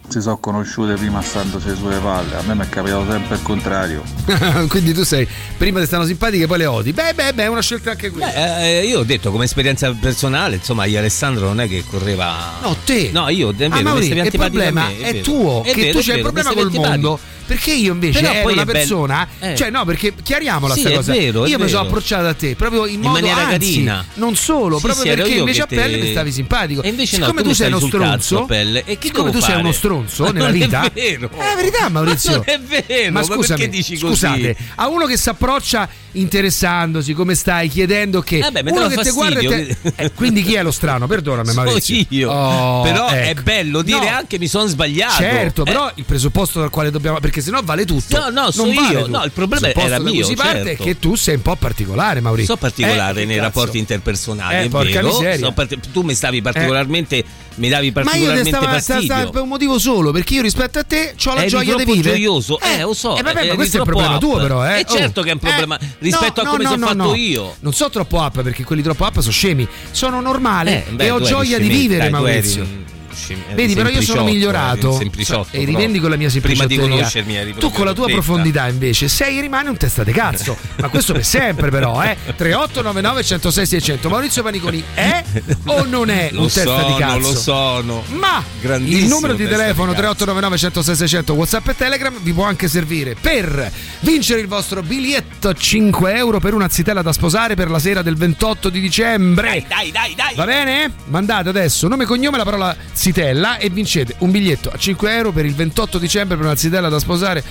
si 0.09 0.21
sono 0.21 0.37
conosciute 0.39 0.95
prima 0.95 1.23
standosi 1.23 1.75
sulle 1.75 1.99
palle. 1.99 2.37
A 2.37 2.43
me 2.43 2.55
mi 2.55 2.63
è 2.65 2.69
capitato 2.69 3.07
sempre 3.11 3.37
il 3.37 3.43
contrario. 3.43 4.03
Quindi 4.69 4.93
tu 4.93 5.05
sei 5.05 5.27
prima 5.57 5.81
ti 5.81 5.87
stanno 5.87 6.05
simpatiche 6.05 6.45
e 6.45 6.47
poi 6.47 6.59
le 6.59 6.67
odi. 6.67 6.93
Beh, 6.93 7.15
beh, 7.15 7.33
beh, 7.33 7.45
è 7.45 7.47
una 7.47 7.63
scelta 7.63 7.93
anche 7.93 8.11
questa. 8.11 8.31
Beh, 8.31 8.81
eh, 8.81 8.85
io 8.87 8.99
ho 9.01 9.05
detto 9.05 9.31
come 9.31 9.45
esperienza 9.45 9.91
personale, 9.99 10.57
insomma, 10.57 10.85
io 10.85 10.99
Alessandro 10.99 11.47
non 11.47 11.61
è 11.61 11.69
che 11.69 11.85
correva. 11.89 12.59
No, 12.63 12.77
te. 12.85 13.11
No, 13.13 13.29
io 13.31 13.51
è 13.51 13.55
vero, 13.55 13.73
Ah, 13.75 13.77
mi 13.79 13.83
Mauri, 13.85 14.05
stavi 14.07 14.21
il 14.21 14.31
problema 14.33 14.87
me, 14.89 14.99
è, 14.99 15.13
vero. 15.13 15.25
tuo, 15.25 15.63
È 15.65 15.73
che 15.73 15.81
vero, 15.81 15.93
tu 15.93 15.99
è 15.99 16.03
c'hai 16.03 16.17
il 16.19 16.23
vero, 16.23 16.33
mi 16.35 16.43
problema 16.43 16.49
col 16.53 16.65
antipatico. 16.67 17.09
mondo. 17.09 17.21
Perché 17.47 17.73
io 17.73 17.93
invece 17.93 18.21
Però 18.21 18.33
ero 18.33 18.43
una 18.51 18.63
è 18.63 18.65
bello- 18.65 18.73
persona, 18.73 19.29
eh. 19.41 19.57
cioè 19.57 19.71
no, 19.71 19.85
perché 19.85 20.15
chiariamola 20.23 20.75
Sì, 20.75 20.83
cosa. 20.93 21.13
vero, 21.13 21.47
io 21.47 21.59
mi 21.59 21.69
sono 21.69 21.83
approcciato 21.87 22.27
a 22.29 22.35
te 22.35 22.55
proprio 22.57 22.87
in, 22.87 22.95
In 22.95 23.01
modo 23.01 23.13
maniera 23.13 23.47
anzi, 23.49 23.59
carina. 23.59 24.05
non 24.15 24.35
solo, 24.37 24.77
Sì, 24.79 24.83
proprio 24.83 25.05
sì, 25.11 25.17
perché 25.17 25.35
invece 25.35 25.63
a 25.63 25.67
pelle 25.67 25.99
te- 25.99 26.05
mi 26.05 26.11
stavi 26.11 26.33
simpatico. 26.33 26.83
E 26.83 26.89
invece 26.89 27.19
no, 27.19 27.25
siccome 27.27 27.39
tu 27.43 27.45
tu, 27.45 27.49
mi 27.51 27.55
sei 27.57 27.69
uno 27.69 27.81
stronzo, 27.81 28.45
pelle. 28.47 28.85
E 28.85 28.99
che 28.99 29.09
siccome 29.09 29.31
tu 29.33 29.39
sei 29.41 29.49
fare? 29.51 29.61
uno 29.63 29.73
stronzo 29.73 30.23
Ma 30.25 30.31
nella 30.31 30.47
non 30.47 30.55
è 30.57 30.59
vita, 30.59 30.91
vero. 30.93 31.31
è 31.37 31.45
la 31.49 31.55
verità, 31.57 31.89
Maurizio. 31.89 32.31
Ma 32.31 32.37
non 32.47 32.67
è 32.73 32.85
vero, 32.87 33.13
Ma 33.13 33.23
scusami, 33.23 33.69
dici 33.69 33.99
così? 33.99 34.13
scusate, 34.13 34.57
a 34.77 34.89
uno 34.89 35.05
che 35.07 35.17
si 35.17 35.29
approccia 35.29 35.89
interessandosi, 36.13 37.13
come 37.15 37.35
stai, 37.35 37.69
chiedendo 37.69 38.21
che 38.23 38.39
Eh 38.39 38.51
beh, 38.51 38.71
uno 38.71 38.87
che 38.89 38.97
ti 39.03 39.11
guarda 39.11 39.41
e 39.41 39.49
fastidio 39.49 39.77
te- 39.83 39.93
Eh, 40.05 40.13
quindi 40.13 40.43
chi 40.43 40.55
è 40.55 40.63
lo 40.63 40.71
strano? 40.71 41.07
Perdonami, 41.07 41.53
Maurizio. 41.55 42.05
io. 42.11 42.31
Oh, 42.31 42.83
Però 42.83 43.09
è 43.09 43.29
ecco. 43.31 43.43
bello 43.43 43.83
dire 43.83 44.11
No. 44.11 44.17
anche 44.17 44.39
mi 44.39 44.47
sono 44.49 44.67
sbagliato. 44.67 45.15
Certo, 45.23 45.63
Eh, 45.63 45.65
però 45.65 45.91
il 45.95 46.05
presupposto 46.05 46.61
dal 46.61 46.71
quale 46.71 46.91
dobbiamo. 46.91 47.19
Perché 47.33 47.41
sennò 47.49 47.63
vale 47.65 47.87
tutto. 47.87 48.19
No, 48.19 48.29
no, 48.29 48.51
so 48.51 48.67
Non 48.67 48.75
vale 48.75 48.93
io. 48.93 49.05
tutto. 49.05 49.17
No, 49.17 49.25
il 49.25 49.31
problema 49.31 49.61
presupposto 49.63 49.95
era 49.95 49.99
mio, 50.03 50.23
si 50.27 50.35
parte 50.35 50.53
certo. 50.65 50.69
è 50.83 50.85
che 50.85 50.99
tu 50.99 51.15
sei 51.15 51.37
un 51.37 51.43
po' 51.43 51.57
particolare, 51.57 52.21
Maurizio. 52.21 52.53
So 52.53 52.61
particolare 52.61 53.23
Eh, 53.23 53.25
nei 53.25 53.39
rapporti 53.39 53.79
interpersonali, 53.79 54.67
Eh, 54.67 54.69
porca 54.69 55.03
miseria. 55.03 55.47
So 55.47 55.53
parti- 55.53 55.79
tu 55.91 56.03
mi 56.03 56.15
stavi 56.15 56.43
particolarmente, 56.43 57.25
mi 57.55 57.71
davi 57.71 57.91
Ma 57.91 58.01
io 58.01 58.05
particolarmente 58.05 58.49
stava, 58.51 58.79
sta- 58.79 58.93
fastidio. 58.95 59.15
sta- 59.23 59.31
per 59.31 59.41
un 59.41 59.49
motivo 59.49 59.79
solo, 59.79 60.11
perché 60.13 60.35
io 60.35 60.43
rispetto 60.43 60.79
a 60.79 60.85
te 60.85 61.15
ho 61.25 61.33
la 61.35 61.41
Eri 61.41 61.49
gioia 61.49 61.75
di 61.77 61.85
vivere. 61.87 62.17
gioioso, 62.17 62.61
eh, 62.61 62.83
lo 62.83 62.93
so. 62.93 63.17
Eh, 63.17 63.23
vabbè, 63.23 63.39
eri 63.39 63.49
ma 63.49 63.55
questo 63.55 63.77
è 63.79 63.81
un 63.81 63.87
problema 63.87 64.15
up. 64.17 64.21
tuo, 64.21 64.37
però, 64.37 64.67
eh. 64.69 64.81
E 64.81 64.85
certo 64.87 65.21
Oh. 65.21 65.23
che 65.23 65.31
è 65.31 65.33
un 65.33 65.39
problema 65.39 65.79
Eh, 65.79 65.87
rispetto 66.01 66.43
no, 66.43 66.49
a 66.49 66.51
come 66.53 66.65
no, 66.65 66.69
sono 66.71 66.93
no, 66.93 67.05
fatto 67.05 67.15
io. 67.15 67.55
Non 67.61 67.73
so 67.73 67.89
troppo 67.89 68.19
up 68.19 68.43
perché 68.43 68.63
quelli 68.63 68.83
troppo 68.83 69.05
up 69.07 69.21
sono 69.21 69.33
scemi. 69.33 69.67
Sono 69.91 70.21
normale 70.21 70.87
Eh, 70.87 70.91
beh, 70.91 71.05
e 71.07 71.11
ho 71.11 71.17
tu 71.19 71.25
gioia 71.25 71.59
di 71.59 71.69
vivere, 71.69 72.05
tu 72.05 72.11
Maurizio. 72.11 72.67
Eri 73.15 73.55
Vedi, 73.55 73.75
però 73.75 73.89
io 73.89 74.01
sono 74.01 74.19
sempliciotto, 74.19 74.25
migliorato 74.25 74.93
sempliciotto, 74.97 75.57
e 75.57 75.65
rivendico 75.65 76.09
la 76.09 76.17
mia 76.17 76.29
Prima 76.29 76.47
semplicità. 76.47 76.83
di 76.83 76.89
conoscermi 76.91 77.37
eri 77.37 77.55
Tu 77.55 77.71
con 77.71 77.85
la 77.85 77.93
tua 77.93 78.07
profondità 78.09 78.69
invece 78.69 79.09
sei 79.09 79.39
e 79.39 79.41
rimane 79.41 79.69
un 79.69 79.77
testa 79.77 80.05
di 80.05 80.13
cazzo. 80.13 80.57
Ma 80.81 80.89
questo 80.89 81.13
per 81.13 81.25
sempre, 81.25 81.71
però, 81.71 82.03
eh? 82.03 82.17
3899 82.37 83.23
106 83.25 83.67
600. 83.67 84.09
Maurizio 84.09 84.43
Paniconi 84.43 84.83
è 84.95 85.23
o 85.67 85.85
non 85.85 86.11
è 86.11 86.31
Lo 86.33 86.43
un 86.43 86.47
testa 86.47 86.63
sono, 86.81 86.95
di 86.95 87.01
cazzo? 87.01 87.19
lo 87.19 87.35
sono. 87.35 88.05
Ma 88.09 88.43
il 88.63 89.07
numero 89.07 89.35
di 89.35 89.47
telefono 89.47 89.93
cazzo. 89.93 90.15
3899 90.15 90.57
106 90.59 90.97
600 90.97 91.33
WhatsApp 91.35 91.69
e 91.69 91.77
Telegram 91.77 92.15
vi 92.21 92.33
può 92.33 92.45
anche 92.45 92.69
servire 92.69 93.17
per 93.21 93.71
vincere 94.01 94.41
il 94.41 94.47
vostro 94.47 94.83
biglietto 94.83 95.49
a 95.49 95.55
5 95.55 96.15
euro 96.15 96.41
per 96.41 96.55
una 96.55 96.69
zitella 96.69 97.03
da 97.03 97.13
sposare 97.13 97.55
per 97.55 97.71
la 97.71 97.79
sera 97.79 98.03
del 98.03 98.17
28 98.17 98.69
di 98.69 98.81
dicembre. 98.81 99.65
Dai, 99.69 99.91
dai, 99.91 100.15
dai. 100.15 100.35
Va 100.35 100.45
bene? 100.45 100.93
Mandate 101.07 101.49
adesso 101.49 101.89
nome 101.89 102.05
e 102.05 102.07
cognome 102.07 102.37
la 102.37 102.45
parola 102.45 102.77
zitella 103.03 103.59
e 103.59 103.69
vincete 103.69 104.15
un 104.19 104.31
biglietto 104.31 104.71
a 104.73 104.79
5 104.79 105.13
euro 105.13 105.33
per 105.33 105.45
il 105.45 105.55
28 105.57 105.99
dicembre 105.99 106.37
per 106.37 106.47
una 106.47 106.55
zitella 106.55 106.89
da 106.89 107.01
sposare. 107.01 107.43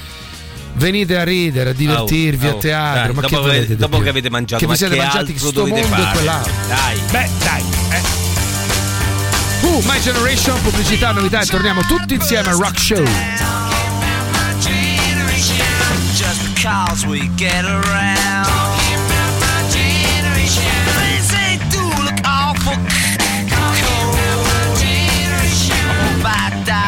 Venite 0.76 1.18
a 1.18 1.24
ridere, 1.26 1.72
a 1.72 1.74
divertirvi 1.74 2.46
Au, 2.46 2.52
a 2.52 2.54
au. 2.54 2.60
teatro. 2.62 3.02
Dai, 3.02 3.14
ma 3.14 3.22
dopo, 3.22 3.28
che 3.28 3.50
avete- 3.50 3.76
dopo 3.76 4.00
che 4.00 4.10
avete 4.10 4.30
mangiato, 4.30 4.66
che 4.66 4.72
vi 4.72 4.78
siete 4.78 4.94
che 4.96 5.02
mangiati 5.02 5.32
altro 5.34 5.38
sto 5.50 5.52
dovete 5.52 5.82
mondo 5.82 5.96
e 5.96 6.00
fare? 6.00 6.12
quell'altro. 6.16 6.54
Dai. 6.70 7.00
Beh, 7.12 7.30
dai. 7.44 7.64
Eh. 7.90 9.68
Uh, 9.68 9.82
My 9.84 10.00
Generation, 10.00 10.62
pubblicità, 10.62 11.12
novità 11.12 11.42
e 11.42 11.46
torniamo 11.46 11.82
tutti 11.82 12.14
insieme 12.14 12.48
al 12.48 12.56
Rock 12.56 12.80
Show. 12.80 13.04
Just 16.16 16.42
because 16.54 17.06
we 17.06 17.30
get 17.36 17.66
around. 17.66 18.61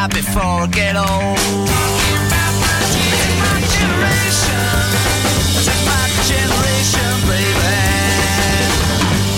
before 0.10 0.42
I 0.64 0.68
get 0.68 0.96
old. 0.96 1.06
Talking 1.08 2.28
about 2.28 2.54
my, 2.60 2.80
generation, 3.78 4.60
my 5.88 6.02
generation, 6.28 7.12
baby. 7.30 7.74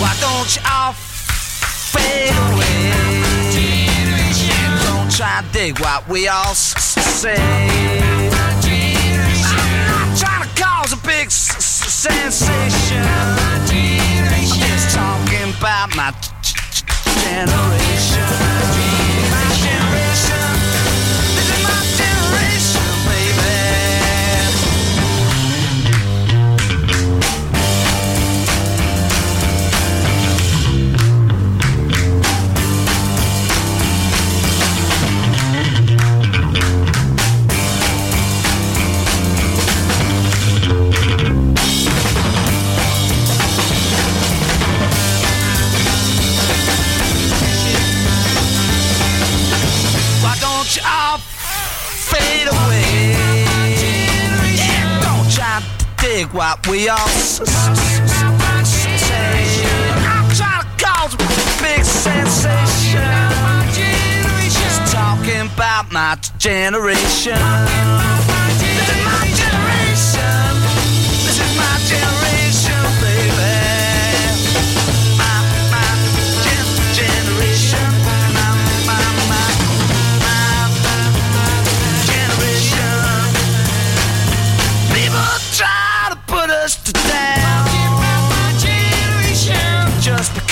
Why 0.02 0.14
don't 0.20 0.50
you 0.56 0.62
all 0.72 0.94
fade 0.94 2.36
away? 2.50 2.94
Don't 4.86 5.10
try 5.12 5.42
to 5.42 5.48
dig 5.54 5.80
what 5.80 6.08
we 6.10 6.28
all 6.28 6.52
s- 6.52 6.74
say. 7.22 7.36
I'm 7.36 8.30
not 8.32 10.18
trying 10.18 10.44
to 10.44 10.50
cause 10.62 10.94
a 10.94 10.98
big 11.06 11.28
s- 11.28 11.56
sensation. 11.94 13.04
I'm 13.04 13.66
just 14.46 14.96
talking 14.96 15.54
about 15.60 15.96
my 15.96 16.12
generation. 17.24 18.85
Dig 56.16 56.34
what 56.34 56.66
we 56.68 56.88
all 56.88 57.08
say. 57.10 57.44
I'm 60.14 60.28
trying 60.34 60.64
to 60.64 60.86
cause 60.86 61.14
a 61.14 61.18
big 61.62 61.84
sensation. 61.84 63.02
Just 64.50 64.94
talking 64.94 65.42
about 65.54 65.92
my 65.92 66.18
generation. 66.38 67.36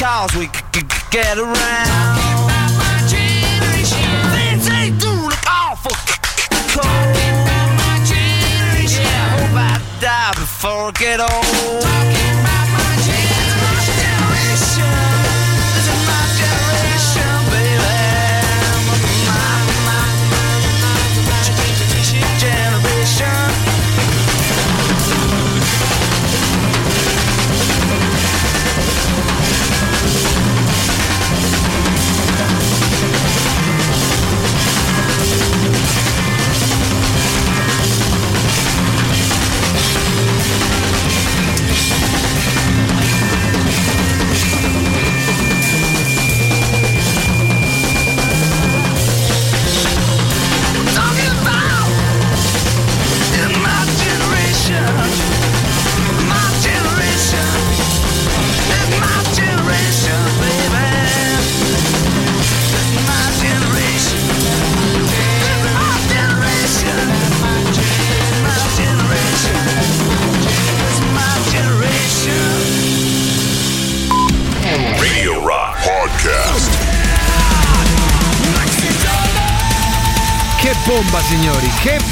Because 0.03 0.35
we 0.35 0.47
c- 0.47 0.51
c- 0.73 1.05
get 1.11 1.37
around. 1.37 2.17
Things 4.35 4.67
they 4.67 4.89
do 4.99 5.09
look 5.09 5.39
awful 5.47 5.95
cold. 6.75 7.15
Yeah, 8.91 9.29
hope 9.37 9.55
I 9.55 9.79
die 10.01 10.33
before 10.35 10.89
I 10.89 10.91
get 10.99 11.19
old. 11.21 12.22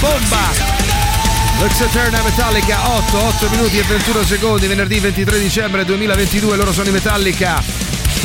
Bomba! 0.02 0.50
Lux 1.60 1.80
Eterna 1.80 2.24
Metallica 2.24 2.90
8, 2.90 3.18
8 3.18 3.50
minuti 3.52 3.78
e 3.78 3.84
21 3.84 4.24
secondi, 4.24 4.66
venerdì 4.66 5.00
23 5.00 5.40
dicembre 5.40 5.86
2022, 5.86 6.56
loro 6.56 6.74
sono 6.74 6.90
i 6.90 6.92
Metallica. 6.92 7.64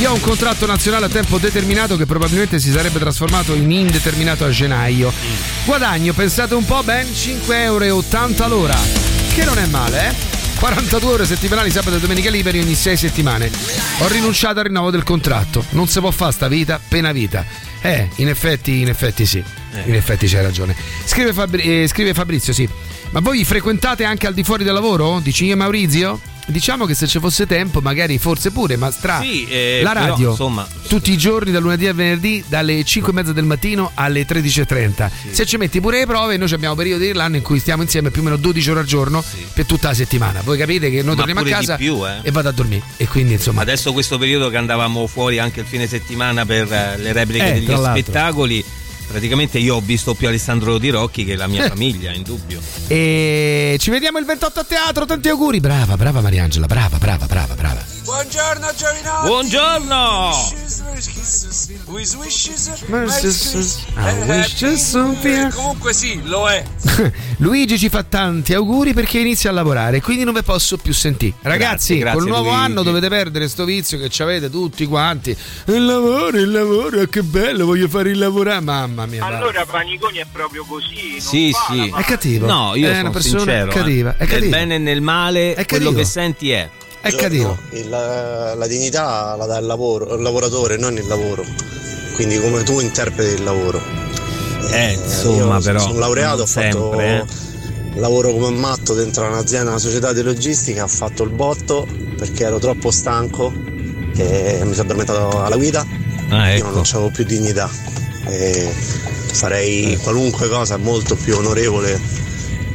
Io 0.00 0.10
ho 0.10 0.14
un 0.14 0.20
contratto 0.20 0.64
nazionale 0.64 1.04
a 1.04 1.08
tempo 1.08 1.36
determinato 1.36 1.96
che 1.96 2.06
probabilmente 2.06 2.58
si 2.58 2.70
sarebbe 2.72 2.98
trasformato 2.98 3.54
in 3.54 3.70
indeterminato 3.70 4.46
a 4.46 4.50
gennaio. 4.50 5.12
Guadagno, 5.64 6.14
pensate 6.14 6.54
un 6.54 6.64
po', 6.64 6.82
ben 6.82 7.06
5,80 7.06 7.52
euro 7.52 8.46
l'ora, 8.48 8.78
che 9.34 9.44
non 9.44 9.58
è 9.58 9.66
male, 9.66 10.08
eh? 10.08 10.34
42 10.58 11.12
ore 11.12 11.26
settimanali 11.26 11.70
sabato 11.70 11.96
e 11.96 12.00
domenica 12.00 12.30
liberi 12.30 12.58
ogni 12.58 12.74
6 12.74 12.96
settimane. 12.96 13.50
Ho 13.98 14.08
rinunciato 14.08 14.60
al 14.60 14.64
rinnovo 14.64 14.90
del 14.90 15.02
contratto. 15.02 15.62
Non 15.70 15.86
si 15.86 16.00
può 16.00 16.10
fare 16.10 16.32
sta 16.32 16.48
vita, 16.48 16.80
pena 16.86 17.12
vita. 17.12 17.44
Eh, 17.82 18.08
in 18.16 18.28
effetti, 18.28 18.80
in 18.80 18.88
effetti 18.88 19.26
sì. 19.26 19.55
In 19.84 19.94
effetti 19.94 20.26
c'hai 20.26 20.42
ragione. 20.42 20.74
Scrive, 21.04 21.32
Fabri- 21.32 21.82
eh, 21.82 21.86
scrive 21.88 22.14
Fabrizio, 22.14 22.52
sì. 22.52 22.68
Ma 23.10 23.20
voi 23.20 23.44
frequentate 23.44 24.04
anche 24.04 24.26
al 24.26 24.34
di 24.34 24.42
fuori 24.42 24.64
del 24.64 24.74
lavoro? 24.74 25.20
Dici 25.22 25.44
io 25.44 25.52
e 25.52 25.56
Maurizio? 25.56 26.20
Diciamo 26.48 26.86
che 26.86 26.94
se 26.94 27.08
ci 27.08 27.18
fosse 27.18 27.44
tempo, 27.44 27.80
magari 27.80 28.18
forse 28.18 28.52
pure, 28.52 28.76
ma 28.76 28.88
tra 28.92 29.20
Sì, 29.20 29.48
eh, 29.48 29.80
la 29.82 29.92
però, 29.92 30.06
radio 30.06 30.30
insomma, 30.30 30.64
tutti 30.86 31.10
i 31.10 31.16
giorni, 31.18 31.50
dal 31.50 31.60
lunedì 31.60 31.88
al 31.88 31.94
venerdì, 31.94 32.44
dalle 32.46 32.84
5 32.84 33.10
e 33.10 33.14
mezza 33.14 33.32
del 33.32 33.44
mattino 33.44 33.90
alle 33.94 34.24
13.30. 34.24 35.10
Se 35.32 35.44
ci 35.44 35.56
metti 35.56 35.80
pure 35.80 35.98
le 35.98 36.06
prove, 36.06 36.36
noi 36.36 36.52
abbiamo 36.52 36.76
periodi 36.76 37.06
dell'anno 37.08 37.34
in 37.34 37.42
cui 37.42 37.58
stiamo 37.58 37.82
insieme 37.82 38.10
più 38.12 38.20
o 38.20 38.24
meno 38.24 38.36
12 38.36 38.70
ore 38.70 38.80
al 38.80 38.86
giorno 38.86 39.24
per 39.54 39.66
tutta 39.66 39.88
la 39.88 39.94
settimana. 39.94 40.40
Voi 40.42 40.56
capite 40.56 40.88
che 40.88 41.02
noi 41.02 41.16
Ma 41.16 41.24
torniamo 41.24 41.40
a 41.40 41.44
casa 41.44 41.74
più, 41.74 42.06
eh. 42.06 42.20
e 42.22 42.30
vado 42.30 42.48
a 42.48 42.52
dormire. 42.52 42.82
E 42.96 43.08
quindi 43.08 43.32
insomma. 43.32 43.62
Adesso 43.62 43.92
questo 43.92 44.16
periodo 44.16 44.48
che 44.48 44.56
andavamo 44.56 45.04
fuori 45.08 45.40
anche 45.40 45.58
il 45.60 45.66
fine 45.66 45.88
settimana 45.88 46.46
per 46.46 46.72
eh, 46.72 46.96
le 46.96 47.12
repliche 47.12 47.54
Eh, 47.56 47.60
degli 47.60 47.74
spettacoli, 47.76 48.64
praticamente 49.07 49.59
io 49.59 49.76
ho 49.76 49.80
visto 49.80 50.14
più 50.14 50.28
Alessandro 50.28 50.78
Di 50.78 50.90
Rocchi 50.90 51.24
che 51.24 51.36
la 51.36 51.46
mia 51.46 51.64
Eh. 51.64 51.68
famiglia, 51.68 52.12
in 52.12 52.22
dubbio. 52.22 52.61
E 52.88 53.76
ci 53.78 53.90
vediamo 53.90 54.18
il 54.18 54.24
28 54.24 54.61
a 54.61 54.64
teatro, 54.64 55.07
tanti 55.07 55.28
auguri. 55.28 55.61
Brava, 55.61 55.96
brava 55.96 56.20
Mariangela, 56.20 56.66
brava, 56.66 56.98
brava, 56.98 57.26
brava, 57.26 57.54
brava. 57.54 57.95
Buongiorno 58.07 58.68
Giovinotti. 58.76 59.26
Buongiorno. 59.26 60.30
Something. 64.76 65.52
Comunque 65.52 65.92
sì, 65.92 66.20
lo 66.22 66.48
è. 66.48 66.62
Luigi 67.38 67.76
ci 67.76 67.88
fa 67.88 68.04
tanti 68.04 68.54
auguri 68.54 68.94
perché 68.94 69.18
inizia 69.18 69.50
a 69.50 69.52
lavorare, 69.52 70.00
quindi 70.00 70.22
non 70.22 70.34
vi 70.34 70.42
posso 70.44 70.76
più 70.76 70.92
sentire. 70.94 71.34
Ragazzi, 71.42 71.59
Grazie, 71.59 71.98
grazie, 71.98 72.18
col 72.20 72.28
nuovo 72.28 72.48
Luigi. 72.50 72.64
anno 72.64 72.82
dovete 72.84 73.09
perdere 73.09 73.48
sto 73.48 73.64
vizio 73.64 73.98
che 73.98 74.09
ci 74.09 74.22
avete 74.22 74.48
tutti 74.50 74.86
quanti. 74.86 75.36
Il 75.66 75.84
lavoro, 75.84 76.38
il 76.38 76.50
lavoro, 76.52 77.04
che 77.07 77.22
bello, 77.24 77.66
voglio 77.66 77.88
fare 77.88 78.11
il 78.11 78.18
lavorare. 78.18 78.61
Mamma 78.61 79.07
mia. 79.07 79.20
va. 79.28 79.36
Allora 79.36 79.66
Paniconi 79.66 80.18
è 80.18 80.26
proprio 80.30 80.64
così. 80.64 81.11
non 81.11 81.20
Sì, 81.20 81.50
fa 81.50 81.72
sì. 81.72 81.92
È 81.96 82.02
cattivo. 82.04 82.46
No, 82.46 82.76
io 82.76 82.86
è 82.86 82.90
sono 82.90 83.00
una 83.00 83.11
persona 83.11 83.38
sincero. 83.40 83.70
eh. 83.70 83.74
cattiva. 83.74 84.11
È 84.12 84.16
Nel 84.20 84.28
cattivo. 84.28 84.50
bene 84.50 84.74
e 84.76 84.78
nel 84.78 85.00
male, 85.00 85.54
È 85.54 85.66
quello 85.66 85.84
cattivo. 85.90 86.00
che 86.00 86.04
senti 86.07 86.50
è. 86.52 86.70
È 87.01 87.12
cattivo. 87.12 87.57
La, 87.88 88.55
la 88.55 88.66
dignità 88.66 89.36
la 89.36 89.47
dà 89.47 89.59
il, 89.59 89.66
lavoro, 89.66 90.14
il 90.14 90.22
lavoratore, 90.22 90.76
non 90.76 90.97
il 90.97 91.07
lavoro. 91.07 91.44
Quindi 92.14 92.40
come 92.40 92.62
tu 92.62 92.80
interpreti 92.80 93.34
il 93.34 93.44
lavoro. 93.44 93.80
Eh, 94.70 94.92
insomma, 94.92 95.57
io 95.57 95.62
però. 95.62 95.80
Sono 95.80 95.99
laureato, 95.99 96.42
ho 96.42 96.47
fatto 96.47 96.90
sempre, 96.90 97.26
eh. 97.94 97.99
lavoro 98.01 98.32
come 98.32 98.47
un 98.47 98.57
matto 98.57 98.94
dentro 98.94 99.26
un'azienda, 99.26 99.70
una 99.70 99.78
società 99.78 100.12
di 100.12 100.22
logistica, 100.22 100.84
ho 100.84 100.88
fatto 100.88 101.22
il 101.22 101.30
botto 101.30 101.86
perché 102.16 102.44
ero 102.44 102.59
troppo 102.59 102.90
stanco 102.90 103.53
e 104.16 104.61
mi 104.64 104.72
sono 104.72 104.82
addormentato 104.82 105.42
alla 105.42 105.57
guida. 105.57 105.86
Ah, 106.30 106.51
Io 106.51 106.57
ecco. 106.57 106.70
non 106.70 106.84
avevo 106.86 107.11
più 107.11 107.24
dignità. 107.24 107.70
E 108.26 108.68
farei 109.32 109.97
qualunque 110.03 110.49
cosa 110.49 110.76
molto 110.78 111.14
più 111.14 111.36
onorevole 111.36 112.01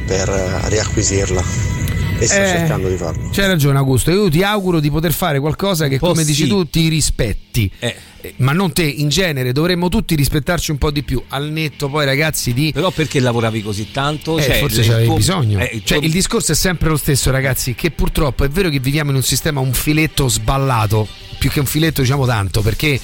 per 0.06 0.28
eh, 0.28 0.68
riacquisirla. 0.68 1.71
E 2.18 2.26
sto 2.26 2.40
Eh, 2.40 2.46
cercando 2.46 2.88
di 2.88 2.96
farlo. 2.96 3.28
C'hai 3.32 3.46
ragione 3.46 3.78
Augusto, 3.78 4.10
io 4.10 4.28
ti 4.28 4.42
auguro 4.42 4.80
di 4.80 4.90
poter 4.90 5.12
fare 5.12 5.40
qualcosa 5.40 5.88
che 5.88 5.98
come 5.98 6.24
dici 6.24 6.46
tu 6.46 6.68
ti 6.68 6.88
rispetti. 6.88 7.70
Eh, 7.78 7.94
Ma 8.36 8.52
non 8.52 8.72
te, 8.72 8.84
in 8.84 9.08
genere 9.08 9.50
dovremmo 9.52 9.88
tutti 9.88 10.14
rispettarci 10.14 10.70
un 10.70 10.78
po' 10.78 10.90
di 10.92 11.02
più. 11.02 11.20
Al 11.28 11.50
netto 11.50 11.88
poi 11.88 12.04
ragazzi 12.04 12.52
di... 12.54 12.70
Però 12.72 12.90
perché 12.92 13.18
lavoravi 13.18 13.62
così 13.62 13.90
tanto? 13.90 14.38
Eh, 14.38 14.42
Cioè, 14.42 14.58
forse 14.60 14.82
c'avevi 14.82 15.06
tuo- 15.06 15.16
bisogno. 15.16 15.58
eh, 15.58 15.70
il 15.72 15.82
Cioè, 15.84 15.98
tuo- 15.98 16.06
il 16.06 16.12
discorso 16.12 16.52
è 16.52 16.54
sempre 16.54 16.88
lo 16.88 16.96
stesso, 16.96 17.30
ragazzi. 17.32 17.74
Che 17.74 17.90
purtroppo 17.90 18.44
è 18.44 18.48
vero 18.48 18.68
che 18.70 18.78
viviamo 18.78 19.10
in 19.10 19.16
un 19.16 19.22
sistema 19.24 19.58
un 19.58 19.72
filetto 19.72 20.28
sballato, 20.28 21.08
più 21.38 21.50
che 21.50 21.58
un 21.58 21.66
filetto, 21.66 22.00
diciamo 22.00 22.24
tanto, 22.24 22.60
perché 22.62 23.00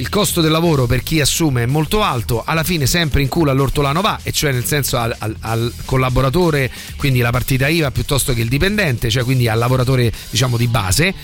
il 0.00 0.08
costo 0.08 0.40
del 0.40 0.50
lavoro 0.50 0.86
per 0.86 1.02
chi 1.02 1.20
assume 1.20 1.64
è 1.64 1.66
molto 1.66 2.02
alto, 2.02 2.42
alla 2.44 2.64
fine 2.64 2.86
sempre 2.86 3.20
in 3.20 3.28
culo 3.28 3.50
all'ortolano 3.50 4.00
va, 4.00 4.18
e 4.22 4.32
cioè 4.32 4.50
nel 4.50 4.64
senso 4.64 4.96
al, 4.96 5.14
al- 5.18 5.36
al 5.40 5.72
collaboratore, 5.84 6.70
quindi 6.96 7.20
la 7.20 7.30
partita 7.30 7.68
IVA 7.68 7.90
piuttosto 7.90 8.32
che 8.32 8.40
il 8.40 8.48
dipendente, 8.48 9.10
cioè 9.10 9.24
quindi 9.24 9.46
al 9.46 9.58
lavoratore 9.58 10.10
diciamo 10.30 10.56
di 10.56 10.66
base. 10.68 11.14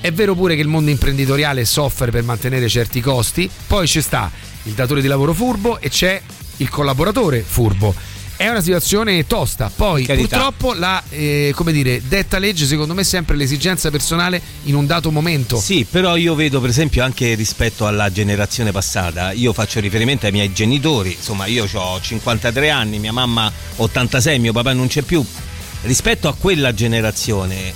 È 0.00 0.12
vero 0.12 0.34
pure 0.34 0.54
che 0.54 0.60
il 0.60 0.68
mondo 0.68 0.90
imprenditoriale 0.90 1.64
soffre 1.64 2.10
per 2.10 2.22
mantenere 2.22 2.68
certi 2.68 3.00
costi, 3.00 3.50
poi 3.66 3.88
ci 3.88 4.02
sta 4.02 4.30
il 4.64 4.72
datore 4.72 5.00
di 5.00 5.08
lavoro 5.08 5.32
furbo 5.32 5.80
e 5.80 5.88
c'è 5.88 6.20
il 6.58 6.68
collaboratore 6.68 7.40
furbo. 7.40 7.94
È 8.38 8.48
una 8.48 8.60
situazione 8.60 9.26
tosta, 9.26 9.68
poi 9.74 10.04
Carità. 10.04 10.36
purtroppo 10.36 10.72
la 10.72 11.02
eh, 11.08 11.50
come 11.56 11.72
dire, 11.72 12.00
detta 12.06 12.38
legge 12.38 12.66
secondo 12.66 12.94
me 12.94 13.00
è 13.00 13.04
sempre 13.04 13.34
l'esigenza 13.34 13.90
personale 13.90 14.40
in 14.66 14.76
un 14.76 14.86
dato 14.86 15.10
momento. 15.10 15.58
Sì, 15.58 15.84
però 15.90 16.14
io 16.14 16.36
vedo 16.36 16.60
per 16.60 16.70
esempio 16.70 17.02
anche 17.02 17.34
rispetto 17.34 17.84
alla 17.84 18.12
generazione 18.12 18.70
passata, 18.70 19.32
io 19.32 19.52
faccio 19.52 19.80
riferimento 19.80 20.26
ai 20.26 20.30
miei 20.30 20.52
genitori, 20.52 21.14
insomma 21.14 21.46
io 21.46 21.66
ho 21.72 22.00
53 22.00 22.70
anni, 22.70 23.00
mia 23.00 23.10
mamma 23.10 23.50
86, 23.74 24.38
mio 24.38 24.52
papà 24.52 24.72
non 24.72 24.86
c'è 24.86 25.02
più. 25.02 25.24
Rispetto 25.82 26.28
a 26.28 26.34
quella 26.34 26.72
generazione, 26.72 27.72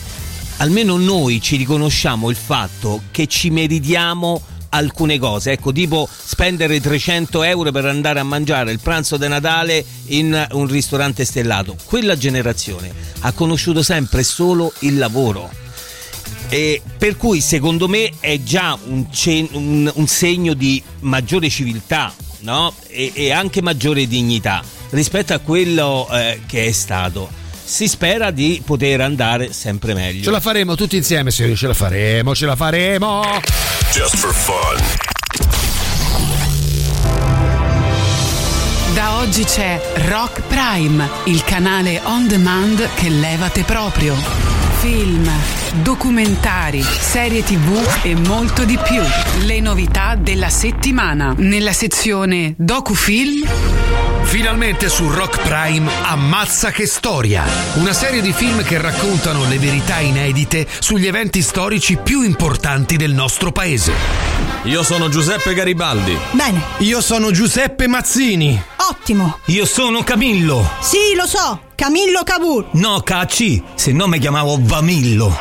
almeno 0.59 0.97
noi 0.97 1.41
ci 1.41 1.57
riconosciamo 1.57 2.31
il 2.31 2.37
fatto 2.37 3.03
che 3.11 3.27
ci 3.27 3.51
meritiamo 3.51 4.41
alcune 4.75 5.19
cose, 5.19 5.53
ecco 5.53 5.73
tipo 5.73 6.09
spendere 6.11 6.81
300 6.81 7.43
euro 7.43 7.71
per 7.71 7.85
andare 7.87 8.21
a 8.21 8.25
mangiare 8.25 8.73
il 8.73 8.81
pranzo 8.81 9.17
di 9.17 9.29
Natale 9.29 9.85
in 10.07 10.47
un 10.53 10.67
ristorante 10.67 11.25
stellato. 11.25 11.77
Quella 11.85 12.17
generazione 12.17 12.93
ha 13.21 13.33
conosciuto 13.33 13.83
sempre 13.83 14.23
solo 14.23 14.73
il 14.81 14.99
lavoro. 14.99 15.51
E 16.49 16.83
per 16.99 17.17
cui 17.17 17.41
secondo 17.41 17.89
me 17.89 18.13
è 18.21 18.39
già 18.43 18.77
un, 18.87 19.11
ce- 19.11 19.49
un- 19.53 19.91
un 19.95 20.07
segno 20.07 20.53
di 20.55 20.83
maggiore 21.01 21.49
civiltà 21.49 22.13
no? 22.41 22.75
e, 22.89 23.13
e 23.15 23.33
anche 23.33 23.63
maggiore 23.63 24.07
dignità 24.07 24.63
rispetto 24.91 25.33
a 25.33 25.39
quello 25.39 26.07
eh, 26.11 26.41
che 26.47 26.67
è 26.67 26.73
stato. 26.73 27.41
Si 27.73 27.89
spera 27.89 28.31
di 28.31 28.61
poter 28.63 29.01
andare 29.01 29.51
sempre 29.55 29.95
meglio. 29.95 30.25
Ce 30.25 30.31
la 30.31 30.41
faremo 30.41 30.75
tutti 30.75 30.97
insieme, 30.99 31.31
sì, 31.31 31.57
ce 31.57 31.69
la 31.69 31.73
faremo, 31.73 32.35
ce 32.35 32.45
la 32.45 32.55
faremo. 32.55 33.23
Just 33.91 34.17
for 34.17 34.35
fun. 34.35 34.77
Da 38.93 39.17
oggi 39.21 39.45
c'è 39.45 39.81
Rock 40.07 40.43
Prime, 40.49 41.09
il 41.25 41.43
canale 41.45 41.99
on 42.05 42.29
demand 42.29 42.87
che 42.95 43.09
levate 43.09 43.63
proprio. 43.63 44.17
Film, 44.81 45.31
documentari, 45.83 46.83
serie 46.83 47.43
tv 47.43 47.83
e 48.03 48.15
molto 48.15 48.67
di 48.67 48.77
più. 48.77 49.01
Le 49.47 49.61
novità 49.61 50.15
della 50.15 50.51
settimana. 50.51 51.33
Nella 51.39 51.73
sezione 51.73 52.53
Docufilm 52.59 53.82
Finalmente 54.33 54.89
su 54.89 55.11
Rock 55.11 55.43
Prime 55.43 55.91
Ammazza 56.05 56.71
che 56.71 56.87
storia, 56.87 57.45
una 57.75 57.93
serie 57.93 58.23
di 58.23 58.33
film 58.33 58.63
che 58.63 58.81
raccontano 58.81 59.47
le 59.47 59.59
verità 59.59 59.99
inedite 59.99 60.67
sugli 60.79 61.07
eventi 61.07 61.43
storici 61.43 61.99
più 61.99 62.23
importanti 62.23 62.97
del 62.97 63.13
nostro 63.13 63.53
paese. 63.53 63.93
Io 64.63 64.83
sono 64.85 65.11
Giuseppe 65.11 65.53
Garibaldi. 65.53 66.17
Bene. 66.31 66.63
Io 66.79 67.03
sono 67.03 67.31
Giuseppe 67.31 67.87
Mazzini. 67.89 68.59
Ottimo. 68.89 69.39
Io 69.49 69.67
sono 69.67 70.03
Camillo. 70.03 70.67
Sì, 70.81 71.15
lo 71.15 71.27
so. 71.27 71.65
Camillo 71.75 72.23
Cavour. 72.25 72.69
No, 72.71 73.03
KC, 73.03 73.63
se 73.75 73.93
no 73.93 74.07
mi 74.07 74.19
chiamavo 74.19 74.57
Vamillo. 74.63 75.37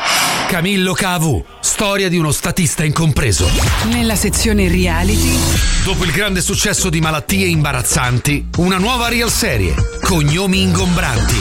Camillo 0.52 0.92
Cavu, 0.92 1.42
storia 1.60 2.10
di 2.10 2.18
uno 2.18 2.30
statista 2.30 2.84
incompreso. 2.84 3.48
Nella 3.84 4.16
sezione 4.16 4.68
reality 4.68 5.34
Dopo 5.82 6.04
il 6.04 6.10
grande 6.10 6.42
successo 6.42 6.90
di 6.90 7.00
malattie 7.00 7.46
imbarazzanti, 7.46 8.48
una 8.58 8.76
nuova 8.76 9.08
real 9.08 9.30
serie, 9.30 9.74
Cognomi 10.02 10.60
ingombranti. 10.60 11.34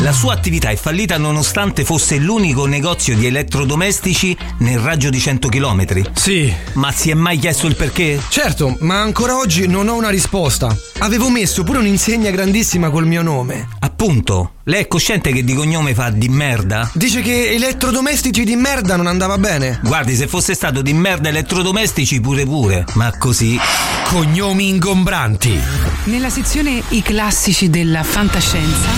La 0.00 0.12
sua 0.12 0.32
attività 0.32 0.70
è 0.70 0.76
fallita 0.76 1.18
nonostante 1.18 1.84
fosse 1.84 2.18
l'unico 2.18 2.66
negozio 2.66 3.16
di 3.16 3.26
elettrodomestici 3.26 4.36
nel 4.58 4.78
raggio 4.78 5.10
di 5.10 5.18
100 5.18 5.48
km. 5.48 6.12
Sì. 6.14 6.54
Ma 6.74 6.92
si 6.92 7.10
è 7.10 7.14
mai 7.14 7.36
chiesto 7.38 7.66
il 7.66 7.74
perché? 7.74 8.22
Certo, 8.28 8.76
ma 8.80 9.00
ancora 9.00 9.36
oggi 9.36 9.66
non 9.66 9.88
ho 9.88 9.96
una 9.96 10.10
risposta. 10.10 10.74
Avevo 10.98 11.28
messo 11.30 11.64
pure 11.64 11.78
un'insegna 11.78 12.30
grandissima 12.30 12.90
col 12.90 13.06
mio 13.06 13.22
nome. 13.22 13.66
Appunto, 14.00 14.52
lei 14.62 14.82
è 14.82 14.86
cosciente 14.86 15.32
che 15.32 15.42
di 15.42 15.54
cognome 15.54 15.92
fa 15.92 16.10
di 16.10 16.28
merda? 16.28 16.88
Dice 16.94 17.20
che 17.20 17.50
elettrodomestici 17.50 18.44
di 18.44 18.54
merda 18.54 18.94
non 18.94 19.08
andava 19.08 19.38
bene. 19.38 19.80
Guardi, 19.82 20.14
se 20.14 20.28
fosse 20.28 20.54
stato 20.54 20.82
di 20.82 20.92
merda 20.92 21.30
elettrodomestici 21.30 22.20
pure 22.20 22.44
pure, 22.44 22.84
ma 22.94 23.12
così. 23.18 23.58
Cognomi 24.04 24.68
ingombranti. 24.68 25.58
Nella 26.04 26.30
sezione 26.30 26.80
I 26.90 27.02
classici 27.02 27.70
della 27.70 28.04
fantascienza 28.04 28.88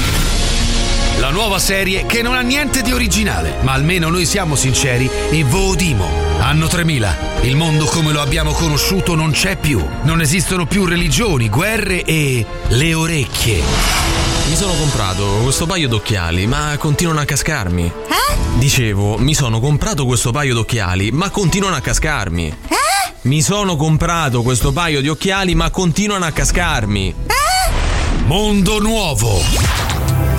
La 1.18 1.30
nuova 1.30 1.58
serie 1.58 2.04
che 2.04 2.20
non 2.20 2.34
ha 2.34 2.42
niente 2.42 2.82
di 2.82 2.92
originale, 2.92 3.54
ma 3.62 3.72
almeno 3.72 4.10
noi 4.10 4.26
siamo 4.26 4.54
sinceri 4.54 5.08
e 5.30 5.42
vodimo. 5.44 6.06
Anno 6.40 6.66
3000. 6.66 7.16
Il 7.44 7.56
mondo 7.56 7.86
come 7.86 8.12
lo 8.12 8.20
abbiamo 8.20 8.52
conosciuto 8.52 9.14
non 9.14 9.30
c'è 9.30 9.56
più. 9.56 9.82
Non 10.02 10.20
esistono 10.20 10.66
più 10.66 10.84
religioni, 10.84 11.48
guerre 11.48 12.04
e 12.04 12.44
le 12.68 12.92
orecchie. 12.92 14.09
Mi 14.50 14.56
sono 14.56 14.74
comprato 14.74 15.24
questo 15.44 15.64
paio 15.64 15.86
d'occhiali, 15.86 16.44
ma 16.48 16.76
continuano 16.76 17.20
a 17.20 17.24
cascarmi. 17.24 17.84
Eh? 17.84 18.36
Dicevo, 18.58 19.16
mi 19.16 19.32
sono 19.32 19.60
comprato 19.60 20.04
questo 20.04 20.32
paio 20.32 20.54
d'occhiali, 20.54 21.12
ma 21.12 21.30
continuano 21.30 21.76
a 21.76 21.80
cascarmi. 21.80 22.48
Eh? 22.48 23.12
Mi 23.22 23.42
sono 23.42 23.76
comprato 23.76 24.42
questo 24.42 24.72
paio 24.72 25.00
di 25.02 25.08
occhiali, 25.08 25.54
ma 25.54 25.70
continuano 25.70 26.24
a 26.24 26.32
cascarmi. 26.32 27.14
Eh? 27.28 28.24
Mondo 28.24 28.80
nuovo. 28.80 29.40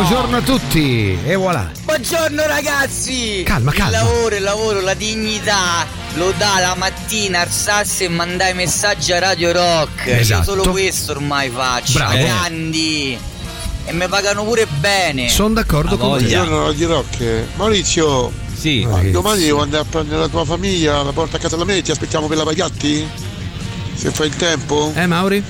buongiorno 0.07 0.36
a 0.36 0.40
tutti. 0.42 1.18
E 1.24 1.34
voilà. 1.34 1.70
Buongiorno 1.82 2.46
ragazzi! 2.46 3.42
Calma, 3.42 3.72
calma. 3.72 3.96
Il 3.96 4.05
lavoro, 4.05 4.36
il 4.36 4.42
lavoro, 4.42 4.80
la 4.82 4.92
dignità 4.92 5.86
lo 6.16 6.30
dà 6.36 6.59
la 6.61 6.74
mattina 6.76 7.40
alzarsi 7.40 8.05
e 8.05 8.09
mandare 8.09 8.52
messaggi 8.52 9.12
a 9.12 9.18
Radio 9.18 9.52
Rock. 9.52 10.07
Esatto. 10.09 10.50
Io 10.50 10.57
solo 10.62 10.70
questo 10.72 11.12
ormai 11.12 11.48
faccio. 11.48 11.94
Bravo. 11.94 12.18
Grandi! 12.18 13.18
E 13.86 13.92
mi 13.94 14.07
pagano 14.07 14.44
pure 14.44 14.66
bene. 14.78 15.30
Sono 15.30 15.55
d'accordo 15.55 15.96
con 15.96 16.18
te. 16.18 16.24
Buongiorno 16.24 16.66
Radio 16.66 16.88
Rock. 16.88 17.44
Maurizio, 17.57 18.30
Sì. 18.55 18.86
domani 19.11 19.42
devo 19.44 19.62
andare 19.62 19.84
a 19.84 19.86
prendere 19.88 20.20
la 20.20 20.28
tua 20.28 20.44
famiglia, 20.44 21.02
la 21.02 21.12
porta 21.12 21.38
a 21.38 21.40
casa 21.40 21.57
da 21.57 21.64
me, 21.64 21.80
ti 21.80 21.90
aspettiamo 21.90 22.26
per 22.26 22.36
la 22.36 22.44
Pagatti? 22.44 23.09
Se 23.94 24.11
fai 24.11 24.26
il 24.26 24.36
tempo? 24.36 24.92
Eh, 24.94 25.07
Mauri? 25.07 25.42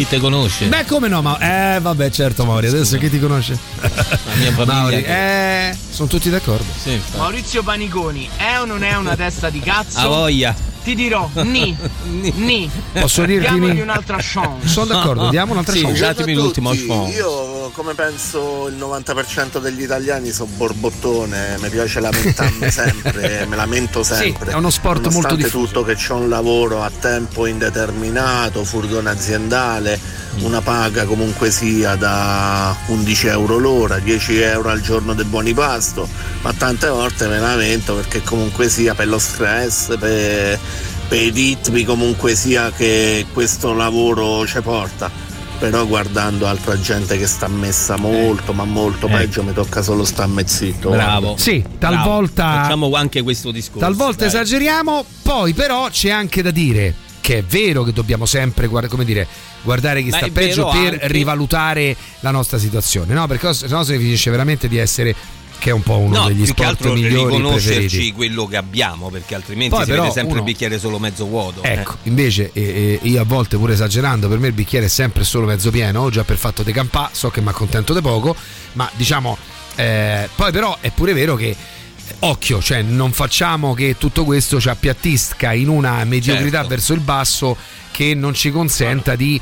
Chi 0.00 0.08
te 0.08 0.18
conosce? 0.18 0.64
Beh, 0.64 0.86
come 0.86 1.08
no, 1.08 1.20
ma 1.20 1.74
eh, 1.76 1.78
vabbè, 1.78 2.08
certo, 2.08 2.46
Mauri. 2.46 2.68
Adesso 2.68 2.96
chi 2.96 3.10
ti 3.10 3.20
conosce? 3.20 3.58
La 3.82 3.90
mia 4.36 4.50
famiglia. 4.56 4.72
Mauri, 4.72 5.02
che- 5.02 5.68
eh, 5.68 5.76
sono 5.90 6.08
tutti 6.08 6.30
d'accordo. 6.30 6.64
Sì, 6.82 6.92
infatti. 6.92 7.18
Maurizio 7.18 7.62
Paniconi, 7.62 8.26
è 8.34 8.58
o 8.58 8.64
non 8.64 8.82
è 8.82 8.96
una 8.96 9.14
testa 9.14 9.50
di 9.50 9.60
cazzo? 9.60 9.98
A 9.98 10.06
voglia. 10.06 10.56
Ti 10.82 10.94
dirò, 10.94 11.28
ni, 11.44 11.76
ni. 12.06 12.70
Posso 12.94 13.26
dirti 13.26 13.50
Diamogli 13.50 13.72
ni? 13.74 13.80
un'altra 13.82 14.16
chance. 14.18 14.66
Sono 14.68 14.86
d'accordo, 14.86 15.28
diamo 15.28 15.52
un'altra 15.52 15.74
Sì, 15.74 15.82
chance. 15.82 16.00
datemi 16.00 16.32
l'ultimo 16.32 16.70
chance. 16.70 17.12
Io, 17.18 17.59
come 17.72 17.94
penso 17.94 18.68
il 18.68 18.76
90% 18.76 19.58
degli 19.60 19.82
italiani, 19.82 20.30
sono 20.30 20.50
borbottone, 20.56 21.56
mi 21.60 21.68
piace 21.68 22.00
lamentarmi 22.00 22.68
sempre, 22.70 23.46
me 23.46 23.56
lamento 23.56 24.02
sempre. 24.02 24.52
è 24.52 24.54
uno 24.54 24.70
sport 24.70 25.02
molto 25.02 25.08
Nonostante 25.10 25.42
diffuso. 25.44 25.66
tutto 25.66 25.84
che 25.84 25.94
c'ho 25.94 26.16
un 26.16 26.28
lavoro 26.28 26.82
a 26.82 26.90
tempo 26.90 27.46
indeterminato, 27.46 28.64
furgone 28.64 29.10
aziendale, 29.10 30.18
Mm. 30.36 30.44
una 30.44 30.60
paga 30.60 31.04
comunque 31.06 31.50
sia 31.50 31.96
da 31.96 32.74
11 32.86 33.26
euro 33.26 33.58
l'ora, 33.58 33.98
10 33.98 34.40
euro 34.40 34.68
al 34.68 34.80
giorno 34.80 35.12
del 35.12 35.24
buoni 35.26 35.52
pasto, 35.54 36.08
ma 36.42 36.52
tante 36.52 36.88
volte 36.88 37.26
me 37.26 37.40
lamento 37.40 37.94
perché 37.96 38.22
comunque 38.22 38.68
sia 38.68 38.94
per 38.94 39.08
lo 39.08 39.18
stress, 39.18 39.96
per, 39.98 40.58
per 41.08 41.18
i 41.20 41.30
ritmi 41.30 41.84
comunque 41.84 42.36
sia 42.36 42.70
che 42.70 43.26
questo 43.32 43.72
lavoro 43.72 44.46
ci 44.46 44.60
porta. 44.60 45.10
Però 45.60 45.86
guardando 45.86 46.46
altra 46.46 46.80
gente 46.80 47.18
che 47.18 47.26
sta 47.26 47.46
messa 47.46 47.96
molto, 47.96 48.54
ma 48.54 48.64
molto 48.64 49.06
Eh. 49.08 49.10
peggio, 49.10 49.42
mi 49.42 49.52
tocca 49.52 49.82
solo 49.82 50.04
starmi 50.06 50.42
zitto. 50.46 50.88
Bravo. 50.88 51.36
Sì, 51.36 51.58
Bravo. 51.60 51.76
talvolta- 51.78 52.62
Facciamo 52.62 52.90
anche 52.94 53.20
questo 53.22 53.50
discorso. 53.50 53.80
Talvolta 53.80 54.20
dai. 54.20 54.28
esageriamo, 54.28 55.04
poi 55.22 55.52
però 55.52 55.88
c'è 55.90 56.08
anche 56.10 56.40
da 56.40 56.50
dire 56.50 56.94
che 57.20 57.38
è 57.38 57.44
vero 57.44 57.82
che 57.82 57.92
dobbiamo 57.92 58.24
sempre 58.24 58.68
guarda- 58.68 58.88
come 58.88 59.04
dire, 59.04 59.26
guardare 59.62 60.02
chi 60.02 60.08
Ma 60.08 60.16
sta 60.16 60.28
peggio 60.32 60.66
per 60.68 60.94
anche- 60.94 61.08
rivalutare 61.08 61.94
la 62.20 62.30
nostra 62.30 62.56
situazione, 62.56 63.12
no? 63.12 63.26
Perché 63.26 63.52
se 63.52 63.66
no 63.68 63.84
si 63.84 63.98
finisce 63.98 64.30
veramente 64.30 64.66
di 64.66 64.78
essere 64.78 65.14
che 65.60 65.70
è 65.70 65.72
un 65.72 65.82
po' 65.82 65.98
uno 65.98 66.16
No, 66.22 66.26
degli 66.26 66.36
più 66.42 66.46
che 66.46 66.50
sport 66.62 66.68
altro 66.68 66.92
migliori 66.94 67.36
riconoscerci 67.36 67.78
preferiti. 67.78 68.12
quello 68.12 68.46
che 68.46 68.56
abbiamo, 68.56 69.10
perché 69.10 69.34
altrimenti 69.36 69.74
Poi 69.76 69.84
si 69.84 69.90
però 69.90 70.02
vede 70.02 70.14
sempre 70.14 70.32
uno- 70.32 70.40
il 70.40 70.46
bicchiere 70.52 70.78
solo 70.80 70.98
mezzo 70.98 71.26
vuoto. 71.26 71.62
eh. 71.62 71.72
Ecco, 71.74 71.96
invece 72.04 72.50
eh, 72.52 72.98
eh, 73.02 73.08
io 73.08 73.20
a 73.20 73.24
volte 73.24 73.56
pure 73.58 73.74
esagerando, 73.74 74.26
per 74.28 74.38
me 74.38 74.48
il 74.48 74.52
bicchiere 74.54 74.86
è 74.86 74.88
sempre 74.88 75.22
solo 75.22 75.46
mezzo 75.46 75.70
pieno, 75.70 76.10
già 76.10 76.24
per 76.24 76.36
fatto 76.38 76.62
di 76.64 76.72
campà, 76.72 77.10
so 77.12 77.30
che 77.30 77.40
mi 77.40 77.48
accontento 77.50 77.94
di 77.94 78.00
poco, 78.00 78.34
ma 78.72 78.90
diciamo, 78.96 79.36
eh, 79.76 80.28
poi 80.34 80.50
però 80.50 80.76
è 80.80 80.90
pure 80.90 81.12
vero 81.12 81.36
che, 81.36 81.48
eh, 81.50 81.56
occhio, 82.20 82.60
cioè 82.62 82.82
non 82.82 83.12
facciamo 83.12 83.74
che 83.74 83.96
tutto 83.98 84.24
questo 84.24 84.58
ci 84.60 84.68
appiattisca 84.68 85.52
in 85.52 85.68
una 85.68 86.02
mediocrità 86.04 86.56
Certo. 86.58 86.68
verso 86.68 86.92
il 86.94 87.00
basso 87.00 87.56
che 87.92 88.14
non 88.14 88.32
ci 88.34 88.50
consenta 88.50 89.14
di, 89.14 89.40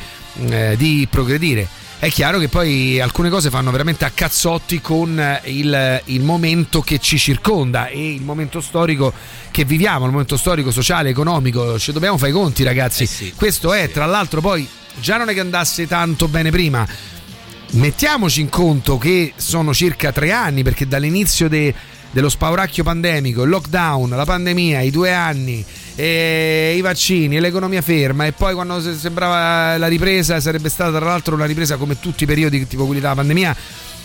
eh, 0.49 0.75
di 0.77 1.07
progredire. 1.09 1.69
È 2.01 2.09
chiaro 2.11 2.39
che 2.39 2.47
poi 2.47 3.01
alcune 3.01 3.29
cose 3.29 3.51
fanno 3.51 3.73
veramente 3.73 4.05
a 4.05 4.11
cazzotti 4.15 4.81
con 4.81 5.19
eh, 5.19 5.41
il, 5.47 6.01
il 6.05 6.23
momento 6.23 6.81
che 6.81 7.01
ci 7.01 7.19
circonda 7.19 7.89
e 7.89 8.13
il 8.13 8.23
momento 8.23 8.61
storico 8.61 9.13
che 9.51 9.65
viviamo, 9.65 10.05
il 10.05 10.13
momento 10.13 10.37
storico, 10.37 10.71
sociale, 10.71 11.09
economico. 11.09 11.77
Ci 11.77 11.91
dobbiamo 11.91 12.17
fare 12.17 12.31
i 12.31 12.35
conti, 12.35 12.63
ragazzi. 12.63 13.03
Eh 13.03 13.07
sì, 13.07 13.33
Questo 13.35 13.73
è, 13.73 13.91
tra 13.91 14.07
l'altro, 14.07 14.41
poi 14.41 14.67
già 15.01 15.17
non 15.17 15.29
è 15.29 15.35
che 15.35 15.41
andasse 15.41 15.89
tanto 15.89 16.29
bene 16.29 16.53
prima. 16.53 16.87
Mettiamoci 17.71 18.43
in 18.43 18.49
conto 18.49 18.97
che 18.97 19.33
sono 19.35 19.75
circa 19.75 20.13
tre 20.13 20.31
anni, 20.31 20.63
perché 20.63 20.87
dall'inizio 20.87 21.49
de- 21.49 21.75
dello 22.11 22.29
spauracchio 22.29 22.83
pandemico, 22.83 23.43
il 23.43 23.51
lockdown, 23.51 24.11
la 24.11 24.25
pandemia, 24.25 24.81
i 24.81 24.91
due 24.91 25.13
anni, 25.13 25.65
e 25.95 26.75
i 26.77 26.81
vaccini 26.81 27.37
e 27.37 27.41
l'economia 27.41 27.83
ferma, 27.83 28.27
e 28.27 28.33
poi 28.33 28.55
quando 28.55 28.81
se- 28.81 28.95
sembrava 28.95 29.77
la 29.77 29.89
ripresa 29.89 30.41
sarebbe 30.41 30.69
stata 30.69 30.97
tra 30.97 31.07
l'altro 31.07 31.35
una 31.35 31.45
ripresa 31.45 31.77
come 31.77 31.99
tutti 32.01 32.25
i 32.25 32.27
periodi, 32.27 32.67
tipo 32.67 32.87
quelli 32.87 33.01
della 33.01 33.15
pandemia. 33.15 33.57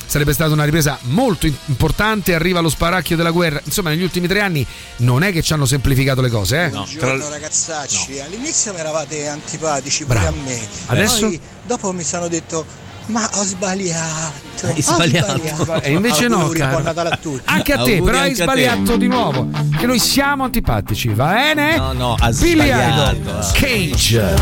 Sarebbe 0.05 0.33
stata 0.33 0.51
una 0.51 0.65
ripresa 0.65 0.99
molto 1.03 1.47
importante, 1.47 2.35
arriva 2.35 2.59
lo 2.59 2.69
sparacchio 2.69 3.15
della 3.15 3.31
guerra. 3.31 3.59
Insomma, 3.63 3.89
negli 3.89 4.03
ultimi 4.03 4.27
tre 4.27 4.41
anni 4.41 4.63
non 4.97 5.23
è 5.23 5.31
che 5.31 5.41
ci 5.41 5.53
hanno 5.53 5.65
semplificato 5.65 6.21
le 6.21 6.29
cose, 6.29 6.65
eh? 6.65 6.69
Buongiorno 6.69 7.29
ragazzacci, 7.29 8.19
all'inizio 8.19 8.73
mi 8.73 8.79
eravate 8.79 9.27
antipatici 9.27 10.03
pure 10.03 10.19
Bravo. 10.19 10.37
a 10.37 10.43
me. 10.43 10.59
Adesso? 10.87 11.27
Poi 11.27 11.39
dopo 11.65 11.91
mi 11.93 12.03
sono 12.03 12.27
detto 12.27 12.63
ma 13.07 13.29
ho 13.33 13.43
sbagliato. 13.43 14.67
Hai 14.67 14.77
ho 14.77 14.81
sbagliato. 14.81 15.81
E 15.81 15.91
invece 15.91 16.27
no, 16.27 16.47
caro. 16.49 16.81
buon 16.81 17.07
a 17.07 17.17
tutti. 17.17 17.41
Anche 17.45 17.73
a 17.73 17.83
te, 17.83 17.95
Auguri 17.95 18.11
però 18.11 18.19
hai 18.19 18.33
sbagliato 18.33 18.95
di 18.97 19.07
nuovo. 19.07 19.49
Che 19.77 19.85
noi 19.85 19.99
siamo 19.99 20.43
antipatici, 20.43 21.09
va 21.09 21.33
bene? 21.33 21.77
No, 21.77 21.93
no, 21.93 22.15
ha 22.17 22.29
Billy 22.29 22.65
sbagliato. 22.65 23.15
Idol, 23.17 23.51
Cage. 23.53 24.35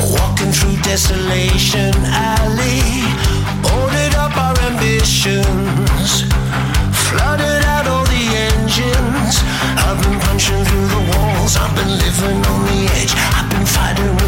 Walking 0.00 0.52
through 0.52 0.76
Desolation 0.82 1.92
Alley, 2.04 3.02
ordered 3.62 4.14
up 4.14 4.36
our 4.36 4.56
ambitions, 4.70 6.24
flooded 6.90 7.64
out 7.64 7.86
all 7.88 8.04
the 8.04 8.36
engines. 8.36 9.42
I've 9.76 10.00
been 10.00 10.18
punching 10.20 10.64
through 10.64 10.86
the 10.86 11.02
walls, 11.16 11.56
I've 11.56 11.74
been 11.74 11.98
living 11.98 12.46
on 12.46 12.64
the 12.66 12.88
edge. 12.94 13.12
I've 13.34 13.48
been 13.50 13.66
fighting 13.66 14.14
with 14.14 14.27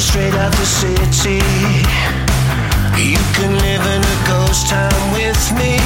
You 0.00 0.06
straight 0.06 0.34
out 0.34 0.52
the 0.52 0.64
city. 0.64 1.40
You 2.96 3.20
can 3.36 3.52
live 3.52 3.84
in 3.84 4.00
a 4.00 4.16
ghost 4.24 4.68
town 4.72 5.00
with 5.12 5.42
me. 5.60 5.76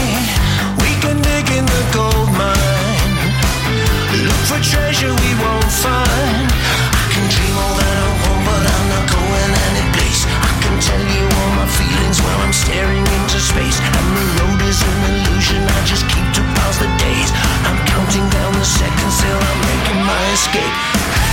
We 0.83 0.91
can 1.03 1.19
dig 1.19 1.47
in 1.51 1.67
the 1.67 1.85
gold 1.91 2.31
mine. 2.39 3.15
Look 4.23 4.43
for 4.47 4.61
treasure 4.62 5.11
we 5.11 5.31
won't 5.43 5.73
find. 5.83 6.47
I 6.47 7.05
can 7.11 7.27
dream 7.27 7.55
all 7.59 7.75
that 7.75 7.97
I 8.07 8.11
want, 8.23 8.41
but 8.47 8.62
I'm 8.75 8.87
not 8.95 9.05
going 9.11 9.53
any 9.67 9.87
place. 9.99 10.23
I 10.31 10.53
can 10.62 10.77
tell 10.79 11.05
you 11.17 11.25
all 11.27 11.53
my 11.59 11.69
feelings 11.75 12.19
while 12.23 12.41
I'm 12.47 12.55
staring 12.55 13.07
into 13.19 13.39
space. 13.43 13.79
And 13.83 14.07
the 14.15 14.27
road 14.39 14.61
is 14.71 14.79
an 14.79 14.99
illusion. 15.11 15.61
I 15.67 15.81
just 15.91 16.07
keep 16.07 16.29
to 16.39 16.43
pass 16.55 16.79
the 16.79 16.91
days. 17.03 17.31
I'm 17.67 17.79
counting 17.91 18.27
down 18.31 18.53
the 18.62 18.69
seconds 18.79 19.15
till 19.19 19.41
I'm 19.43 19.61
making 19.75 20.01
my 20.07 20.23
escape. 20.39 21.24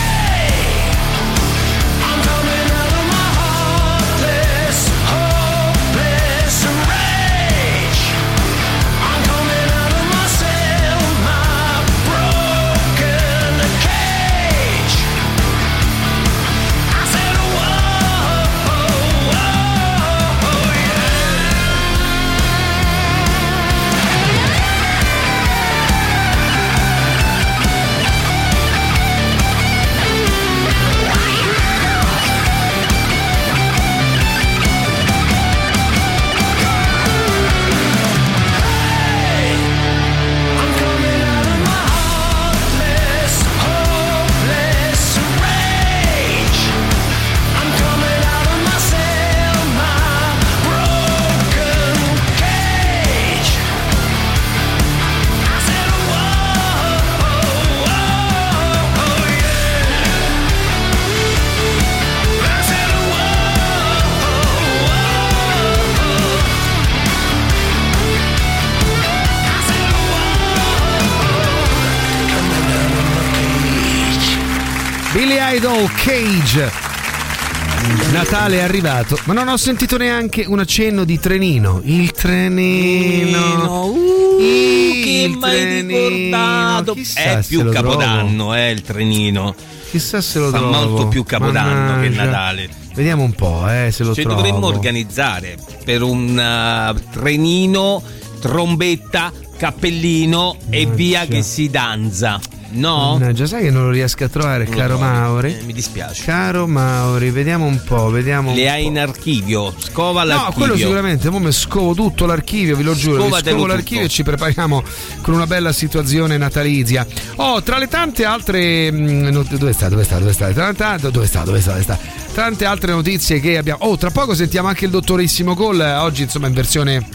Natale 78.42 78.58
è 78.60 78.64
arrivato, 78.64 79.20
ma 79.26 79.34
non 79.34 79.48
ho 79.50 79.58
sentito 79.58 79.98
neanche 79.98 80.46
un 80.48 80.58
accenno 80.58 81.04
di 81.04 81.20
trenino. 81.20 81.80
Il 81.84 82.10
trenino. 82.12 83.94
che 84.40 85.28
il 85.30 85.38
mai 85.38 85.60
trenino. 85.60 86.08
ricordato? 86.08 86.94
Chissà 86.96 87.22
È 87.38 87.44
più 87.46 87.70
capodanno, 87.70 88.56
eh, 88.56 88.72
il 88.72 88.82
trenino. 88.82 89.54
Chissà 89.92 90.22
se 90.22 90.40
lo 90.40 90.50
Fa 90.50 90.58
trovo. 90.58 90.72
molto 90.74 91.08
più 91.10 91.24
capodanno 91.24 92.02
che 92.02 92.10
Mannaggia. 92.10 92.24
Natale. 92.24 92.70
Vediamo 92.96 93.22
un 93.22 93.34
po', 93.34 93.70
eh, 93.70 93.92
se 93.92 94.04
lo 94.04 94.16
Ci 94.16 94.24
trovo. 94.24 94.38
dovremmo 94.38 94.66
organizzare 94.66 95.58
per 95.86 96.02
un 96.02 96.30
uh, 96.36 97.00
trenino, 97.12 98.02
trombetta, 98.40 99.32
cappellino 99.56 100.58
e 100.72 100.88
via 100.88 101.28
che 101.28 101.44
si 101.44 101.70
danza. 101.70 102.40
No? 102.74 103.18
Mannaggia, 103.18 103.46
sai 103.46 103.64
che 103.64 103.70
non 103.72 103.84
lo 103.84 103.90
riesco 103.92 104.24
a 104.24 104.30
trovare, 104.30 104.66
lo 104.66 104.72
caro? 104.72 104.98
Mauri. 104.98 105.58
Eh, 105.60 105.64
mi 105.64 105.74
dispiace. 105.74 106.24
Caro 106.24 106.68
Mauri, 106.68 107.30
vediamo 107.30 107.66
un 107.66 107.82
po', 107.84 108.10
vediamo 108.10 108.54
Le 108.54 108.64
po'. 108.66 108.70
hai 108.72 108.86
in 108.86 108.98
archivio, 108.98 109.74
scova 109.78 110.22
No, 110.22 110.28
l'archivio. 110.28 110.54
quello 110.54 110.76
sicuramente, 110.78 111.30
mo 111.30 111.40
mi 111.40 111.52
scovo 111.52 111.94
tutto 111.94 112.26
l'archivio, 112.26 112.76
vi 112.76 112.84
lo 112.84 112.94
giuro, 112.96 113.24
Scovatelo 113.24 113.50
scovo 113.50 113.62
tutto. 113.64 113.76
l'archivio 113.76 114.04
e 114.06 114.08
ci 114.10 114.24
prepariamo 114.24 114.84
con 115.22 115.34
una 115.34 115.48
bella 115.48 115.72
situazione 115.74 116.38
natalizia. 116.38 117.06
Oh, 117.38 117.62
tra 117.62 117.78
le 117.78 117.88
tante 117.88 118.24
altre 118.26 118.92
mm, 118.92 119.28
dove 119.58 119.74
sta? 119.74 119.90
Dove 119.90 120.04
sta? 120.04 120.20
Dove 120.20 120.34
sta? 120.34 120.50
Tra- 120.52 120.74
tra- 120.74 120.98
Dove 120.98 121.28
sta? 121.28 121.44
Dove 121.44 121.60
sta? 121.60 121.72
Dove 121.72 121.84
sta? 121.84 121.98
Tante 122.34 122.66
altre 122.66 122.94
notizie 122.94 123.40
che 123.42 123.58
abbiamo. 123.58 123.84
Oh, 123.86 123.98
tra 123.98 124.10
poco 124.12 124.34
sentiamo 124.34 124.70
anche 124.70 124.86
il 124.86 124.92
dottorissimo 124.92 125.56
eh, 125.82 125.94
oggi 125.96 126.24
insomma 126.24 126.48
in 126.48 126.54
versione 126.54 127.06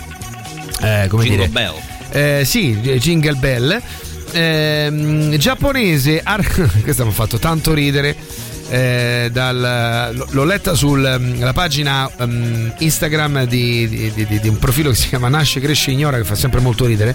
eh, 0.82 1.06
come 1.08 1.24
Jingle 1.24 1.46
dire? 1.46 1.48
Bell. 1.48 1.74
Eh, 2.10 2.44
sì, 2.44 2.76
Jingle 2.76 3.34
Bell. 3.34 3.82
Ehm, 4.32 5.36
giapponese, 5.36 6.20
ar- 6.22 6.70
questa 6.82 7.04
mi 7.04 7.10
ha 7.10 7.12
fatto 7.12 7.38
tanto 7.38 7.72
ridere. 7.74 8.14
eh, 8.68 9.28
dal- 9.32 10.26
l'ho 10.30 10.44
letta 10.44 10.74
sulla 10.74 11.20
pagina 11.54 12.10
ehm, 12.18 12.74
Instagram 12.78 13.44
di, 13.44 13.88
di- 13.88 14.12
di- 14.26 14.40
di- 14.40 14.48
un 14.48 14.58
profilo 14.58 14.90
che 14.90 14.96
si 14.96 15.08
chiama 15.08 15.28
Nasce, 15.28 15.60
Cresce, 15.60 15.92
Ignora, 15.92 16.16
che 16.16 16.24
fa 16.24 16.34
sempre 16.34 16.60
molto 16.60 16.84
ridere. 16.84 17.14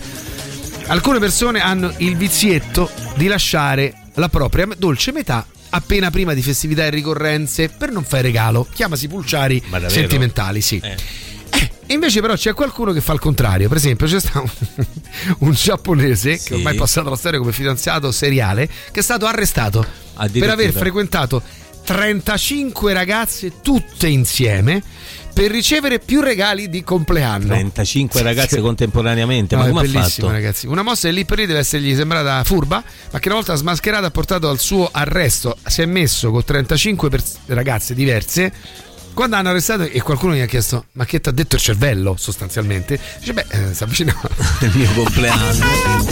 Alcune 0.88 1.20
persone 1.20 1.60
hanno 1.62 1.94
il 1.98 2.16
vizietto 2.16 2.90
di 3.16 3.28
lasciare 3.28 3.94
la 4.16 4.30
propria 4.30 4.68
dolce 4.78 5.12
metà 5.12 5.46
appena 5.74 6.10
prima 6.12 6.34
di 6.34 6.42
festività 6.42 6.86
e 6.86 6.90
ricorrenze 6.90 7.70
per 7.70 7.92
non 7.92 8.04
fare 8.04 8.24
regalo. 8.24 8.68
Chiamasi 8.74 9.08
pulciari 9.08 9.62
sentimentali, 9.90 10.62
sì. 10.62 10.80
Eh. 10.84 10.96
E 11.92 11.96
invece 11.96 12.22
però 12.22 12.36
c'è 12.36 12.54
qualcuno 12.54 12.94
che 12.94 13.02
fa 13.02 13.12
il 13.12 13.20
contrario. 13.20 13.68
Per 13.68 13.76
esempio 13.76 14.08
c'è 14.08 14.20
stato 14.22 14.50
un, 14.78 14.86
un 15.40 15.52
giapponese 15.52 16.38
Sì. 16.38 16.48
che 16.48 16.54
ormai 16.56 16.76
è 16.76 16.78
passato 16.78 17.10
la 17.10 17.18
storia 17.18 17.38
come 17.38 17.52
fidanzato 17.52 18.12
seriale 18.14 18.68
che 18.92 19.02
è 19.02 19.04
stato 19.04 19.26
arrestato 19.26 19.86
per 20.32 20.50
aver 20.50 20.72
frequentato 20.72 21.42
35 21.84 22.94
ragazze 22.94 23.54
tutte 23.62 24.08
insieme 24.08 24.82
per 25.34 25.50
ricevere 25.52 26.00
più 26.00 26.22
regali 26.22 26.70
di 26.70 26.82
compleanno. 26.84 27.48
35 27.48 28.22
ragazze 28.22 28.56
Sì. 28.58 28.62
contemporaneamente, 28.62 29.56
No, 29.56 29.64
ma 29.64 29.68
come 29.70 29.82
ha 29.98 30.04
fatto? 30.04 30.30
ragazzi. 30.30 30.68
Una 30.68 30.84
mossa 30.84 31.08
che 31.10 31.14
lì 31.14 31.26
per 31.26 31.40
lì 31.40 31.46
deve 31.46 31.60
essergli 31.60 31.96
sembrata 31.96 32.42
furba, 32.46 32.82
ma 33.12 33.20
che 33.20 33.28
una 33.28 33.38
volta 33.38 33.56
smascherata 33.56 34.08
ha 34.08 34.12
portato 34.12 34.48
al 34.50 34.60
suo 34.60 34.88
arresto. 34.92 35.58
Si 35.66 35.82
è 35.82 35.86
messo 35.86 36.32
con 36.32 36.44
35 36.44 37.10
pers- 37.10 37.38
ragazze 37.48 37.94
diverse. 37.94 38.54
Quando 39.14 39.36
hanno 39.36 39.50
arrestato 39.50 39.84
e 39.84 40.02
qualcuno 40.02 40.34
gli 40.36 40.40
ha 40.40 40.46
chiesto: 40.46 40.86
Ma 40.94 41.06
che 41.06 41.20
ti 41.20 41.30
ha 41.30 41.32
detto 41.32 41.56
il 41.56 41.62
cervello? 41.62 42.16
Sostanzialmente, 42.18 43.00
dice: 43.20 43.34
Beh, 43.34 43.46
eh, 43.50 43.74
si 43.74 43.84
avvicina 43.84 44.16
il 44.62 44.72
mio 44.74 44.92
compleanno. 44.94 45.54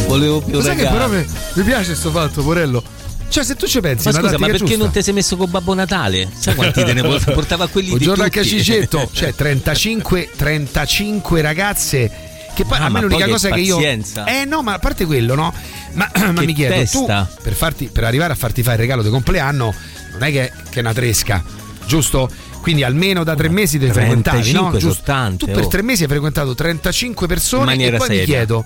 Volevo 0.07 0.41
più 0.41 0.59
sai 0.61 0.75
che 0.75 0.83
però 0.87 1.07
mi, 1.07 1.25
mi 1.53 1.63
piace 1.63 1.85
questo 1.87 2.11
fatto, 2.11 2.43
Porello. 2.43 2.83
Cioè, 3.29 3.43
se 3.43 3.55
tu 3.55 3.67
ci 3.67 3.79
pensi, 3.79 4.07
Ma 4.07 4.13
scusa, 4.13 4.37
ma 4.39 4.47
perché 4.47 4.65
giusta. 4.65 4.77
non 4.83 4.91
ti 4.91 5.03
sei 5.03 5.13
messo 5.13 5.37
con 5.37 5.51
Babbo 5.51 5.73
Natale? 5.75 6.27
Sai 6.35 6.55
quanti 6.55 6.83
te 6.83 6.93
ne 6.93 7.01
port- 7.03 7.29
portava 7.33 7.67
quelli 7.67 7.89
Buongiorno 7.89 8.23
di 8.27 8.29
a 8.39 8.41
tutti? 8.41 8.55
Cacicetto, 8.55 9.09
cioè 9.13 9.33
35, 9.35 10.29
35 10.35 11.41
ragazze. 11.41 12.11
Che 12.55 12.65
poi 12.65 12.77
Ah, 12.79 12.85
a 12.85 12.89
me 12.89 13.01
l'unica 13.01 13.17
poi 13.19 13.25
che 13.25 13.31
cosa 13.31 13.49
che 13.51 13.59
io. 13.61 13.75
pazienza. 13.75 14.25
Eh 14.25 14.45
no, 14.45 14.61
ma 14.63 14.73
a 14.73 14.79
parte 14.79 15.05
quello, 15.05 15.35
no? 15.35 15.53
Ma, 15.93 16.09
ma 16.33 16.41
mi 16.41 16.53
chiedo, 16.53 16.73
testa. 16.73 17.29
tu 17.33 17.41
per, 17.43 17.53
farti, 17.53 17.85
per 17.93 18.03
arrivare 18.03 18.33
a 18.33 18.35
farti 18.35 18.61
fare 18.63 18.75
il 18.77 18.81
regalo 18.81 19.03
di 19.03 19.09
compleanno, 19.09 19.73
non 20.11 20.23
è 20.23 20.31
che, 20.31 20.51
che 20.69 20.77
è 20.77 20.79
una 20.79 20.93
tresca, 20.93 21.41
giusto? 21.89 22.29
Quindi 22.61 22.83
almeno 22.83 23.23
da 23.23 23.35
tre 23.35 23.49
mesi 23.49 23.77
devi 23.79 23.91
frequentavi, 23.91 24.51
no? 24.51 24.69
35 24.69 24.79
sono 24.79 24.91
Giusto? 24.93 25.03
tante, 25.05 25.45
Tu 25.45 25.51
per 25.51 25.63
oh. 25.63 25.67
tre 25.67 25.81
mesi 25.81 26.03
hai 26.03 26.09
frequentato 26.09 26.53
35 26.55 27.25
In 27.25 27.31
persone 27.33 27.73
e 27.73 27.89
poi 27.91 28.09
mi 28.09 28.15
seria. 28.15 28.23
chiedo, 28.23 28.65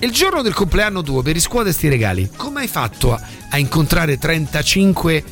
il 0.00 0.10
giorno 0.10 0.42
del 0.42 0.54
compleanno 0.54 1.02
tuo 1.02 1.22
per 1.22 1.34
riscuotere 1.34 1.72
sti 1.72 1.88
regali, 1.88 2.30
come 2.34 2.62
hai 2.62 2.68
fatto 2.68 3.12
a, 3.12 3.20
a 3.50 3.58
incontrare 3.58 4.16
35 4.18 5.24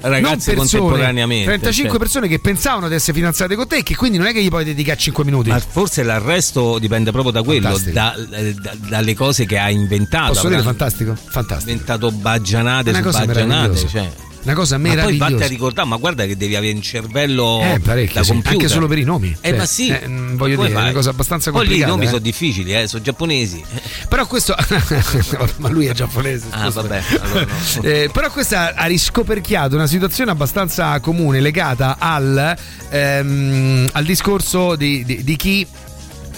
Ragazze 0.00 0.52
non 0.54 0.60
persone, 0.60 0.80
contemporaneamente, 0.82 1.44
35 1.46 1.90
cioè. 1.90 1.98
persone 1.98 2.28
che 2.28 2.38
pensavano 2.38 2.88
di 2.88 2.94
essere 2.94 3.14
fidanzate 3.14 3.56
con 3.56 3.66
te 3.66 3.78
e 3.78 3.82
che 3.82 3.96
quindi 3.96 4.16
non 4.16 4.28
è 4.28 4.32
che 4.32 4.40
gli 4.42 4.48
puoi 4.48 4.64
dedicare 4.64 4.96
5 4.96 5.24
minuti. 5.24 5.48
Ma 5.50 5.58
forse 5.58 6.04
l'arresto 6.04 6.78
dipende 6.78 7.10
proprio 7.10 7.32
da 7.32 7.42
quello, 7.42 7.76
da- 7.90 8.14
da- 8.16 8.74
dalle 8.88 9.14
cose 9.14 9.44
che 9.44 9.58
ha 9.58 9.70
inventato. 9.70 10.34
Posso 10.34 10.48
dire 10.48 10.62
fantastico? 10.62 11.14
Fantastico. 11.16 11.70
inventato 11.70 12.12
baggianate 12.12 12.90
Una 12.90 13.02
su 13.10 13.10
baggianate. 13.10 13.76
Cioè. 13.88 14.10
Una 14.40 14.54
cosa 14.54 14.78
Ma 14.78 14.86
poi 14.88 14.96
meravigliosa. 14.96 15.30
vatti 15.30 15.42
a 15.42 15.46
ricordare, 15.46 15.88
ma 15.88 15.96
guarda 15.96 16.24
che 16.24 16.36
devi 16.36 16.54
avere 16.56 16.72
un 16.72 16.80
cervello 16.80 17.60
Eh, 17.60 17.80
parecchio, 17.80 18.20
da 18.20 18.22
sì. 18.24 18.40
anche 18.44 18.68
solo 18.68 18.86
per 18.86 18.96
i 18.98 19.02
nomi. 19.04 19.36
Eh, 19.40 19.48
Cioè, 19.50 19.58
ma 19.58 19.66
sì. 19.66 19.88
eh, 19.88 20.08
mm, 20.08 20.36
voglio 20.36 20.56
dire, 20.56 20.68
è 20.68 20.72
fai? 20.72 20.82
una 20.84 20.92
cosa 20.92 21.10
abbastanza 21.10 21.50
Poi 21.50 21.66
lì 21.66 21.66
i 21.66 21.82
complicata. 21.82 21.92
nomi 21.92 22.04
eh. 22.04 22.08
sono 22.08 22.20
difficili, 22.20 22.74
eh, 22.74 22.86
sono 22.86 23.02
giapponesi. 23.02 23.62
Però 24.08 24.26
questo. 24.26 24.54
ma 25.58 25.68
lui 25.68 25.86
è 25.86 25.92
giapponese. 25.92 26.46
Ah, 26.50 26.70
vabbè, 26.70 27.02
allora 27.20 27.44
no. 27.44 27.82
Eh, 27.88 28.08
però 28.12 28.30
questa 28.30 28.74
ha 28.74 28.86
riscoperchiato 28.86 29.74
una 29.74 29.86
situazione 29.86 30.30
abbastanza 30.30 30.98
comune 31.00 31.40
legata 31.40 31.96
al, 31.98 32.56
ehm, 32.90 33.88
al 33.92 34.04
discorso 34.04 34.76
di, 34.76 35.04
di- 35.04 35.24
di 35.24 35.36
chi. 35.36 35.66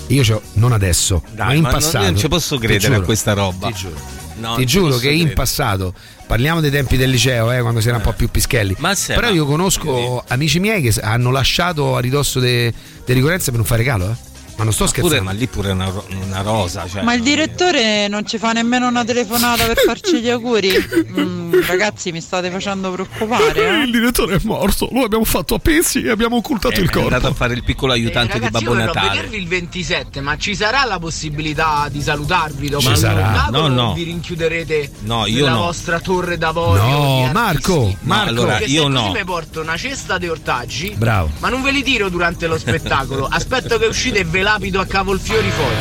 Io 0.09 0.22
c'ho, 0.24 0.42
non 0.55 0.72
adesso, 0.72 1.22
Dai, 1.32 1.46
ma 1.46 1.55
in 1.55 1.62
ma 1.62 1.70
non- 1.70 1.78
passato. 1.80 2.05
non 2.05 2.16
ci 2.16 2.26
posso 2.28 2.59
credere 2.59 2.96
a 2.96 3.01
questa 3.03 3.32
roba. 3.34 3.68
Ti 3.68 3.74
giuro. 3.74 4.18
No, 4.41 4.55
ti 4.57 4.64
giuro 4.66 4.97
che 4.97 5.11
in 5.11 5.32
passato, 5.34 5.95
parliamo 6.26 6.61
dei 6.61 6.70
tempi 6.70 6.97
del 6.97 7.11
liceo, 7.11 7.53
eh, 7.53 7.61
quando 7.61 7.80
si 7.80 7.88
era 7.88 7.99
un 7.99 8.03
po' 8.03 8.12
più 8.12 8.28
pischelli. 8.30 8.74
Ma 8.78 8.95
se- 8.95 9.14
però 9.14 9.28
io 9.30 9.45
conosco 9.47 10.24
amici 10.28 10.59
miei 10.61 10.82
che 10.82 10.99
hanno 11.01 11.30
lasciato 11.30 11.97
a 11.97 12.01
ridosso 12.01 12.41
delle 12.41 12.72
ricorrenze 13.07 13.47
per 13.51 13.57
non 13.57 13.64
fare 13.64 13.82
regalo, 13.82 14.11
eh. 14.11 14.28
Ma 14.57 14.64
non 14.64 14.72
sto 14.72 14.84
Ma 14.84 14.90
pure, 14.90 15.16
scherzando. 15.16 15.22
ma 15.24 15.30
lì 15.32 15.46
pure 15.46 15.70
una, 15.70 15.92
una 16.26 16.42
rosa. 16.42 16.86
Cioè, 16.88 17.03
Ma 17.03 17.14
il 17.14 17.22
direttore 17.22 18.09
non 18.09 18.26
ci 18.26 18.38
fa 18.38 18.53
nemmeno 18.53 18.88
una 18.88 19.05
telefonata 19.05 19.64
per 19.66 19.78
farci 19.84 20.20
gli 20.20 20.28
auguri? 20.28 20.68
Mm, 21.20 21.53
ragazzi, 21.66 22.12
mi 22.12 22.20
state 22.20 22.51
facendo 22.51 22.90
preoccupare. 22.92 23.82
Eh? 23.82 23.90
direttore 23.90 24.36
è 24.36 24.40
morto, 24.44 24.88
lo 24.92 25.03
abbiamo 25.05 25.24
fatto 25.24 25.55
a 25.57 25.59
pezzi 25.59 26.03
e 26.03 26.11
abbiamo 26.11 26.36
occultato 26.36 26.80
è 26.80 27.03
andato 27.03 27.26
a 27.26 27.32
fare 27.34 27.55
il 27.55 27.64
piccolo 27.64 27.92
aiutante 27.92 28.34
di 28.38 28.44
Ragazzi, 28.44 28.64
Babbo 28.64 28.78
io 28.78 28.84
Natale. 28.86 29.09
vedervi 29.09 29.36
il 29.38 29.48
27, 29.48 30.20
ma 30.20 30.36
ci 30.36 30.55
sarà 30.55 30.84
la 30.84 30.98
possibilità 30.98 31.88
di 31.90 32.01
salutarvi 32.01 32.68
dopo 32.68 32.84
Ci 32.84 32.90
il 32.90 32.96
sarà. 32.96 33.48
No, 33.51 33.66
no. 33.68 33.92
vi 33.94 34.05
rinchiuderete 34.05 34.90
No, 35.01 35.26
io 35.26 35.44
nella 35.46 35.57
no. 35.57 35.62
vostra 35.62 35.98
torre 36.01 36.38
d'avorio? 36.38 36.82
No, 36.82 37.24
di? 37.26 37.32
Marco, 37.32 37.96
Marco. 38.03 38.28
allora, 38.28 38.61
io 38.61 38.82
se 38.82 38.88
no. 38.88 39.01
così 39.09 39.18
mi 39.18 39.24
porto 39.24 39.61
una 39.61 39.76
cesta 39.76 40.18
di 40.18 40.28
ortaggi, 40.28 40.94
Bravo. 40.96 41.30
ma 41.38 41.48
non 41.48 41.62
ve 41.62 41.72
li 41.72 41.82
tiro 41.82 42.09
durante 42.09 42.46
lo 42.46 42.57
spettacolo. 42.59 43.26
Aspetto 43.28 43.78
che 43.78 43.86
uscite 43.86 44.20
e 44.20 44.24
ve 44.24 44.42
lapido 44.53 44.80
a 44.80 44.86
cavolfiori 44.86 45.48
fuori. 45.51 45.74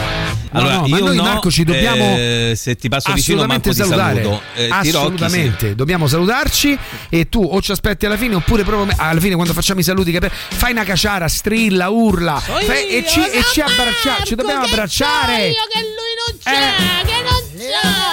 Allora, 0.52 0.74
no, 0.76 0.82
no, 0.82 0.88
ma 0.88 0.98
io 0.98 1.06
noi 1.06 1.16
no, 1.16 1.24
Marco 1.24 1.52
ci 1.52 1.64
dobbiamo 1.64 2.16
eh, 2.18 2.54
se 2.56 2.76
ti 2.76 2.90
passo 2.90 3.14
vicino 3.14 3.42
assolutamente 3.44 3.70
ti 3.70 3.76
salutare. 3.76 4.16
saluto. 4.24 4.42
Eh, 4.56 4.68
Tirocchi, 4.82 4.88
assolutamente, 4.88 5.76
dobbiamo 5.76 6.08
salutarci 6.08 6.78
e 7.10 7.30
tu 7.30 7.44
o 7.44 7.62
ci 7.62 7.72
aspetti 7.72 8.06
alla 8.08 8.18
fine 8.18 8.34
oppure 8.36 8.64
proprio 8.64 8.86
me- 8.88 8.96
alla 8.98 9.20
fine 9.20 9.36
quando 9.36 9.54
facciamo 9.54 9.80
i 9.80 9.84
saluti 9.84 10.12
che 10.12 10.20
per- 10.20 10.32
fai 10.32 10.72
una 10.72 10.84
caciara, 10.84 11.28
strilla, 11.28 11.90
urla 11.90 12.40
fai- 12.40 12.88
e 12.88 13.06
ci, 13.08 13.20
e 13.20 13.44
ci 13.52 13.62
abbracciamo, 13.62 14.26
ci 14.26 14.34
dobbiamo 14.36 14.64
abbracciare. 14.64 15.52
che 15.72 15.80
lui 15.82 16.14
non 16.28 16.40
c'è, 16.44 17.06
che 17.06 17.22
non 17.22 17.42
c'è. 17.56 18.09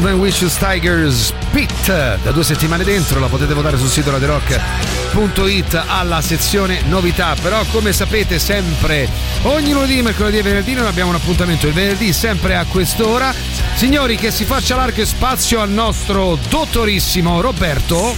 Golden 0.00 0.18
Wishes 0.18 0.56
Tigers 0.56 1.34
Pit 1.52 1.86
da 2.22 2.30
due 2.30 2.42
settimane 2.42 2.84
dentro 2.84 3.20
la 3.20 3.26
potete 3.26 3.52
votare 3.52 3.76
sul 3.76 3.88
sito 3.88 4.10
radirock.it 4.10 5.84
alla 5.88 6.22
sezione 6.22 6.80
novità 6.86 7.34
però 7.34 7.62
come 7.70 7.92
sapete 7.92 8.38
sempre 8.38 9.06
ogni 9.42 9.72
lunedì, 9.72 10.00
mercoledì 10.00 10.38
e 10.38 10.42
venerdì 10.42 10.72
non 10.72 10.86
abbiamo 10.86 11.10
un 11.10 11.16
appuntamento 11.16 11.66
il 11.66 11.74
venerdì 11.74 12.14
sempre 12.14 12.56
a 12.56 12.64
quest'ora 12.64 13.30
signori 13.74 14.16
che 14.16 14.30
si 14.30 14.44
faccia 14.44 14.74
largo 14.74 15.04
spazio 15.04 15.60
al 15.60 15.68
nostro 15.68 16.38
dottorissimo 16.48 17.42
Roberto 17.42 18.16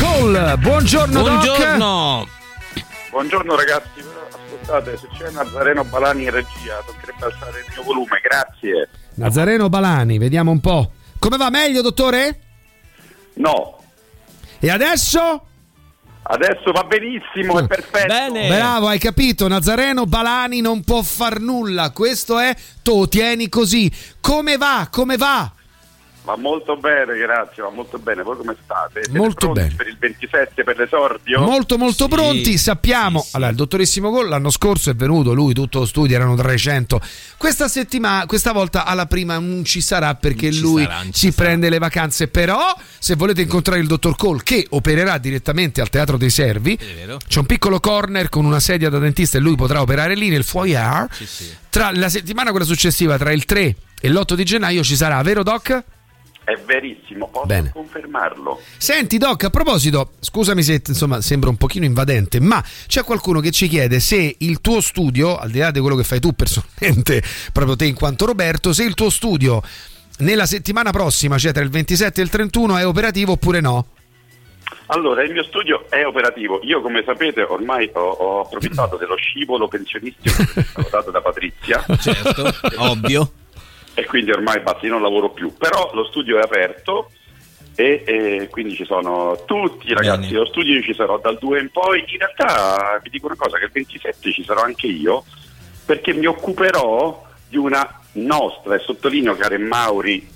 Cole 0.00 0.56
buongiorno 0.58 1.22
Doc. 1.22 1.44
Buongiorno. 1.44 2.28
Buongiorno 3.10 3.54
ragazzi, 3.54 4.02
però 4.02 4.26
ascoltate, 4.28 4.98
se 4.98 5.08
c'è 5.16 5.30
Nazareno 5.30 5.84
Balani 5.84 6.24
in 6.24 6.30
regia 6.30 6.82
dovrebbe 6.84 7.24
alzare 7.24 7.60
il 7.60 7.66
mio 7.72 7.82
volume, 7.84 8.20
grazie. 8.20 8.88
Nazareno 9.18 9.68
Balani 9.68 10.16
vediamo 10.18 10.50
un 10.50 10.60
po' 10.60 10.92
come 11.18 11.36
va 11.36 11.50
meglio 11.50 11.82
dottore? 11.82 12.40
No. 13.34 13.82
E 14.60 14.70
adesso? 14.70 15.42
Adesso 16.22 16.72
va 16.72 16.84
benissimo, 16.84 17.58
è 17.58 17.66
perfetto. 17.66 18.32
Bravo, 18.32 18.86
hai 18.86 18.98
capito? 18.98 19.48
Nazareno 19.48 20.04
Balani 20.04 20.60
non 20.60 20.84
può 20.84 21.02
far 21.02 21.40
nulla. 21.40 21.90
Questo 21.90 22.38
è 22.38 22.54
tu 22.82 23.06
tieni 23.06 23.48
così. 23.48 23.90
Come 24.20 24.56
va? 24.56 24.88
Come 24.90 25.16
va? 25.16 25.50
Va 26.28 26.36
molto 26.36 26.76
bene, 26.76 27.16
grazie, 27.16 27.62
va 27.62 27.70
molto 27.70 27.96
bene. 27.96 28.22
Voi 28.22 28.36
come 28.36 28.54
state? 28.62 29.04
Siete 29.04 29.16
Molto 29.16 29.50
pronti 29.50 29.60
bene. 29.60 29.74
Per 29.76 29.86
il 29.86 29.96
27 29.98 30.62
per 30.62 30.76
l'esordio? 30.76 31.40
Molto 31.40 31.78
molto 31.78 32.06
pronti, 32.06 32.58
sappiamo. 32.58 33.26
Allora, 33.30 33.48
il 33.48 33.56
dottorissimo 33.56 34.10
Gol 34.10 34.28
l'anno 34.28 34.50
scorso 34.50 34.90
è 34.90 34.94
venuto, 34.94 35.32
lui 35.32 35.54
tutto 35.54 35.78
lo 35.78 35.86
studio 35.86 36.16
erano 36.16 36.34
300. 36.34 37.00
Questa 37.38 37.66
settimana, 37.66 38.26
questa 38.26 38.52
volta 38.52 38.84
alla 38.84 39.06
prima 39.06 39.38
non 39.38 39.64
ci 39.64 39.80
sarà 39.80 40.16
perché 40.16 40.52
lui 40.52 40.82
sarà, 40.82 41.02
si 41.10 41.32
prende 41.32 41.70
le 41.70 41.78
vacanze, 41.78 42.28
però 42.28 42.76
se 42.98 43.14
volete 43.14 43.40
incontrare 43.40 43.80
il 43.80 43.86
dottor 43.86 44.14
Cole 44.14 44.42
che 44.44 44.66
opererà 44.68 45.16
direttamente 45.16 45.80
al 45.80 45.88
Teatro 45.88 46.18
dei 46.18 46.28
Servi, 46.28 46.78
c'è 47.26 47.38
un 47.38 47.46
piccolo 47.46 47.80
corner 47.80 48.28
con 48.28 48.44
una 48.44 48.60
sedia 48.60 48.90
da 48.90 48.98
dentista 48.98 49.38
e 49.38 49.40
lui 49.40 49.56
potrà 49.56 49.80
operare 49.80 50.14
lì 50.14 50.28
nel 50.28 50.44
foyer. 50.44 51.08
Tra 51.70 51.90
la 51.94 52.10
settimana 52.10 52.50
quella 52.50 52.66
successiva, 52.66 53.16
tra 53.16 53.32
il 53.32 53.46
3 53.46 53.76
e 53.98 54.08
l'8 54.10 54.34
di 54.34 54.44
gennaio 54.44 54.82
ci 54.82 54.94
sarà, 54.94 55.22
vero 55.22 55.42
Doc? 55.42 55.84
È 56.48 56.56
verissimo, 56.64 57.28
posso 57.28 57.44
Bene. 57.44 57.70
confermarlo. 57.74 58.58
Senti 58.78 59.18
Doc, 59.18 59.44
a 59.44 59.50
proposito, 59.50 60.12
scusami 60.18 60.62
se 60.62 60.80
insomma 60.86 61.20
sembra 61.20 61.50
un 61.50 61.58
pochino 61.58 61.84
invadente, 61.84 62.40
ma 62.40 62.64
c'è 62.86 63.04
qualcuno 63.04 63.40
che 63.40 63.50
ci 63.50 63.68
chiede 63.68 64.00
se 64.00 64.36
il 64.38 64.62
tuo 64.62 64.80
studio, 64.80 65.36
al 65.36 65.50
di 65.50 65.58
là 65.58 65.70
di 65.70 65.78
quello 65.80 65.94
che 65.94 66.04
fai 66.04 66.20
tu 66.20 66.32
personalmente, 66.32 67.22
proprio 67.52 67.76
te 67.76 67.84
in 67.84 67.94
quanto 67.94 68.24
Roberto, 68.24 68.72
se 68.72 68.84
il 68.84 68.94
tuo 68.94 69.10
studio 69.10 69.60
nella 70.20 70.46
settimana 70.46 70.90
prossima, 70.90 71.36
cioè 71.36 71.52
tra 71.52 71.62
il 71.62 71.68
27 71.68 72.18
e 72.18 72.24
il 72.24 72.30
31, 72.30 72.78
è 72.78 72.86
operativo 72.86 73.32
oppure 73.32 73.60
no? 73.60 73.88
Allora, 74.86 75.22
il 75.22 75.32
mio 75.32 75.44
studio 75.44 75.84
è 75.90 76.06
operativo. 76.06 76.60
Io, 76.62 76.80
come 76.80 77.02
sapete, 77.04 77.42
ormai 77.42 77.90
ho, 77.92 78.00
ho 78.00 78.40
approfittato 78.40 78.96
dello 78.96 79.16
scivolo 79.16 79.68
pensionistico 79.68 80.44
che 80.44 80.52
mi 80.54 80.62
è 80.62 80.64
stato 80.64 80.88
dato 80.88 81.10
da 81.10 81.20
Patrizia. 81.20 81.84
Certo, 82.00 82.50
ovvio. 82.78 83.32
E 83.98 84.06
quindi 84.06 84.30
ormai 84.30 84.60
basta, 84.60 84.86
io 84.86 84.92
non 84.92 85.02
lavoro 85.02 85.30
più. 85.30 85.52
Però 85.56 85.90
lo 85.92 86.04
studio 86.04 86.38
è 86.38 86.42
aperto 86.42 87.10
e, 87.74 88.04
e 88.06 88.48
quindi 88.48 88.76
ci 88.76 88.84
sono 88.84 89.42
tutti 89.44 89.88
i 89.88 89.92
ragazzi 89.92 90.28
dello 90.30 90.46
studio, 90.46 90.74
io 90.74 90.82
ci 90.82 90.94
sarò 90.94 91.18
dal 91.18 91.36
2 91.36 91.58
in 91.58 91.70
poi. 91.70 92.04
In 92.06 92.18
realtà 92.18 93.00
vi 93.02 93.10
dico 93.10 93.26
una 93.26 93.34
cosa, 93.36 93.58
che 93.58 93.64
il 93.64 93.70
27 93.72 94.32
ci 94.32 94.44
sarò 94.44 94.62
anche 94.62 94.86
io, 94.86 95.24
perché 95.84 96.12
mi 96.12 96.26
occuperò 96.26 97.26
di 97.48 97.56
una 97.56 98.00
nostra, 98.12 98.76
e 98.76 98.78
sottolineo 98.78 99.34
caro 99.34 99.58
Mauri, 99.58 100.28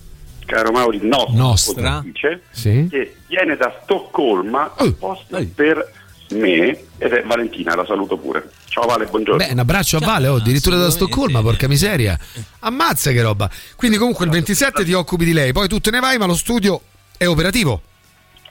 caro 0.45 0.73
Mauri, 0.73 0.99
nostra, 1.03 1.37
Nostra? 1.37 2.05
Sì. 2.51 2.89
che 2.91 3.17
viene 3.29 3.57
da 3.57 3.79
Stoccolma 3.85 4.75
apposta 4.77 5.39
per 5.55 6.02
me 6.33 6.79
ed 6.99 7.13
è 7.13 7.23
Valentina, 7.25 7.75
la 7.75 7.85
saluto 7.87 8.17
pure. 8.17 8.51
Ciao 8.69 8.87
Vale, 8.87 9.07
buongiorno. 9.07 9.45
Beh, 9.45 9.53
un 9.53 9.59
abbraccio 9.59 9.97
a 9.99 10.01
Vale, 10.01 10.29
oh, 10.29 10.37
addirittura 10.37 10.77
da 10.77 10.91
Stoccolma, 10.91 11.41
porca 11.43 11.69
miseria. 11.69 12.19
Ammazza 12.61 13.11
che 13.13 13.23
roba. 13.23 13.51
Quindi 13.77 13.97
comunque 13.99 14.25
il 14.25 14.31
27 14.31 14.85
ti 14.85 14.93
occupi 14.93 15.25
di 15.25 15.33
lei, 15.33 15.53
poi 15.53 15.69
tu 15.69 15.79
te 15.81 15.91
ne 15.91 16.01
vai, 16.01 16.19
ma 16.19 16.27
lo 16.27 16.35
studio 16.35 16.81
è 17.17 17.27
operativo. 17.27 17.83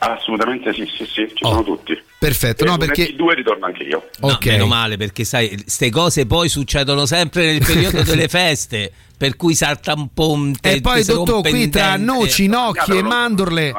Assolutamente 0.03 0.73
sì, 0.73 0.83
sì, 0.97 1.05
sì, 1.05 1.27
ci 1.27 1.43
sono 1.43 1.63
tutti. 1.63 1.99
Perfetto, 2.17 2.63
E 2.63 2.67
no, 2.67 2.77
perché- 2.77 3.13
due 3.15 3.35
ritorno 3.35 3.65
anche 3.67 3.83
io. 3.83 4.09
No, 4.19 4.29
Ok. 4.29 4.45
meno 4.47 4.65
male 4.65 4.97
perché 4.97 5.23
sai, 5.23 5.49
queste 5.61 5.89
cose 5.91 6.25
poi 6.25 6.49
succedono 6.49 7.05
sempre 7.05 7.45
nel 7.51 7.63
periodo 7.63 8.01
delle 8.03 8.27
feste, 8.27 8.91
per 9.15 9.35
cui 9.35 9.53
salta 9.53 9.93
un 9.93 10.11
po' 10.13 10.31
un 10.31 10.55
te- 10.59 10.71
E 10.73 10.81
poi, 10.81 10.97
te 10.97 11.03
si 11.03 11.11
dottor, 11.13 11.33
rompe 11.35 11.49
qui 11.51 11.69
tra 11.69 11.97
noci, 11.97 12.47
nocchi 12.47 12.97
e 12.97 13.01
mandorle. 13.03 13.73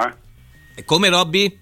Come 0.85 1.09
Robby? 1.09 1.59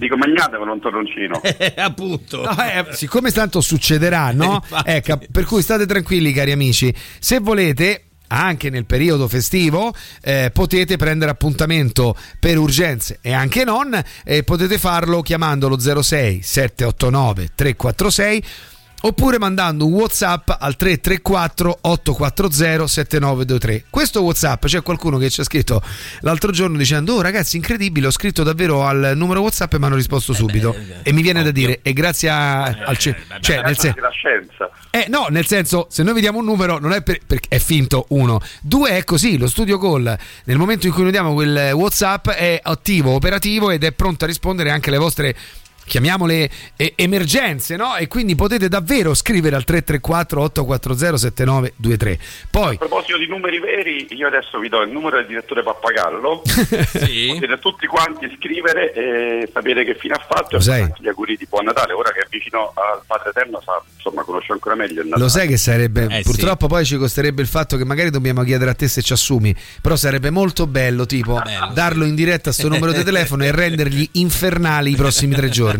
Dico 0.00 0.16
magnate 0.16 0.56
con 0.56 0.66
un 0.66 0.80
torroncino. 0.80 1.42
Appunto. 1.76 2.42
No, 2.42 2.52
eh, 2.52 2.86
siccome 2.94 3.30
tanto 3.32 3.60
succederà, 3.60 4.32
no? 4.32 4.64
Ecco, 4.82 5.20
per 5.30 5.44
cui 5.44 5.60
state 5.60 5.84
tranquilli, 5.84 6.32
cari 6.32 6.52
amici. 6.52 6.92
Se 7.18 7.38
volete. 7.38 8.04
Anche 8.32 8.70
nel 8.70 8.86
periodo 8.86 9.26
festivo 9.26 9.92
eh, 10.22 10.52
potete 10.52 10.96
prendere 10.96 11.32
appuntamento 11.32 12.16
per 12.38 12.58
urgenze 12.58 13.18
e 13.20 13.32
anche 13.32 13.64
non, 13.64 14.00
e 14.22 14.44
potete 14.44 14.78
farlo 14.78 15.20
chiamandolo 15.20 15.76
06 15.76 16.40
789 16.40 17.50
346 17.56 18.44
oppure 19.02 19.38
mandando 19.38 19.86
un 19.86 19.92
WhatsApp 19.94 20.50
al 20.58 20.76
334 20.76 21.78
840 21.82 22.86
7923. 22.86 23.84
Questo 23.90 24.22
WhatsApp 24.22 24.66
c'è 24.66 24.82
qualcuno 24.82 25.18
che 25.18 25.30
ci 25.30 25.40
ha 25.40 25.44
scritto 25.44 25.82
l'altro 26.20 26.50
giorno 26.52 26.76
dicendo 26.76 27.14
"Oh 27.14 27.20
ragazzi, 27.20 27.56
incredibile, 27.56 28.06
ho 28.08 28.10
scritto 28.10 28.42
davvero 28.42 28.84
al 28.84 29.12
numero 29.16 29.40
WhatsApp 29.40 29.72
e 29.74 29.78
mi 29.78 29.84
hanno 29.86 29.94
risposto 29.96 30.32
subito". 30.32 30.74
e 31.02 31.12
mi 31.12 31.22
viene 31.22 31.42
da 31.42 31.50
dire 31.50 31.80
"E 31.82 31.92
grazie 31.92 32.28
a- 32.28 32.64
al 32.64 32.96
ce- 32.98 33.16
cioè 33.40 33.62
nel 33.62 33.78
senso 33.78 34.00
la 34.00 34.10
scienza. 34.10 34.70
eh 34.90 35.06
no, 35.08 35.26
nel 35.30 35.46
senso, 35.46 35.86
se 35.90 36.02
noi 36.02 36.14
vediamo 36.14 36.38
un 36.38 36.44
numero 36.44 36.78
non 36.78 36.92
è 36.92 37.02
per- 37.02 37.20
perché 37.26 37.48
è 37.48 37.58
finto 37.58 38.06
uno. 38.10 38.40
Due 38.60 38.90
è 38.90 39.04
così, 39.04 39.38
lo 39.38 39.48
studio 39.48 39.78
call 39.78 40.16
nel 40.44 40.56
momento 40.58 40.86
in 40.86 40.92
cui 40.92 41.02
noi 41.02 41.12
diamo 41.12 41.32
quel 41.34 41.72
WhatsApp 41.72 42.28
è 42.30 42.58
attivo, 42.62 43.12
operativo 43.12 43.70
ed 43.70 43.84
è 43.84 43.92
pronto 43.92 44.24
a 44.24 44.26
rispondere 44.26 44.70
anche 44.70 44.88
alle 44.90 44.98
vostre 44.98 45.36
chiamiamole 45.84 46.50
eh, 46.76 46.92
emergenze, 46.96 47.76
no? 47.76 47.96
E 47.96 48.06
quindi 48.08 48.34
potete 48.34 48.68
davvero 48.68 49.14
scrivere 49.14 49.56
al 49.56 49.64
334 49.64 50.42
840 50.42 51.16
7923. 51.18 52.18
Poi 52.50 52.74
A 52.74 52.78
proposito 52.78 53.18
di 53.18 53.26
numeri 53.26 53.58
veri, 53.58 54.06
io 54.10 54.26
adesso 54.26 54.58
vi 54.58 54.68
do 54.68 54.82
il 54.82 54.90
numero 54.90 55.16
del 55.16 55.26
direttore 55.26 55.62
Pappagallo. 55.62 56.42
Potete 56.46 57.58
tutti 57.60 57.86
quanti 57.86 58.32
scrivere 58.38 58.92
e 58.92 59.48
sapere 59.52 59.84
che 59.84 59.94
fine 59.94 60.14
ha 60.14 60.26
fatto 60.26 60.56
Lo 60.56 60.74
e 60.74 60.92
gli 60.98 61.08
auguri 61.08 61.36
di 61.36 61.46
buon 61.48 61.64
Natale. 61.64 61.92
Ora 61.92 62.10
che 62.12 62.20
è 62.20 62.26
vicino 62.28 62.72
al 62.74 63.02
Padre 63.06 63.30
Eterno, 63.30 63.60
sa, 63.64 63.82
insomma, 63.96 64.22
conosce 64.22 64.52
ancora 64.52 64.74
meglio 64.74 65.00
il 65.00 65.06
Natale. 65.06 65.22
Lo 65.22 65.28
sai 65.28 65.48
che 65.48 65.56
sarebbe, 65.56 66.06
Eh, 66.10 66.22
purtroppo 66.22 66.66
poi 66.66 66.84
ci 66.84 66.96
costerebbe 66.96 67.42
il 67.42 67.48
fatto 67.48 67.76
che 67.76 67.84
magari 67.84 68.10
dobbiamo 68.10 68.42
chiedere 68.42 68.70
a 68.70 68.74
te 68.74 68.88
se 68.88 69.02
ci 69.02 69.12
assumi, 69.12 69.54
però 69.80 69.96
sarebbe 69.96 70.30
molto 70.30 70.66
bello 70.66 71.06
tipo 71.06 71.40
darlo 71.72 72.04
in 72.04 72.14
diretta 72.14 72.50
a 72.50 72.52
sto 72.52 72.68
numero 72.68 72.92
di 72.92 73.02
telefono 73.04 73.44
e 73.44 73.50
rendergli 73.52 74.08
infernali 74.12 74.92
i 74.92 74.96
prossimi 74.96 75.34
tre 75.34 75.48
giorni. 75.48 75.79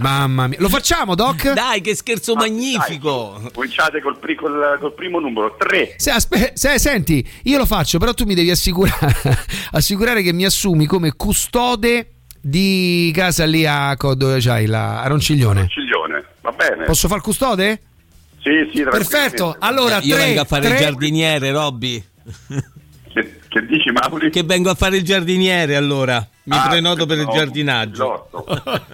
Mamma 0.00 0.46
mia, 0.46 0.58
lo 0.60 0.68
facciamo 0.68 1.14
Doc? 1.14 1.52
Dai, 1.52 1.80
che 1.80 1.94
scherzo 1.94 2.34
magnifico! 2.34 3.40
Cominciate 3.52 4.00
col, 4.00 4.18
pri- 4.18 4.34
col- 4.36 4.76
col 4.80 4.94
primo 4.94 5.18
numero, 5.20 5.54
3. 5.58 5.94
Se, 5.96 6.10
aspe- 6.10 6.52
se- 6.54 6.78
senti, 6.78 7.26
io 7.44 7.58
lo 7.58 7.66
faccio, 7.66 7.98
però 7.98 8.12
tu 8.14 8.24
mi 8.24 8.34
devi 8.34 8.50
assicurare, 8.50 9.14
assicurare 9.72 10.22
che 10.22 10.32
mi 10.32 10.44
assumi 10.44 10.86
come 10.86 11.12
custode 11.14 12.10
di 12.40 13.10
casa 13.14 13.44
lì 13.44 13.66
a 13.66 13.94
dove 13.96 14.38
c'hai 14.40 14.66
la 14.66 15.02
a 15.02 15.06
Ronciglione. 15.08 15.66
Ciglione, 15.68 16.24
va 16.42 16.52
bene? 16.52 16.84
Posso 16.84 17.08
far 17.08 17.20
custode? 17.20 17.80
Sì, 18.40 18.70
sì, 18.72 18.82
Perfetto. 18.84 19.56
Allora, 19.58 19.98
Io 20.02 20.14
tre, 20.14 20.24
vengo 20.26 20.40
a 20.42 20.44
fare 20.44 20.66
tre- 20.66 20.74
il 20.74 20.80
giardiniere, 20.80 21.50
Robby. 21.50 22.04
Che, 23.56 23.64
dici, 23.64 23.90
Mauri? 23.90 24.28
Che 24.30 24.42
vengo 24.42 24.68
a 24.68 24.74
fare 24.74 24.98
il 24.98 25.02
giardiniere 25.02 25.76
allora. 25.76 26.16
Mi 26.42 26.56
Ah, 26.58 26.68
prenoto 26.68 27.06
per 27.06 27.16
il 27.16 27.24
no, 27.24 27.32
giardinaggio. 27.32 28.28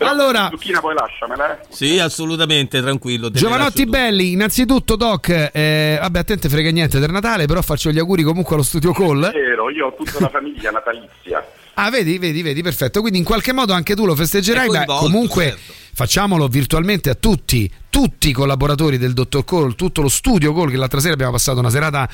Allora, 0.00 0.42
La 0.42 0.48
zucchina 0.50 0.80
poi 0.80 0.94
lasciamela, 0.94 1.58
eh? 1.58 1.64
Sì, 1.70 1.98
assolutamente, 1.98 2.82
tranquillo. 2.82 3.30
Giovanotti 3.30 3.86
belli, 3.86 4.32
innanzitutto 4.32 4.94
Doc, 4.94 5.28
eh, 5.52 5.96
vabbè 6.00 6.18
a 6.18 6.22
te 6.22 6.32
non 6.34 6.42
te 6.42 6.48
frega 6.50 6.70
niente 6.70 6.98
del 6.98 7.10
Natale, 7.10 7.46
però 7.46 7.62
faccio 7.62 7.90
gli 7.90 7.98
auguri 7.98 8.22
comunque 8.22 8.54
allo 8.54 8.62
studio 8.62 8.92
call. 8.92 9.24
È 9.26 9.32
vero, 9.32 9.70
io 9.70 9.86
ho 9.86 9.94
tutta 9.94 10.20
la 10.20 10.28
famiglia 10.28 10.70
natalizia. 10.70 11.44
Ah, 11.80 11.90
vedi, 11.90 12.18
vedi, 12.18 12.42
vedi, 12.42 12.60
perfetto. 12.60 13.00
Quindi 13.00 13.18
in 13.18 13.24
qualche 13.24 13.52
modo 13.52 13.72
anche 13.72 13.94
tu 13.94 14.04
lo 14.04 14.16
festeggerai, 14.16 14.68
ma 14.68 14.84
comunque 14.84 15.44
certo. 15.50 15.72
facciamolo 15.92 16.48
virtualmente 16.48 17.08
a 17.08 17.14
tutti, 17.14 17.70
tutti 17.88 18.30
i 18.30 18.32
collaboratori 18.32 18.98
del 18.98 19.12
Dottor 19.12 19.44
Call, 19.44 19.76
tutto 19.76 20.02
lo 20.02 20.08
studio 20.08 20.52
Call, 20.52 20.70
che 20.70 20.76
l'altra 20.76 20.98
sera 20.98 21.12
abbiamo 21.12 21.30
passato 21.30 21.60
una 21.60 21.70
serata 21.70 22.08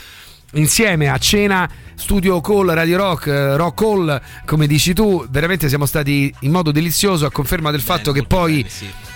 insieme 0.55 1.09
a 1.09 1.19
cena, 1.19 1.69
studio 1.95 2.41
Call, 2.41 2.73
Radio 2.73 2.97
Rock, 2.97 3.27
eh, 3.27 3.57
Rock 3.57 3.81
Call, 3.81 4.21
come 4.45 4.67
dici 4.67 4.93
tu, 4.93 5.25
veramente 5.29 5.69
siamo 5.69 5.87
stati 5.87 6.33
in 6.41 6.51
modo 6.51 6.71
delizioso 6.71 7.27
a 7.27 7.31
conferma 7.31 7.71
del 7.71 7.81
fatto 7.81 8.13
che 8.13 8.25
poi 8.25 8.67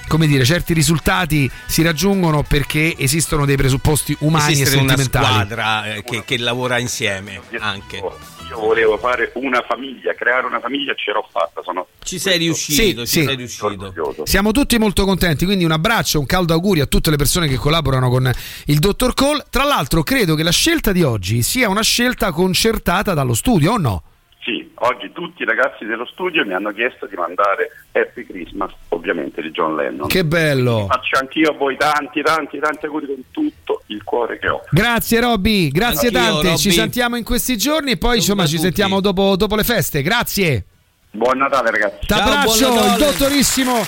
come 0.08 0.26
dire, 0.26 0.44
certi 0.44 0.72
risultati 0.72 1.50
si 1.66 1.82
raggiungono 1.82 2.42
perché 2.42 2.96
esistono 2.96 3.44
dei 3.44 3.56
presupposti 3.56 4.16
umani 4.20 4.52
Esiste 4.52 4.76
e 4.76 4.80
una 4.80 4.96
sentimentali. 4.96 5.26
squadra 5.26 5.94
eh, 5.94 6.02
che, 6.02 6.24
che 6.24 6.38
lavora 6.38 6.78
insieme 6.78 7.40
anche. 7.60 8.02
Io 8.50 8.58
volevo 8.58 8.96
fare 8.98 9.30
una 9.34 9.62
famiglia, 9.68 10.14
creare 10.14 10.46
una 10.46 10.60
famiglia, 10.60 10.94
ce 10.94 11.12
l'ho 11.12 11.26
fatta. 11.30 11.60
Sono 11.62 11.86
Ci 12.02 12.18
sei 12.18 12.38
riuscito, 12.38 13.04
Sì, 13.04 13.12
ci 13.12 13.20
sì. 13.20 13.26
sei 13.26 13.36
riuscito. 13.36 13.92
Siamo 14.24 14.52
tutti 14.52 14.78
molto 14.78 15.04
contenti, 15.04 15.44
quindi 15.44 15.64
un 15.64 15.72
abbraccio, 15.72 16.18
un 16.18 16.26
caldo 16.26 16.54
augurio 16.54 16.84
a 16.84 16.86
tutte 16.86 17.10
le 17.10 17.16
persone 17.16 17.46
che 17.48 17.56
collaborano 17.56 18.08
con 18.08 18.30
il 18.66 18.78
dottor 18.78 19.14
Cole. 19.14 19.44
Tra 19.50 19.64
l'altro, 19.64 20.02
credo 20.02 20.34
che 20.34 20.42
la 20.42 20.50
scelta 20.50 20.92
di 20.92 21.02
oggi 21.02 21.42
sia 21.42 21.68
una 21.68 21.82
scelta 21.82 22.32
concertata 22.32 23.12
dallo 23.14 23.34
studio, 23.34 23.72
o 23.72 23.76
no? 23.76 24.02
Sì, 24.48 24.66
oggi 24.76 25.12
tutti 25.12 25.42
i 25.42 25.44
ragazzi 25.44 25.84
dello 25.84 26.06
studio 26.06 26.42
mi 26.46 26.54
hanno 26.54 26.72
chiesto 26.72 27.04
di 27.04 27.14
mandare 27.16 27.68
Happy 27.92 28.24
Christmas, 28.24 28.72
ovviamente 28.88 29.42
di 29.42 29.50
John 29.50 29.76
Lennon. 29.76 30.08
Che 30.08 30.24
bello! 30.24 30.86
Faccio 30.88 31.18
anch'io 31.20 31.50
a 31.50 31.52
voi 31.52 31.76
tanti, 31.76 32.22
tanti, 32.22 32.58
tanti 32.58 32.86
auguri 32.86 33.04
con 33.04 33.22
tutto 33.30 33.82
il 33.88 34.02
cuore 34.02 34.38
che 34.38 34.48
ho. 34.48 34.62
Grazie 34.70 35.20
Robby, 35.20 35.68
grazie 35.68 36.08
Anch'io, 36.08 36.22
tante. 36.22 36.56
Ci 36.56 36.68
Robby. 36.68 36.80
sentiamo 36.80 37.16
in 37.16 37.24
questi 37.24 37.58
giorni 37.58 37.90
e 37.90 37.96
poi 37.98 38.16
insomma 38.16 38.46
ci 38.46 38.56
sentiamo 38.56 39.02
dopo, 39.02 39.36
dopo 39.36 39.54
le 39.54 39.64
feste. 39.64 40.00
Grazie. 40.00 40.64
Buon 41.10 41.36
Natale 41.36 41.70
ragazzi. 41.70 42.06
T'abbraccio, 42.06 42.68
il 42.68 42.96
dottorissimo 42.96 43.84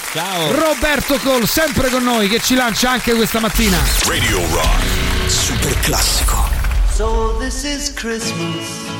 Roberto 0.51 1.17
Cole, 1.23 1.47
sempre 1.47 1.89
con 1.89 2.03
noi, 2.03 2.29
che 2.29 2.39
ci 2.39 2.55
lancia 2.55 2.91
anche 2.91 3.15
questa 3.15 3.41
mattina. 3.41 3.79
Radio 4.07 4.41
Rock. 4.53 5.31
Super 5.31 5.79
classico. 5.81 6.37
So 6.91 7.39
this 7.41 7.65
is 7.65 7.95
Christmas. 7.95 9.00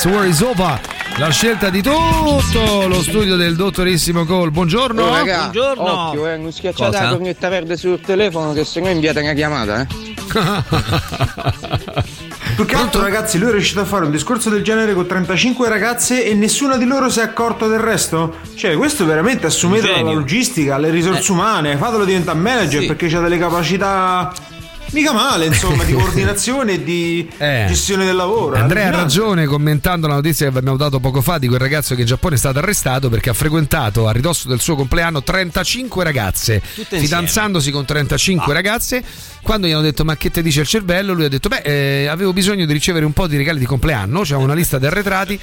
Christmas 0.00 0.04
War 0.06 0.26
is 0.26 0.40
over. 0.40 0.80
La 1.18 1.28
scelta 1.28 1.68
di 1.68 1.82
tutto 1.82 2.86
lo 2.86 3.02
studio 3.02 3.36
del 3.36 3.54
dottorissimo 3.54 4.24
Cole. 4.24 4.50
Buongiorno. 4.50 5.02
Oh, 5.02 5.12
raga, 5.12 5.50
Occhio, 5.76 6.26
eh, 6.26 6.38
non 6.38 6.50
schiacciate 6.52 6.90
Cosa? 6.92 7.02
la 7.02 7.08
cornetta 7.10 7.50
verde 7.50 7.76
sul 7.76 8.00
telefono 8.00 8.54
che 8.54 8.64
se 8.64 8.80
no 8.80 8.88
inviate 8.88 9.20
una 9.20 9.34
chiamata, 9.34 9.82
eh. 9.82 9.86
Più 12.56 12.64
che 12.64 12.74
altro, 12.76 13.02
ragazzi, 13.02 13.38
lui 13.38 13.50
è 13.50 13.52
riuscito 13.52 13.80
a 13.80 13.84
fare 13.84 14.06
un 14.06 14.10
discorso 14.10 14.48
del 14.48 14.62
genere 14.62 14.94
con 14.94 15.06
35 15.06 15.68
ragazze 15.68 16.24
e 16.24 16.32
nessuna 16.34 16.78
di 16.78 16.86
loro 16.86 17.10
si 17.10 17.20
è 17.20 17.22
accorta 17.22 17.66
del 17.66 17.80
resto? 17.80 18.36
Cioè, 18.54 18.76
questo 18.76 19.04
veramente 19.04 19.46
assumetelo 19.48 19.94
alla 19.96 20.12
logistica, 20.12 20.76
alle 20.76 20.88
risorse 20.90 21.30
Eh. 21.30 21.34
umane, 21.34 21.76
fatelo 21.76 22.06
diventare 22.06 22.38
manager 22.38 22.80
Sì. 22.80 22.86
perché 22.86 23.08
c'ha 23.08 23.20
delle 23.20 23.36
capacità 23.38 24.32
mica 24.90 25.12
male, 25.12 25.46
insomma, 25.46 25.84
di 25.84 25.92
coordinazione 25.94 26.72
e 26.72 26.82
di 26.84 27.28
Eh. 27.38 27.64
gestione 27.68 28.04
del 28.04 28.16
lavoro. 28.16 28.56
Andrea 28.56 28.88
ha 28.88 28.90
ragione 28.90 29.46
commentando 29.46 30.06
la 30.06 30.14
notizia 30.14 30.50
che 30.50 30.56
abbiamo 30.58 30.76
dato 30.76 30.98
poco 31.00 31.20
fa 31.22 31.38
di 31.38 31.46
quel 31.48 31.60
ragazzo 31.60 31.94
che 31.94 32.02
in 32.02 32.06
Giappone 32.06 32.34
è 32.34 32.38
stato 32.38 32.58
arrestato 32.58 33.08
perché 33.08 33.30
ha 33.30 33.34
frequentato 33.34 34.06
a 34.08 34.12
ridosso 34.12 34.48
del 34.48 34.60
suo 34.60 34.74
compleanno 34.76 35.22
35 35.22 36.04
ragazze, 36.04 36.60
Tutte 36.60 36.80
insieme. 36.96 37.04
fidanzandosi 37.04 37.70
con 37.70 37.84
35 37.84 38.52
ragazze. 38.52 39.02
Quando 39.42 39.66
gli 39.66 39.70
hanno 39.70 39.80
detto 39.80 40.04
ma 40.04 40.16
che 40.18 40.30
ti 40.30 40.42
dice 40.42 40.60
il 40.60 40.66
cervello, 40.66 41.14
lui 41.14 41.24
ha 41.24 41.28
detto 41.28 41.48
beh 41.48 41.62
eh, 41.64 42.06
avevo 42.08 42.32
bisogno 42.34 42.66
di 42.66 42.72
ricevere 42.74 43.06
un 43.06 43.12
po' 43.14 43.26
di 43.26 43.38
regali 43.38 43.58
di 43.58 43.64
compleanno, 43.64 44.20
c'è 44.20 44.36
una 44.36 44.52
lista 44.52 44.78
di 44.78 44.84
arretrati 44.86 45.38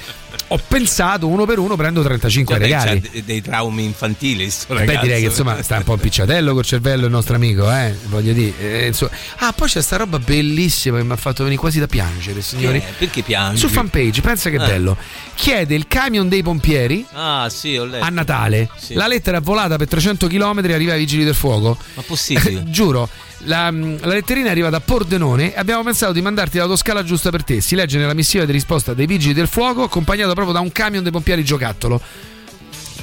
ho 0.50 0.60
pensato 0.68 1.26
uno 1.26 1.44
per 1.44 1.58
uno 1.58 1.74
prendo 1.76 2.00
35 2.02 2.54
Vabbè, 2.58 2.66
regali. 2.66 3.00
c'ha 3.00 3.08
de- 3.12 3.24
dei 3.24 3.42
traumi 3.42 3.84
infantili 3.84 4.48
sto 4.50 4.74
Beh, 4.74 4.84
direi 5.02 5.20
che 5.20 5.26
insomma 5.26 5.60
sta 5.62 5.76
un 5.78 5.82
po' 5.82 5.94
impicciatello 5.98 6.54
col 6.54 6.64
cervello 6.64 7.06
il 7.06 7.10
nostro 7.10 7.34
amico, 7.34 7.70
eh. 7.70 7.92
Voglio 8.06 8.32
dire. 8.32 8.54
eh, 8.82 8.86
insomma. 8.86 9.10
Ah, 9.40 9.52
poi 9.52 9.68
c'è 9.68 9.80
sta 9.80 9.96
roba 9.96 10.18
bellissima 10.18 10.98
che 10.98 11.04
mi 11.04 11.12
ha 11.12 11.16
fatto 11.16 11.44
venire 11.44 11.60
quasi 11.60 11.78
da 11.78 11.86
piangere, 11.86 12.42
signori. 12.42 12.80
Che? 12.80 12.86
Perché 12.98 13.22
piangi? 13.22 13.58
Su 13.58 13.68
fanpage, 13.68 14.20
pensa 14.20 14.50
che 14.50 14.56
Eh. 14.56 14.58
bello. 14.66 14.96
Chiede 15.34 15.76
il 15.76 15.86
camion 15.86 16.28
dei 16.28 16.42
pompieri 16.42 17.06
Ah, 17.12 17.48
sì, 17.48 17.76
ho 17.76 17.84
letto. 17.84 18.04
a 18.04 18.08
Natale. 18.08 18.68
Sì. 18.76 18.94
La 18.94 19.06
lettera 19.06 19.38
è 19.38 19.40
volata 19.40 19.76
per 19.76 19.86
300 19.86 20.26
km 20.26 20.60
e 20.64 20.72
arriva 20.74 20.92
ai 20.94 20.98
vigili 20.98 21.22
del 21.24 21.36
fuoco. 21.36 21.78
Ma 21.94 22.02
possibile? 22.02 22.64
Giuro, 22.70 23.08
la, 23.44 23.70
la 23.70 24.06
letterina 24.08 24.50
arriva 24.50 24.70
da 24.70 24.80
Pordenone 24.80 25.54
e 25.54 25.58
abbiamo 25.58 25.84
pensato 25.84 26.12
di 26.12 26.20
mandarti 26.20 26.58
l'autoscala 26.58 27.04
giusta 27.04 27.30
per 27.30 27.44
te. 27.44 27.60
Si 27.60 27.76
legge 27.76 27.96
nella 27.98 28.14
missiva 28.14 28.44
di 28.44 28.50
risposta 28.52 28.92
dei 28.92 29.06
vigili 29.06 29.34
del 29.34 29.46
fuoco, 29.46 29.84
accompagnato 29.84 30.32
proprio 30.34 30.52
da 30.52 30.60
un 30.60 30.72
camion 30.72 31.04
dei 31.04 31.12
pompieri 31.12 31.44
giocattolo. 31.44 32.00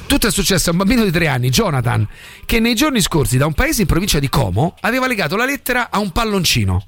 Tutto 0.06 0.28
è 0.28 0.30
successo 0.30 0.68
a 0.68 0.72
un 0.72 0.78
bambino 0.78 1.04
di 1.04 1.10
tre 1.10 1.26
anni, 1.26 1.50
Jonathan, 1.50 2.06
che 2.44 2.60
nei 2.60 2.74
giorni 2.74 3.00
scorsi 3.00 3.36
da 3.38 3.46
un 3.46 3.54
paese 3.54 3.82
in 3.82 3.86
provincia 3.88 4.18
di 4.18 4.28
Como 4.28 4.76
aveva 4.80 5.06
legato 5.06 5.36
la 5.36 5.44
lettera 5.44 5.90
a 5.90 5.98
un 5.98 6.10
palloncino. 6.10 6.86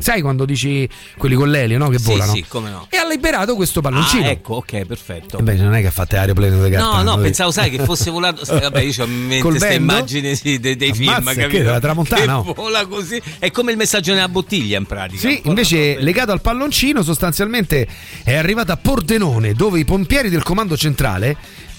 Sai 0.00 0.20
quando 0.20 0.44
dici 0.44 0.88
quelli 1.16 1.36
con 1.36 1.48
l'elio, 1.48 1.78
no? 1.78 1.88
Che 1.88 1.98
Mm. 2.00 2.02
Sì, 2.02 2.10
volano? 2.10 2.32
sì, 2.34 2.44
come 2.48 2.70
no. 2.70 2.88
E 2.90 2.96
ha 2.96 3.06
liberato 3.06 3.54
questo 3.54 3.80
palloncino. 3.80 4.24
Ah, 4.26 4.30
ecco, 4.30 4.54
ok, 4.54 4.84
perfetto. 4.84 5.38
E 5.38 5.42
Beh, 5.42 5.54
non 5.54 5.74
è 5.74 5.80
che 5.80 5.86
ha 5.86 5.90
fatto 5.92 6.16
aeroplano 6.16 6.64
di. 6.64 6.70
No, 6.74 7.02
no, 7.02 7.16
pensavo, 7.18 7.52
sai, 7.52 7.70
che 7.70 7.84
fosse 7.84 8.10
volato. 8.10 8.42
Vabbè, 8.44 8.80
io 8.80 8.92
ho 8.98 9.06
in 9.06 9.26
mente 9.26 9.42
questa 9.42 9.70
immagine 9.70 10.34
sì, 10.34 10.58
dei, 10.58 10.74
dei 10.74 10.92
film, 10.92 11.22
capito? 11.22 11.46
che 11.46 11.62
la 11.62 11.78
tramontana? 11.78 12.42
Che 12.42 12.52
vola 12.52 12.84
così. 12.86 13.22
È 13.38 13.48
come 13.52 13.70
il 13.70 13.76
messaggio 13.76 14.12
nella 14.12 14.28
bottiglia, 14.28 14.76
in 14.76 14.86
pratica. 14.86 15.28
Sì, 15.28 15.40
invece 15.44 16.00
legato 16.00 16.32
al 16.32 16.40
palloncino 16.40 17.04
sostanzialmente 17.04 17.86
è 18.24 18.34
arrivata 18.34 18.72
a 18.72 18.76
Pordenone 18.76 19.52
dove 19.52 19.78
i 19.78 19.84
pompieri 19.84 20.30
del 20.30 20.42
comando 20.42 20.76
centrale, 20.76 21.36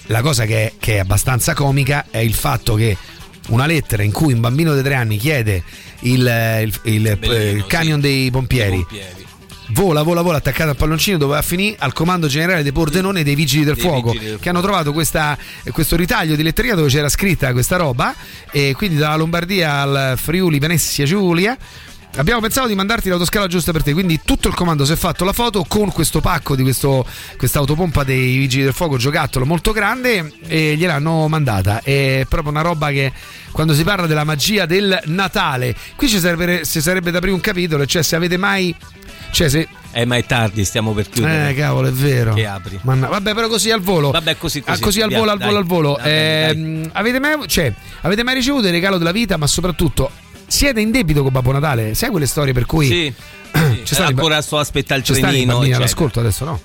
la 0.08 0.20
cosa 0.20 0.44
che 0.44 0.66
è, 0.66 0.72
che 0.78 0.96
è 0.96 0.98
abbastanza 0.98 1.54
comica 1.54 2.06
è 2.10 2.18
il 2.18 2.34
fatto 2.34 2.74
che 2.74 2.96
una 3.48 3.64
lettera 3.64 4.02
in 4.02 4.12
cui 4.12 4.34
un 4.34 4.40
bambino 4.40 4.74
di 4.74 4.82
tre 4.82 4.94
anni 4.94 5.16
chiede 5.16 5.62
il, 6.00 6.20
il- 6.62 6.80
il- 6.82 7.18
eh, 7.20 7.50
il 7.52 7.66
camion 7.66 8.00
dei 8.00 8.30
pompieri. 8.30 8.84
Vola, 9.72 10.02
vola, 10.02 10.22
vola, 10.22 10.38
attaccato 10.38 10.70
al 10.70 10.76
palloncino 10.76 11.18
dove 11.18 11.32
va 11.32 11.38
a 11.40 11.42
finire 11.42 11.76
al 11.78 11.92
comando 11.92 12.26
generale 12.26 12.62
dei 12.62 12.72
Pordenone 12.72 13.20
e 13.20 13.22
dei 13.22 13.34
Vigili 13.34 13.64
del 13.64 13.74
Dei 13.74 13.82
Fuoco 13.82 14.10
Vigili 14.12 14.30
del 14.30 14.38
che 14.40 14.48
hanno 14.48 14.62
trovato 14.62 14.94
questa- 14.94 15.36
questo 15.72 15.94
ritaglio 15.94 16.36
di 16.36 16.42
letteria 16.42 16.74
dove 16.74 16.88
c'era 16.88 17.10
scritta 17.10 17.52
questa 17.52 17.76
roba 17.76 18.14
e 18.50 18.72
quindi 18.74 18.96
dalla 18.96 19.16
Lombardia 19.16 19.74
al 19.82 20.14
Friuli 20.16 20.58
Venezia 20.58 21.04
Giulia 21.04 21.54
Abbiamo 22.16 22.40
pensato 22.40 22.66
di 22.66 22.74
mandarti 22.74 23.08
l'autoscala 23.08 23.46
giusta 23.46 23.70
per 23.70 23.84
te, 23.84 23.92
quindi 23.92 24.20
tutto 24.24 24.48
il 24.48 24.54
comando 24.54 24.84
si 24.84 24.92
è 24.92 24.96
fatto 24.96 25.24
la 25.24 25.32
foto 25.32 25.64
con 25.68 25.92
questo 25.92 26.20
pacco 26.20 26.56
di 26.56 26.62
questa 26.64 27.58
autopompa 27.60 28.02
dei 28.02 28.38
Vigili 28.38 28.64
del 28.64 28.72
Fuoco 28.72 28.96
giocattolo 28.96 29.44
molto 29.46 29.70
grande 29.70 30.32
e 30.48 30.74
gliel'hanno 30.76 31.28
mandata. 31.28 31.80
È 31.80 32.24
proprio 32.28 32.50
una 32.50 32.62
roba 32.62 32.90
che 32.90 33.12
quando 33.52 33.72
si 33.72 33.84
parla 33.84 34.06
della 34.06 34.24
magia 34.24 34.66
del 34.66 35.00
Natale, 35.04 35.76
qui 35.94 36.08
ci 36.08 36.18
sarebbe, 36.18 36.64
ci 36.64 36.80
sarebbe 36.80 37.12
da 37.12 37.18
aprire 37.18 37.34
un 37.34 37.40
capitolo, 37.40 37.86
cioè 37.86 38.02
se 38.02 38.16
avete 38.16 38.36
mai... 38.36 38.74
Cioè 39.30 39.48
se... 39.48 39.68
Eh, 39.92 40.04
ma 40.04 40.16
è 40.16 40.24
tardi, 40.24 40.64
stiamo 40.64 40.92
per 40.94 41.08
chiudere. 41.08 41.50
Eh, 41.50 41.54
cavolo, 41.54 41.88
è 41.88 41.92
vero. 41.92 42.32
Che 42.34 42.46
apri. 42.46 42.78
Manna- 42.82 43.08
vabbè, 43.08 43.34
però 43.34 43.46
così 43.48 43.70
al 43.70 43.80
volo. 43.80 44.10
Vabbè, 44.10 44.36
così, 44.38 44.62
Ah, 44.64 44.70
così. 44.70 44.82
così 44.82 45.00
al 45.02 45.08
Via, 45.08 45.18
volo, 45.18 45.30
al 45.32 45.38
dai. 45.38 45.46
volo, 45.46 45.58
al 45.58 45.64
volo. 45.64 45.98
Ehm, 45.98 46.90
avete, 46.94 47.18
mai, 47.20 47.34
cioè, 47.46 47.72
avete 48.02 48.22
mai 48.22 48.34
ricevuto 48.34 48.66
il 48.66 48.72
regalo 48.72 48.96
della 48.98 49.12
vita, 49.12 49.36
ma 49.36 49.46
soprattutto 49.46 50.10
siete 50.48 50.80
in 50.80 50.90
debito 50.90 51.22
con 51.22 51.30
Babbo 51.30 51.52
Natale? 51.52 51.94
Sai 51.94 52.10
quelle 52.10 52.26
storie 52.26 52.52
per 52.52 52.66
cui. 52.66 52.86
Sì. 52.86 53.12
Ba- 53.96 54.04
ancora 54.06 54.42
sto 54.42 54.56
a 54.58 54.60
aspettare 54.60 55.00
il 55.00 55.06
trenino. 55.06 55.58
eccetera. 55.58 55.76
all'ascolto 55.76 56.20
adesso, 56.20 56.44
no? 56.44 56.60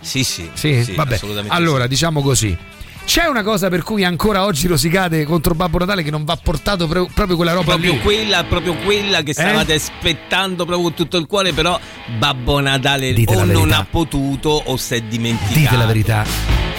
Sì, 0.00 0.22
sì. 0.22 0.48
Sì, 0.52 0.84
sì, 0.84 0.92
vabbè. 0.94 1.20
Allora, 1.48 1.86
diciamo 1.86 2.22
così. 2.22 2.56
C'è 3.04 3.24
una 3.26 3.42
cosa 3.42 3.68
per 3.68 3.82
cui 3.82 4.04
ancora 4.04 4.44
oggi 4.44 4.68
rosicate 4.68 5.24
contro 5.24 5.54
Babbo 5.54 5.78
Natale 5.78 6.04
che 6.04 6.10
non 6.12 6.24
va 6.24 6.36
portato 6.36 6.86
pro- 6.86 7.08
proprio 7.12 7.34
quella 7.34 7.52
roba 7.52 7.72
Proprio 7.72 7.94
lì. 7.94 8.00
quella, 8.00 8.44
proprio 8.44 8.74
quella 8.76 9.22
che 9.22 9.32
stavate 9.32 9.74
aspettando 9.74 10.64
proprio 10.64 10.82
con 10.82 10.94
tutto 10.94 11.16
il 11.16 11.26
cuore, 11.26 11.52
però 11.52 11.78
Babbo 12.18 12.60
Natale 12.60 13.12
Dite 13.12 13.34
o 13.34 13.44
non 13.44 13.72
ha 13.72 13.84
potuto 13.90 14.50
o 14.50 14.76
si 14.76 14.94
è 14.94 15.00
dimenticato. 15.00 15.58
Dite 15.58 15.76
la 15.76 15.86
verità. 15.86 16.71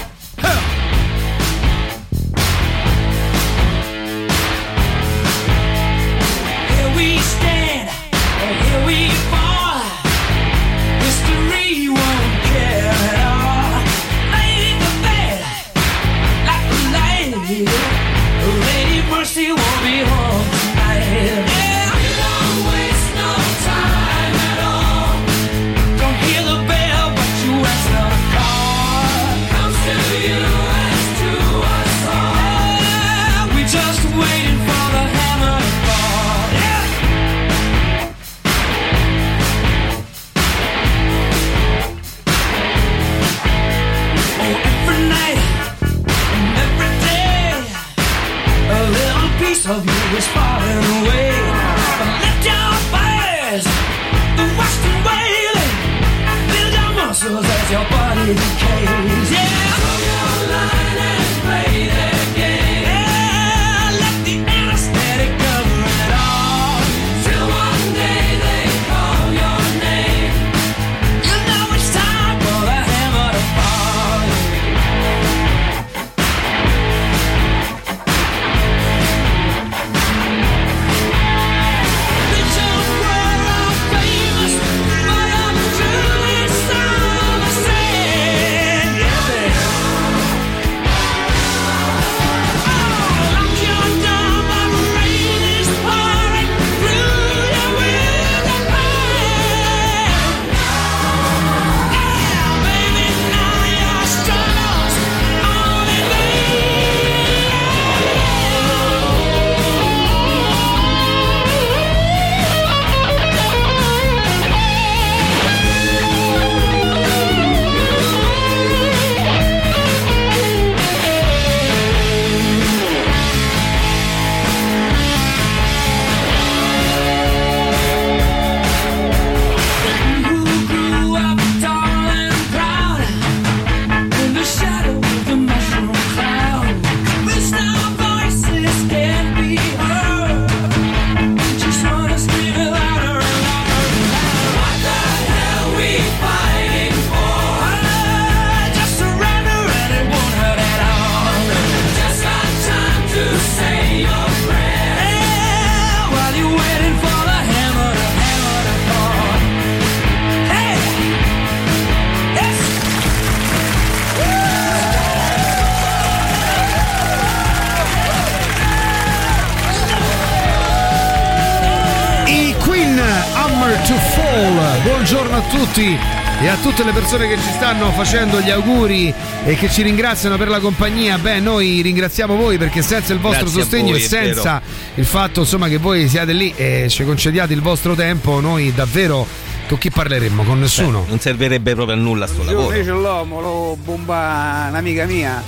Fall. 174.34 174.82
Buongiorno 174.82 175.36
a 175.36 175.42
tutti 175.42 175.96
e 176.42 176.48
a 176.48 176.56
tutte 176.56 176.84
le 176.84 176.92
persone 176.92 177.28
che 177.28 177.36
ci 177.38 177.52
stanno 177.54 177.92
facendo 177.92 178.42
gli 178.42 178.50
auguri 178.50 179.14
e 179.46 179.56
che 179.56 179.70
ci 179.70 179.84
ringraziano 179.84 180.38
per 180.38 180.48
la 180.48 180.60
compagnia. 180.60 181.20
Beh, 181.20 181.40
noi 181.40 181.82
ringraziamo 181.82 182.36
voi 182.36 182.58
perché 182.58 182.82
senza 182.82 183.14
il 183.14 183.20
vostro 183.20 183.44
Grazie 183.44 183.62
sostegno 183.62 183.92
voi, 183.92 184.02
e 184.02 184.08
senza 184.08 184.60
il 184.96 185.06
fatto 185.06 185.42
insomma 185.42 185.68
che 185.68 185.78
voi 185.78 186.08
siate 186.08 186.34
lì 186.34 186.52
e 186.56 186.88
ci 186.90 187.04
concediate 187.04 187.54
il 187.54 187.62
vostro 187.62 187.94
tempo, 187.94 188.40
noi 188.40 188.74
davvero 188.74 189.28
con 189.68 189.78
chi 189.78 189.92
parleremmo? 189.92 190.44
Con 190.44 190.60
nessuno. 190.60 191.06
Non 191.08 191.20
servirebbe 191.20 191.76
proprio 191.76 191.96
a 191.96 192.00
nulla 192.00 192.26
sto 192.26 192.42
Io 192.42 192.48
lavoro. 192.48 192.70
fece 192.70 192.90
l'uomo, 192.90 193.40
lo 193.40 193.78
bomba 193.84 194.66
un'amica 194.70 195.06
mia 195.06 195.44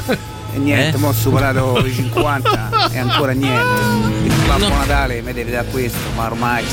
e 0.54 0.58
niente, 0.58 0.96
Eh? 0.96 1.00
mo 1.00 1.08
ho 1.08 1.14
superato 1.14 1.84
i 1.86 1.92
50 1.92 2.90
e 2.92 3.00
ancora 3.00 3.32
niente. 3.32 3.82
Il 4.26 4.34
Babbo 4.46 4.68
Natale 4.68 5.22
mi 5.22 5.34
deve 5.34 5.50
dare 5.50 5.68
questo, 5.72 5.98
ma 6.16 6.26
ormai. 6.26 6.64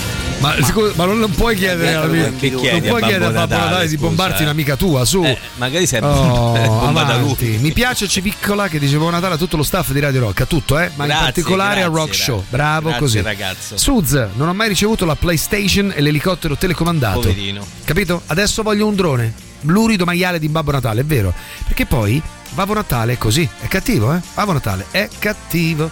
Ma, 0.42 0.56
scusa, 0.64 0.92
ma 0.96 1.04
non, 1.04 1.18
non 1.20 1.30
puoi 1.30 1.54
chiedere 1.56 1.94
alla 1.94 2.06
mia- 2.06 2.32
Che 2.36 2.50
non 2.50 2.60
chiedi 2.60 2.76
a 2.78 2.80
puoi 2.90 3.00
Babbo 3.00 3.06
chiedere 3.06 3.24
a 3.24 3.30
Babbo 3.30 3.40
Natale, 3.54 3.70
Natale 3.70 3.88
di 3.88 3.96
bombarti 3.96 4.40
eh. 4.40 4.44
un'amica 4.44 4.76
tua, 4.76 5.04
su. 5.04 5.22
Eh, 5.24 5.38
magari 5.56 5.86
sei 5.86 6.00
Oh, 6.02 6.52
bomba 6.82 7.04
da 7.04 7.16
lui. 7.16 7.58
Mi 7.60 7.72
piace 7.72 8.08
Civiccola 8.08 8.66
che 8.68 8.78
dice 8.78 8.96
buon 8.96 9.12
Natale 9.12 9.34
a 9.34 9.38
tutto 9.38 9.56
lo 9.56 9.62
staff 9.62 9.90
di 9.92 10.00
Radio 10.00 10.20
Rock, 10.20 10.40
a 10.40 10.46
tutto, 10.46 10.78
eh, 10.78 10.90
ma 10.96 11.04
in 11.04 11.10
Grazie, 11.10 11.24
particolare 11.26 11.82
a 11.82 11.88
grazie, 11.88 11.96
Rock 11.98 12.14
Show. 12.14 12.34
grazie. 12.36 12.50
Bravo 12.56 12.82
Grazie, 12.88 12.98
così. 13.00 13.20
ragazzo. 13.22 13.76
Suz, 13.78 14.12
non 14.34 14.48
ho 14.48 14.54
mai 14.54 14.68
ricevuto 14.68 15.04
la 15.04 15.14
PlayStation 15.14 15.92
e 15.94 16.00
l'elicottero 16.00 16.56
telecomandato. 16.56 17.20
Poverino. 17.20 17.64
Capito? 17.84 18.22
Adesso 18.26 18.62
voglio 18.62 18.86
un 18.86 18.94
drone. 18.96 19.32
Lurido 19.62 20.04
maiale 20.04 20.40
di 20.40 20.48
Babbo 20.48 20.72
Natale, 20.72 21.02
è 21.02 21.04
vero. 21.04 21.32
Perché 21.66 21.86
poi 21.86 22.20
Babbo 22.50 22.74
Natale 22.74 23.12
è 23.12 23.18
così, 23.18 23.48
è 23.60 23.68
cattivo, 23.68 24.12
eh? 24.12 24.20
Babbo 24.34 24.52
Natale 24.54 24.86
è 24.90 25.08
cattivo. 25.20 25.88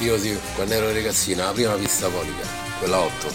Io 0.00 0.18
sì, 0.18 0.36
quando 0.54 0.74
ero 0.74 0.92
ragazzina, 0.92 1.44
la 1.44 1.52
prima 1.52 1.72
pista 1.74 2.08
polica, 2.08 2.42
quella 2.78 2.98
8, 2.98 3.32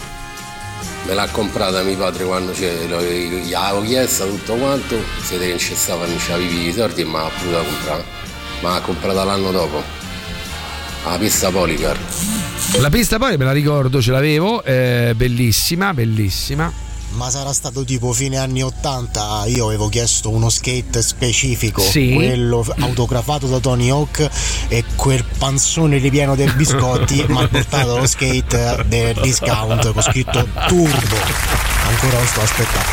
me 1.05 1.14
l'ha 1.14 1.27
comprata 1.27 1.81
mio 1.84 1.97
padre 1.97 2.23
quando 2.23 2.51
gli 2.53 3.53
avevo 3.53 3.81
chiesta 3.81 4.26
tutto 4.26 4.55
quanto, 4.55 4.97
siete 5.22 5.45
che 5.45 5.49
non 5.51 5.60
stava, 5.60 6.05
non 6.05 6.18
c'avevi 6.18 6.68
i 6.68 6.73
soldi 6.73 7.01
e 7.01 7.05
mi 7.05 7.15
ha 7.15 7.30
voluta 7.39 7.61
comprare. 7.61 8.03
Ma 8.61 8.73
l'ha 8.73 8.81
comprata 8.81 9.23
l'anno 9.23 9.51
dopo. 9.51 9.84
La 11.05 11.18
pista 11.18 11.49
Policar. 11.51 11.97
La 12.80 12.89
pista 12.89 13.18
poi 13.18 13.38
me 13.38 13.45
la 13.45 13.51
ricordo, 13.51 14.01
ce 14.01 14.11
l'avevo, 14.11 14.64
eh, 14.64 15.14
bellissima, 15.15 15.93
bellissima. 15.93 16.82
Ma 17.15 17.30
sarà 17.30 17.53
stato 17.53 17.84
tipo 17.84 18.11
fine 18.11 18.38
anni 18.38 18.64
80, 18.64 19.44
io 19.45 19.68
avevo 19.68 19.88
chiesto 19.88 20.30
uno 20.31 20.49
skate 20.49 21.02
specifico, 21.03 21.80
Sì. 21.81 22.11
quello 22.14 22.65
autografato 22.80 23.45
da 23.48 23.60
Tony 23.60 23.90
Hawk 23.90 24.27
e 24.68 24.84
quel 24.95 25.23
panzone 25.38 25.99
ripieno 25.99 26.35
dei 26.35 26.49
biscotti 26.53 27.23
mi 27.30 27.40
ha 27.41 27.48
portato 27.48 27.98
lo 27.98 28.07
skate 28.07 28.84
del 28.88 29.14
discount 29.22 29.91
con 29.94 30.02
scritto 30.02 30.48
Turbo. 30.68 31.15
Ancora 31.88 32.19
lo 32.19 32.26
sto 32.26 32.41
aspettando. 32.41 32.90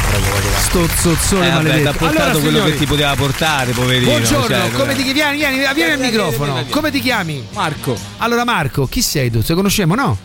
Sto 0.61 0.89
zozzone 1.01 1.47
Eh, 1.47 1.51
vabbè, 1.51 1.63
maledetto. 1.63 1.81
ti 1.81 1.87
ha 1.89 1.93
portato 1.99 2.21
Allora, 2.23 2.33
quello 2.41 2.49
signori, 2.57 2.73
che 2.73 2.79
ti 2.79 2.87
poteva 2.87 3.15
portare, 3.15 3.73
poverino. 3.73 4.11
Buongiorno, 4.11 4.47
cioè, 4.47 4.71
come 4.73 4.93
è- 4.93 4.97
ti 4.97 5.13
chiami? 5.13 5.37
Vieni, 5.39 5.57
vieni, 5.59 5.75
vieni 5.75 5.93
al 5.93 5.99
microfono. 6.01 6.65
Come 6.69 6.91
ti 6.91 7.01
chiami? 7.01 7.47
Marco. 7.53 7.97
Allora 8.19 8.45
Marco, 8.45 8.87
chi 8.87 9.01
sei 9.01 9.31
tu? 9.31 9.41
Se 9.41 9.55
conosciamo 9.55 9.95
no? 9.95 10.19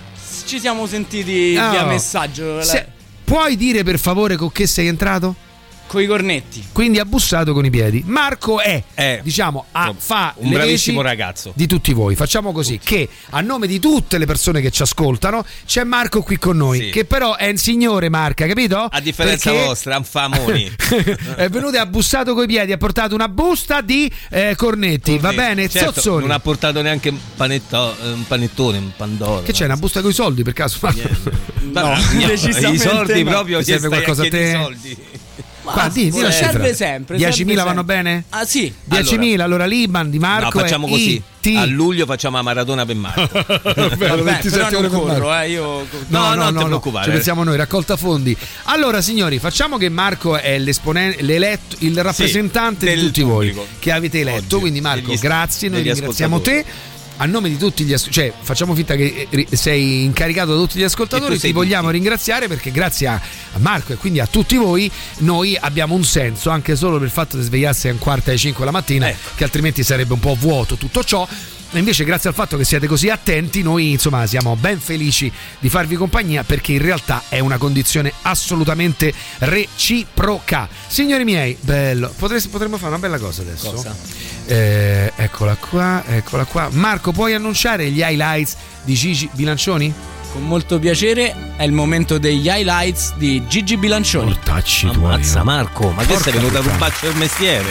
Ci 0.46 0.60
siamo 0.60 0.86
sentiti 0.86 1.56
Oh. 1.58 1.70
via 1.70 1.86
messaggio. 1.86 2.62
Se- 2.62 2.88
puoi 3.26 3.58
dire 3.58 3.84
per 3.84 4.00
favore 4.00 4.38
con 4.38 4.52
che 4.52 4.68
sei 4.68 4.88
entrato? 4.88 5.45
Con 5.88 6.02
i 6.02 6.08
cornetti. 6.08 6.66
Quindi 6.72 7.00
ha 7.00 7.06
bussato 7.06 7.54
con 7.54 7.64
i 7.64 7.70
piedi. 7.70 8.04
Marco 8.06 8.60
è, 8.60 8.84
diciamo, 9.24 9.66
ha- 9.72 9.94
fa 9.96 10.34
un 10.38 10.50
bravissimo 10.50 11.02
ragazzo. 11.02 11.52
Di 11.56 11.68
tutti 11.68 11.94
voi. 11.94 12.16
Facciamo 12.16 12.52
così: 12.52 12.80
che 12.84 13.08
a 13.30 13.42
nome 13.42 13.68
di 13.68 13.80
tutte 13.80 14.18
le 14.18 14.26
persone 14.26 14.62
che 14.62 14.72
ci 14.72 14.82
ascoltano, 14.82 15.46
c'è 15.66 15.84
Marco 15.84 16.22
qui 16.22 16.38
con 16.38 16.58
noi. 16.58 16.80
Sì. 16.80 16.90
Che 16.90 17.06
però 17.06 17.36
è 17.36 17.50
un 17.50 17.58
signore, 17.58 18.10
Marca, 18.10 18.46
capito? 18.48 18.78
A 18.80 19.00
differenza 19.00 19.52
Perché 19.52 19.66
vostra, 19.66 20.02
famoni. 20.04 20.70
è 21.38 21.50
venuto 21.50 21.76
e 21.76 21.80
ha 21.80 21.86
bussato 21.86 22.34
coi 22.34 22.48
piedi, 22.48 22.72
ha 22.72 22.78
portato 22.78 23.14
una 23.16 23.30
busta 23.30 23.82
di 23.82 24.12
eh, 24.30 24.54
cornetti. 24.56 25.18
Va 25.20 25.34
bene? 25.34 25.70
Certo, 25.70 25.94
Zozzoni. 25.94 26.22
non 26.22 26.32
ha 26.32 26.40
portato 26.40 26.82
neanche 26.82 27.10
un, 27.10 27.18
panetto- 27.36 27.96
eh, 28.02 28.12
un 28.12 28.26
panettone, 28.28 28.78
un 28.80 28.92
pandoro. 28.96 29.44
Che 29.44 29.54
c'è 29.54 29.66
una 29.66 29.78
busta 29.78 30.02
con 30.02 30.10
i 30.10 30.14
soldi 30.14 30.44
per 30.44 30.54
caso? 30.54 30.80
No, 31.66 31.94
i 31.94 32.78
soldi 32.78 33.24
proprio 33.24 33.58
Ti 33.58 33.66
serve 33.66 33.88
a 33.88 33.90
qualcosa 33.90 34.24
a 34.24 34.30
te? 34.30 34.40
i 34.40 34.52
soldi. 34.52 34.98
Qua, 35.72 35.90
di, 35.90 36.10
di 36.10 36.32
serve 36.32 36.74
sempre, 36.74 37.18
10.000 37.18 37.32
serve 37.32 37.54
vanno 37.56 37.84
bene? 37.84 38.24
Ah 38.30 38.46
sì. 38.46 38.74
10.000, 38.90 39.40
allora 39.42 39.66
l'Iban 39.66 40.10
di 40.10 40.20
Marco 40.20 40.58
no, 40.58 40.64
facciamo 40.64 40.88
così. 40.88 41.22
IT. 41.42 41.58
A 41.58 41.66
luglio 41.66 42.06
facciamo 42.06 42.38
la 42.38 42.42
maratona 42.42 42.86
per 42.86 42.96
Marco. 42.96 43.28
Vabbè, 43.46 43.98
però 43.98 44.16
27 44.24 44.80
non 44.80 44.90
corro, 44.90 45.36
eh, 45.36 45.50
io... 45.52 45.86
No, 46.08 46.34
no, 46.34 46.36
non 46.36 46.54
ti 46.54 46.60
Ci 46.60 46.66
preoccupare. 46.66 47.12
pensiamo 47.12 47.44
noi, 47.44 47.56
raccolta 47.58 47.96
fondi. 47.98 48.36
Allora, 48.64 49.02
signori, 49.02 49.38
facciamo 49.38 49.78
che 49.78 49.90
Marco 49.90 50.38
è 50.38 50.58
l'esponente, 50.58 51.22
l'eletto, 51.22 51.76
il 51.80 52.02
rappresentante 52.02 52.88
di 52.88 52.96
del 52.96 53.06
tutti 53.06 53.22
voi 53.22 53.50
pubblico. 53.50 53.68
che 53.80 53.92
avete 53.92 54.22
eletto. 54.22 54.60
Quindi, 54.60 54.82
Marco, 54.82 55.10
degli- 55.10 55.20
grazie. 55.20 55.70
Noi 55.70 55.82
ringraziamo 55.84 56.42
te. 56.42 56.66
A 57.18 57.26
nome 57.26 57.48
di 57.48 57.58
tutti 57.58 57.86
gli 57.86 57.94
ascoltatori, 57.94 58.30
cioè 58.30 58.44
facciamo 58.44 58.76
finta 58.76 58.96
che 58.96 59.28
eh, 59.30 59.48
sei 59.52 60.04
incaricato 60.04 60.54
da 60.54 60.62
tutti 60.62 60.78
gli 60.80 60.84
ascoltatori, 60.84 61.40
ti 61.40 61.54
vogliamo 61.54 61.90
ringraziare 61.90 62.48
perché 62.48 62.72
grazie 62.72 63.08
a 63.08 63.22
Marco 63.58 63.94
e 63.94 63.96
quindi 63.96 64.20
a 64.20 64.28
tutti 64.28 64.58
voi 64.58 64.92
noi 65.20 65.58
abbiamo 65.58 65.96
un 65.96 66.04
senso 66.04 66.50
anche 66.50 66.76
solo 66.76 66.98
per 66.98 67.08
il 67.08 67.14
fatto 67.14 67.38
di 67.38 67.44
svegliarsi 67.44 67.88
a 67.88 67.92
un 67.94 68.00
quarto 68.00 68.32
alle 68.32 68.40
5 68.40 68.66
la 68.66 68.72
mattina 68.72 69.08
Ecco. 69.10 69.30
che 69.36 69.44
altrimenti 69.46 69.82
sarebbe 69.84 70.14
un 70.14 70.20
po' 70.20 70.36
vuoto 70.36 70.76
tutto 70.76 71.04
ciò 71.04 71.26
invece 71.80 72.04
grazie 72.04 72.30
al 72.30 72.36
fatto 72.36 72.58
che 72.58 72.64
siete 72.64 72.88
così 72.88 73.10
attenti 73.10 73.62
noi 73.62 73.92
insomma 73.92 74.26
siamo 74.26 74.56
ben 74.56 74.80
felici 74.80 75.32
di 75.60 75.70
farvi 75.70 75.96
compagnia 75.96 76.44
perché 76.44 76.74
in 76.74 76.82
realtà 76.82 77.24
è 77.30 77.40
una 77.40 77.58
condizione 77.58 78.12
assolutamente 78.24 79.14
reciproca 79.40 80.68
signori 80.88 81.24
miei 81.24 81.58
bello 81.60 82.14
Potreste- 82.18 82.50
potremmo 82.50 82.78
fare 82.78 82.90
una 82.90 83.00
bella 83.00 83.18
cosa 83.20 83.42
adesso 83.42 83.72
Cosa? 83.72 83.96
Eh, 84.48 85.12
eccola 85.16 85.56
qua 85.56 86.04
eccola 86.08 86.46
qua 86.46 86.70
Marco 86.72 87.12
puoi 87.12 87.34
annunciare 87.34 87.90
gli 87.90 88.02
highlights 88.02 88.56
di 88.84 88.94
Gigi 88.94 89.30
Bilancioni? 89.34 89.94
Con 90.36 90.48
molto 90.48 90.80
piacere 90.80 91.54
è 91.56 91.64
il 91.64 91.72
momento 91.72 92.18
degli 92.18 92.48
highlights 92.48 93.14
di 93.16 93.48
Gigi 93.48 93.78
Bilancioni. 93.78 94.32
Mortacci 94.32 94.88
Ammazza 94.88 95.44
Marco, 95.46 95.92
ma 95.92 96.02
che 96.02 96.08
Porca 96.08 96.24
sei 96.24 96.34
venuto 96.34 96.58
a 96.58 96.62
rubarci 96.62 97.06
il 97.06 97.16
mestiere? 97.16 97.64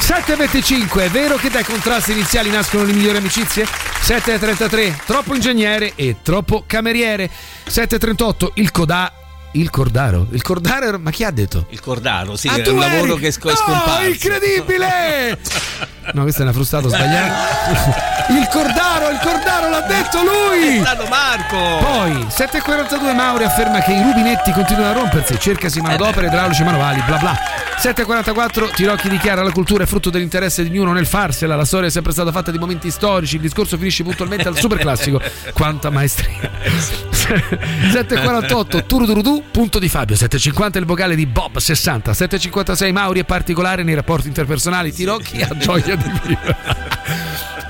7.25, 0.00 1.00
è 1.00 1.08
vero 1.08 1.36
che 1.36 1.48
dai 1.48 1.64
contrasti 1.64 2.12
iniziali 2.12 2.50
nascono 2.50 2.84
le 2.84 2.92
migliori 2.92 3.16
amicizie? 3.16 3.64
7.33, 3.64 5.04
troppo 5.06 5.34
ingegnere 5.34 5.92
e 5.94 6.16
troppo 6.20 6.62
cameriere. 6.66 7.30
7.38, 7.66 8.48
il 8.56 8.70
coda... 8.70 9.19
Il 9.52 9.68
Cordaro? 9.68 10.28
Il 10.30 10.42
Cordaro, 10.42 10.98
ma 11.00 11.10
chi 11.10 11.24
ha 11.24 11.30
detto? 11.32 11.66
Il 11.70 11.80
Cordaro, 11.80 12.36
sì, 12.36 12.46
Ah, 12.46 12.54
è 12.56 12.68
un 12.68 12.78
lavoro 12.78 13.14
eri? 13.14 13.20
che 13.20 13.26
è 13.28 13.30
sc- 13.32 13.46
è 13.46 13.50
No, 13.50 13.56
scomparso. 13.56 14.08
incredibile! 14.08 15.38
No, 16.12 16.22
questo 16.22 16.40
è 16.40 16.42
una 16.44 16.52
frustato 16.52 16.88
sbagliato. 16.88 17.34
Il 18.34 18.48
Cordaro, 18.50 19.10
il 19.10 19.18
Cordaro 19.22 19.68
l'ha 19.68 19.80
detto 19.82 20.18
lui! 20.22 20.78
È 20.78 20.80
stato 20.80 21.06
Marco! 21.08 21.56
Poi 21.84 22.12
7.42 22.28 23.14
Mauri 23.14 23.44
afferma 23.44 23.80
che 23.80 23.92
i 23.92 24.02
rubinetti 24.02 24.50
continuano 24.52 24.88
a 24.88 24.92
rompersi, 24.92 25.38
cercasi 25.38 25.80
manodopere, 25.80 26.26
idraulici 26.28 26.64
manuali, 26.64 27.00
bla 27.06 27.16
bla. 27.18 27.38
7.44 27.80 28.74
Tirocchi 28.74 29.08
dichiara 29.08 29.42
la 29.42 29.50
cultura 29.52 29.84
è 29.84 29.86
frutto 29.86 30.10
dell'interesse 30.10 30.62
di 30.64 30.70
ognuno 30.70 30.92
nel 30.92 31.06
farsela, 31.06 31.54
la 31.56 31.64
storia 31.64 31.88
è 31.88 31.90
sempre 31.90 32.12
stata 32.12 32.32
fatta 32.32 32.50
di 32.50 32.58
momenti 32.58 32.90
storici, 32.90 33.36
il 33.36 33.40
discorso 33.42 33.76
finisce 33.76 34.02
puntualmente 34.02 34.48
al 34.48 34.56
super 34.58 34.78
classico. 34.78 35.20
Quanta 35.54 35.90
maestria. 35.90 36.50
7.48 37.92 38.86
Turudurudu, 38.86 39.39
punto 39.42 39.78
di 39.78 39.88
Fabio. 39.88 40.16
7.50 40.16 40.78
il 40.78 40.84
vocale 40.84 41.14
di 41.14 41.26
Bob 41.26 41.58
60. 41.58 42.12
7.56 42.12 42.92
Mauri 42.92 43.20
è 43.20 43.24
particolare 43.24 43.82
nei 43.82 43.94
rapporti 43.94 44.28
interpersonali, 44.28 44.92
Tirocchi 44.92 45.40
ha 45.40 45.56
gioia 45.56 45.96
di 45.96 46.10
vivere. 46.22 46.56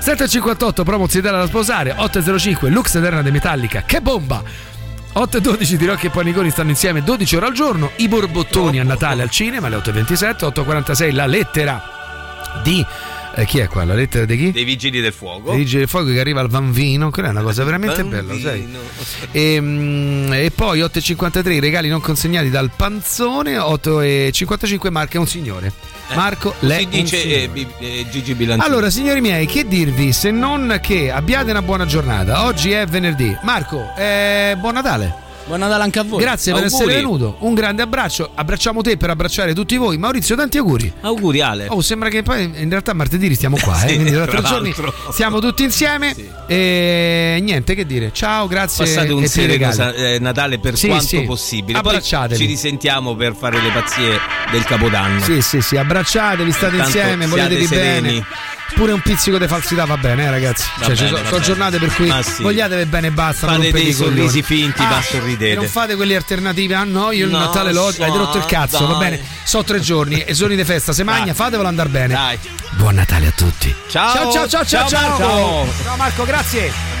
7.58 0.01 0.83
promozionale 0.83 1.37
da 1.37 1.45
sposare 1.47 1.93
8.05 1.93 2.69
Lux 2.69 2.95
Eterna 2.95 3.21
di 3.21 3.29
Metallica 3.29 3.83
che 3.85 4.01
bomba 4.01 4.41
8.12 5.13 5.77
Tirocchi 5.77 6.07
e 6.07 6.09
Paniconi 6.09 6.49
stanno 6.49 6.71
insieme 6.71 7.03
12 7.03 7.35
ore 7.35 7.45
al 7.45 7.53
giorno 7.53 7.91
i 7.97 8.07
borbottoni 8.07 8.79
a 8.79 8.83
Natale 8.83 9.21
al 9.21 9.29
cinema 9.29 9.67
alle 9.67 9.77
8.27 9.77 10.51
8.46 10.53 11.13
la 11.13 11.25
lettera 11.27 11.83
di 12.63 12.83
eh, 13.35 13.45
chi 13.45 13.59
è 13.59 13.67
qua? 13.67 13.83
La 13.83 13.93
lettera 13.93 14.25
di 14.25 14.37
chi? 14.37 14.51
Dei 14.51 14.63
vigili 14.63 14.99
del 14.99 15.13
fuoco. 15.13 15.51
Dei 15.51 15.59
Vigili 15.59 15.79
del 15.79 15.87
fuoco 15.87 16.11
che 16.11 16.19
arriva 16.19 16.41
al 16.41 16.49
Vanvino, 16.49 17.09
quella 17.09 17.29
è 17.29 17.31
una 17.31 17.41
cosa 17.41 17.63
veramente 17.63 18.03
bella, 18.03 18.33
sai? 18.37 18.67
E, 19.31 19.59
mm, 19.59 20.33
e 20.33 20.51
poi 20.51 20.79
8.53 20.81 21.51
i 21.51 21.59
regali 21.59 21.89
non 21.89 22.01
consegnati 22.01 22.49
dal 22.49 22.71
Panzone, 22.75 23.57
8.55 23.57 24.91
Marco 24.91 25.17
è 25.17 25.19
un 25.19 25.27
signore. 25.27 25.71
Marco, 26.13 26.53
Così 26.57 26.65
lei 26.67 26.87
dice 26.87 27.23
eh, 27.23 27.67
eh, 27.79 28.05
Gigi 28.09 28.33
Bilancioni. 28.33 28.69
Allora, 28.69 28.89
signori 28.89 29.21
miei, 29.21 29.45
che 29.45 29.65
dirvi 29.65 30.11
se 30.11 30.31
non 30.31 30.79
che 30.81 31.11
abbiate 31.11 31.51
una 31.51 31.61
buona 31.61 31.85
giornata? 31.85 32.45
Oggi 32.45 32.71
è 32.71 32.85
venerdì. 32.85 33.35
Marco, 33.43 33.93
eh, 33.97 34.55
buon 34.59 34.73
Natale. 34.73 35.29
Buon 35.51 35.63
Natale 35.63 35.83
anche 35.83 35.99
a 35.99 36.03
voi. 36.03 36.21
Grazie 36.21 36.53
per 36.53 36.63
Auguri. 36.63 36.81
essere 36.81 36.95
venuto. 37.01 37.35
Un 37.39 37.53
grande 37.53 37.81
abbraccio. 37.81 38.31
Abbracciamo 38.33 38.81
te 38.81 38.95
per 38.95 39.09
abbracciare 39.09 39.53
tutti 39.53 39.75
voi. 39.75 39.97
Maurizio, 39.97 40.37
tanti 40.37 40.57
auguri. 40.57 40.89
Auguri 41.01 41.41
Ale. 41.41 41.67
Oh, 41.67 41.81
sembra 41.81 42.07
che 42.07 42.23
poi 42.23 42.49
in 42.55 42.69
realtà 42.69 42.93
martedì 42.93 43.35
stiamo 43.35 43.57
qua, 43.61 43.83
eh? 43.83 43.89
Sì, 43.91 43.95
quindi 43.95 44.13
tra 44.13 44.25
tre 44.27 44.41
giorni 44.43 44.73
siamo 45.11 45.39
tutti 45.41 45.63
insieme. 45.63 46.15
E 46.47 47.37
niente, 47.41 47.75
che 47.75 47.85
dire. 47.85 48.11
Ciao, 48.13 48.47
grazie. 48.47 48.85
Passate 48.85 49.11
un 49.11 49.27
sereno 49.27 49.69
eh, 49.93 50.19
Natale 50.21 50.57
per 50.57 50.77
Sì, 50.77 50.87
quanto 50.87 51.05
sì. 51.05 51.21
possibile. 51.23 51.81
Poi 51.81 51.89
Abbracciatevi. 51.89 52.39
ci 52.39 52.45
risentiamo 52.45 53.13
per 53.15 53.35
fare 53.35 53.61
le 53.61 53.71
pazzie 53.71 54.19
del 54.51 54.63
Capodanno. 54.63 55.19
Sì, 55.19 55.41
sì, 55.41 55.59
sì, 55.59 55.75
abbracciatevi, 55.75 56.49
state 56.49 56.75
Intanto 56.77 56.97
insieme, 56.97 57.27
voletevi 57.27 57.65
sereni. 57.65 58.01
bene. 58.07 58.25
Pure 58.75 58.93
un 58.93 59.01
pizzico 59.01 59.37
di 59.37 59.47
falsità 59.47 59.85
va 59.85 59.97
bene, 59.97 60.23
eh, 60.23 60.29
ragazzi. 60.29 60.65
Va 60.77 60.85
Cioè, 60.85 60.95
ci 60.95 61.03
bene, 61.03 61.09
sono, 61.17 61.21
va 61.21 61.27
sono 61.29 61.29
bene. 61.39 61.43
giornate 61.45 61.77
per 61.79 61.93
cui 61.93 62.13
sì. 62.23 62.41
vogliatevi 62.41 62.85
bene 62.85 63.07
e 63.07 63.11
basta. 63.11 63.45
non 63.47 63.55
Fate 63.57 63.71
dei 63.71 63.93
sorrisi 63.93 64.41
finti, 64.41 64.81
Ah, 64.81 65.01
sorridete. 65.01 65.55
Non 65.55 65.67
fate 65.67 65.95
quelli 65.95 66.15
alternativi. 66.15 66.73
Ah 66.73 66.83
no, 66.83 67.11
io 67.11 67.25
il 67.25 67.31
No, 67.31 67.39
Natale 67.39 67.73
l'ho 67.73 67.91
so, 67.91 68.03
hai 68.03 68.09
rotto 68.09 68.37
il 68.37 68.45
cazzo, 68.45 68.85
va 68.87 68.93
dai. 68.93 69.09
bene. 69.09 69.21
So 69.43 69.63
tre 69.63 69.79
giorni 69.79 70.19
e 70.21 70.33
giorni 70.33 70.55
di 70.55 70.63
festa. 70.63 70.93
Se 70.93 71.03
magna, 71.03 71.33
fatevelo 71.33 71.67
andare 71.67 71.89
bene. 71.89 72.13
Dai. 72.13 72.39
Buon 72.71 72.95
Natale 72.95 73.27
a 73.27 73.31
tutti. 73.35 73.73
Ciao. 73.89 74.31
ciao, 74.31 74.47
ciao, 74.47 74.47
ciao, 74.47 74.65
ciao. 74.65 74.87
Ciao, 74.87 75.07
Marco. 75.09 75.73
Ciao 75.83 75.95
Marco, 75.97 76.25
grazie. 76.25 77.00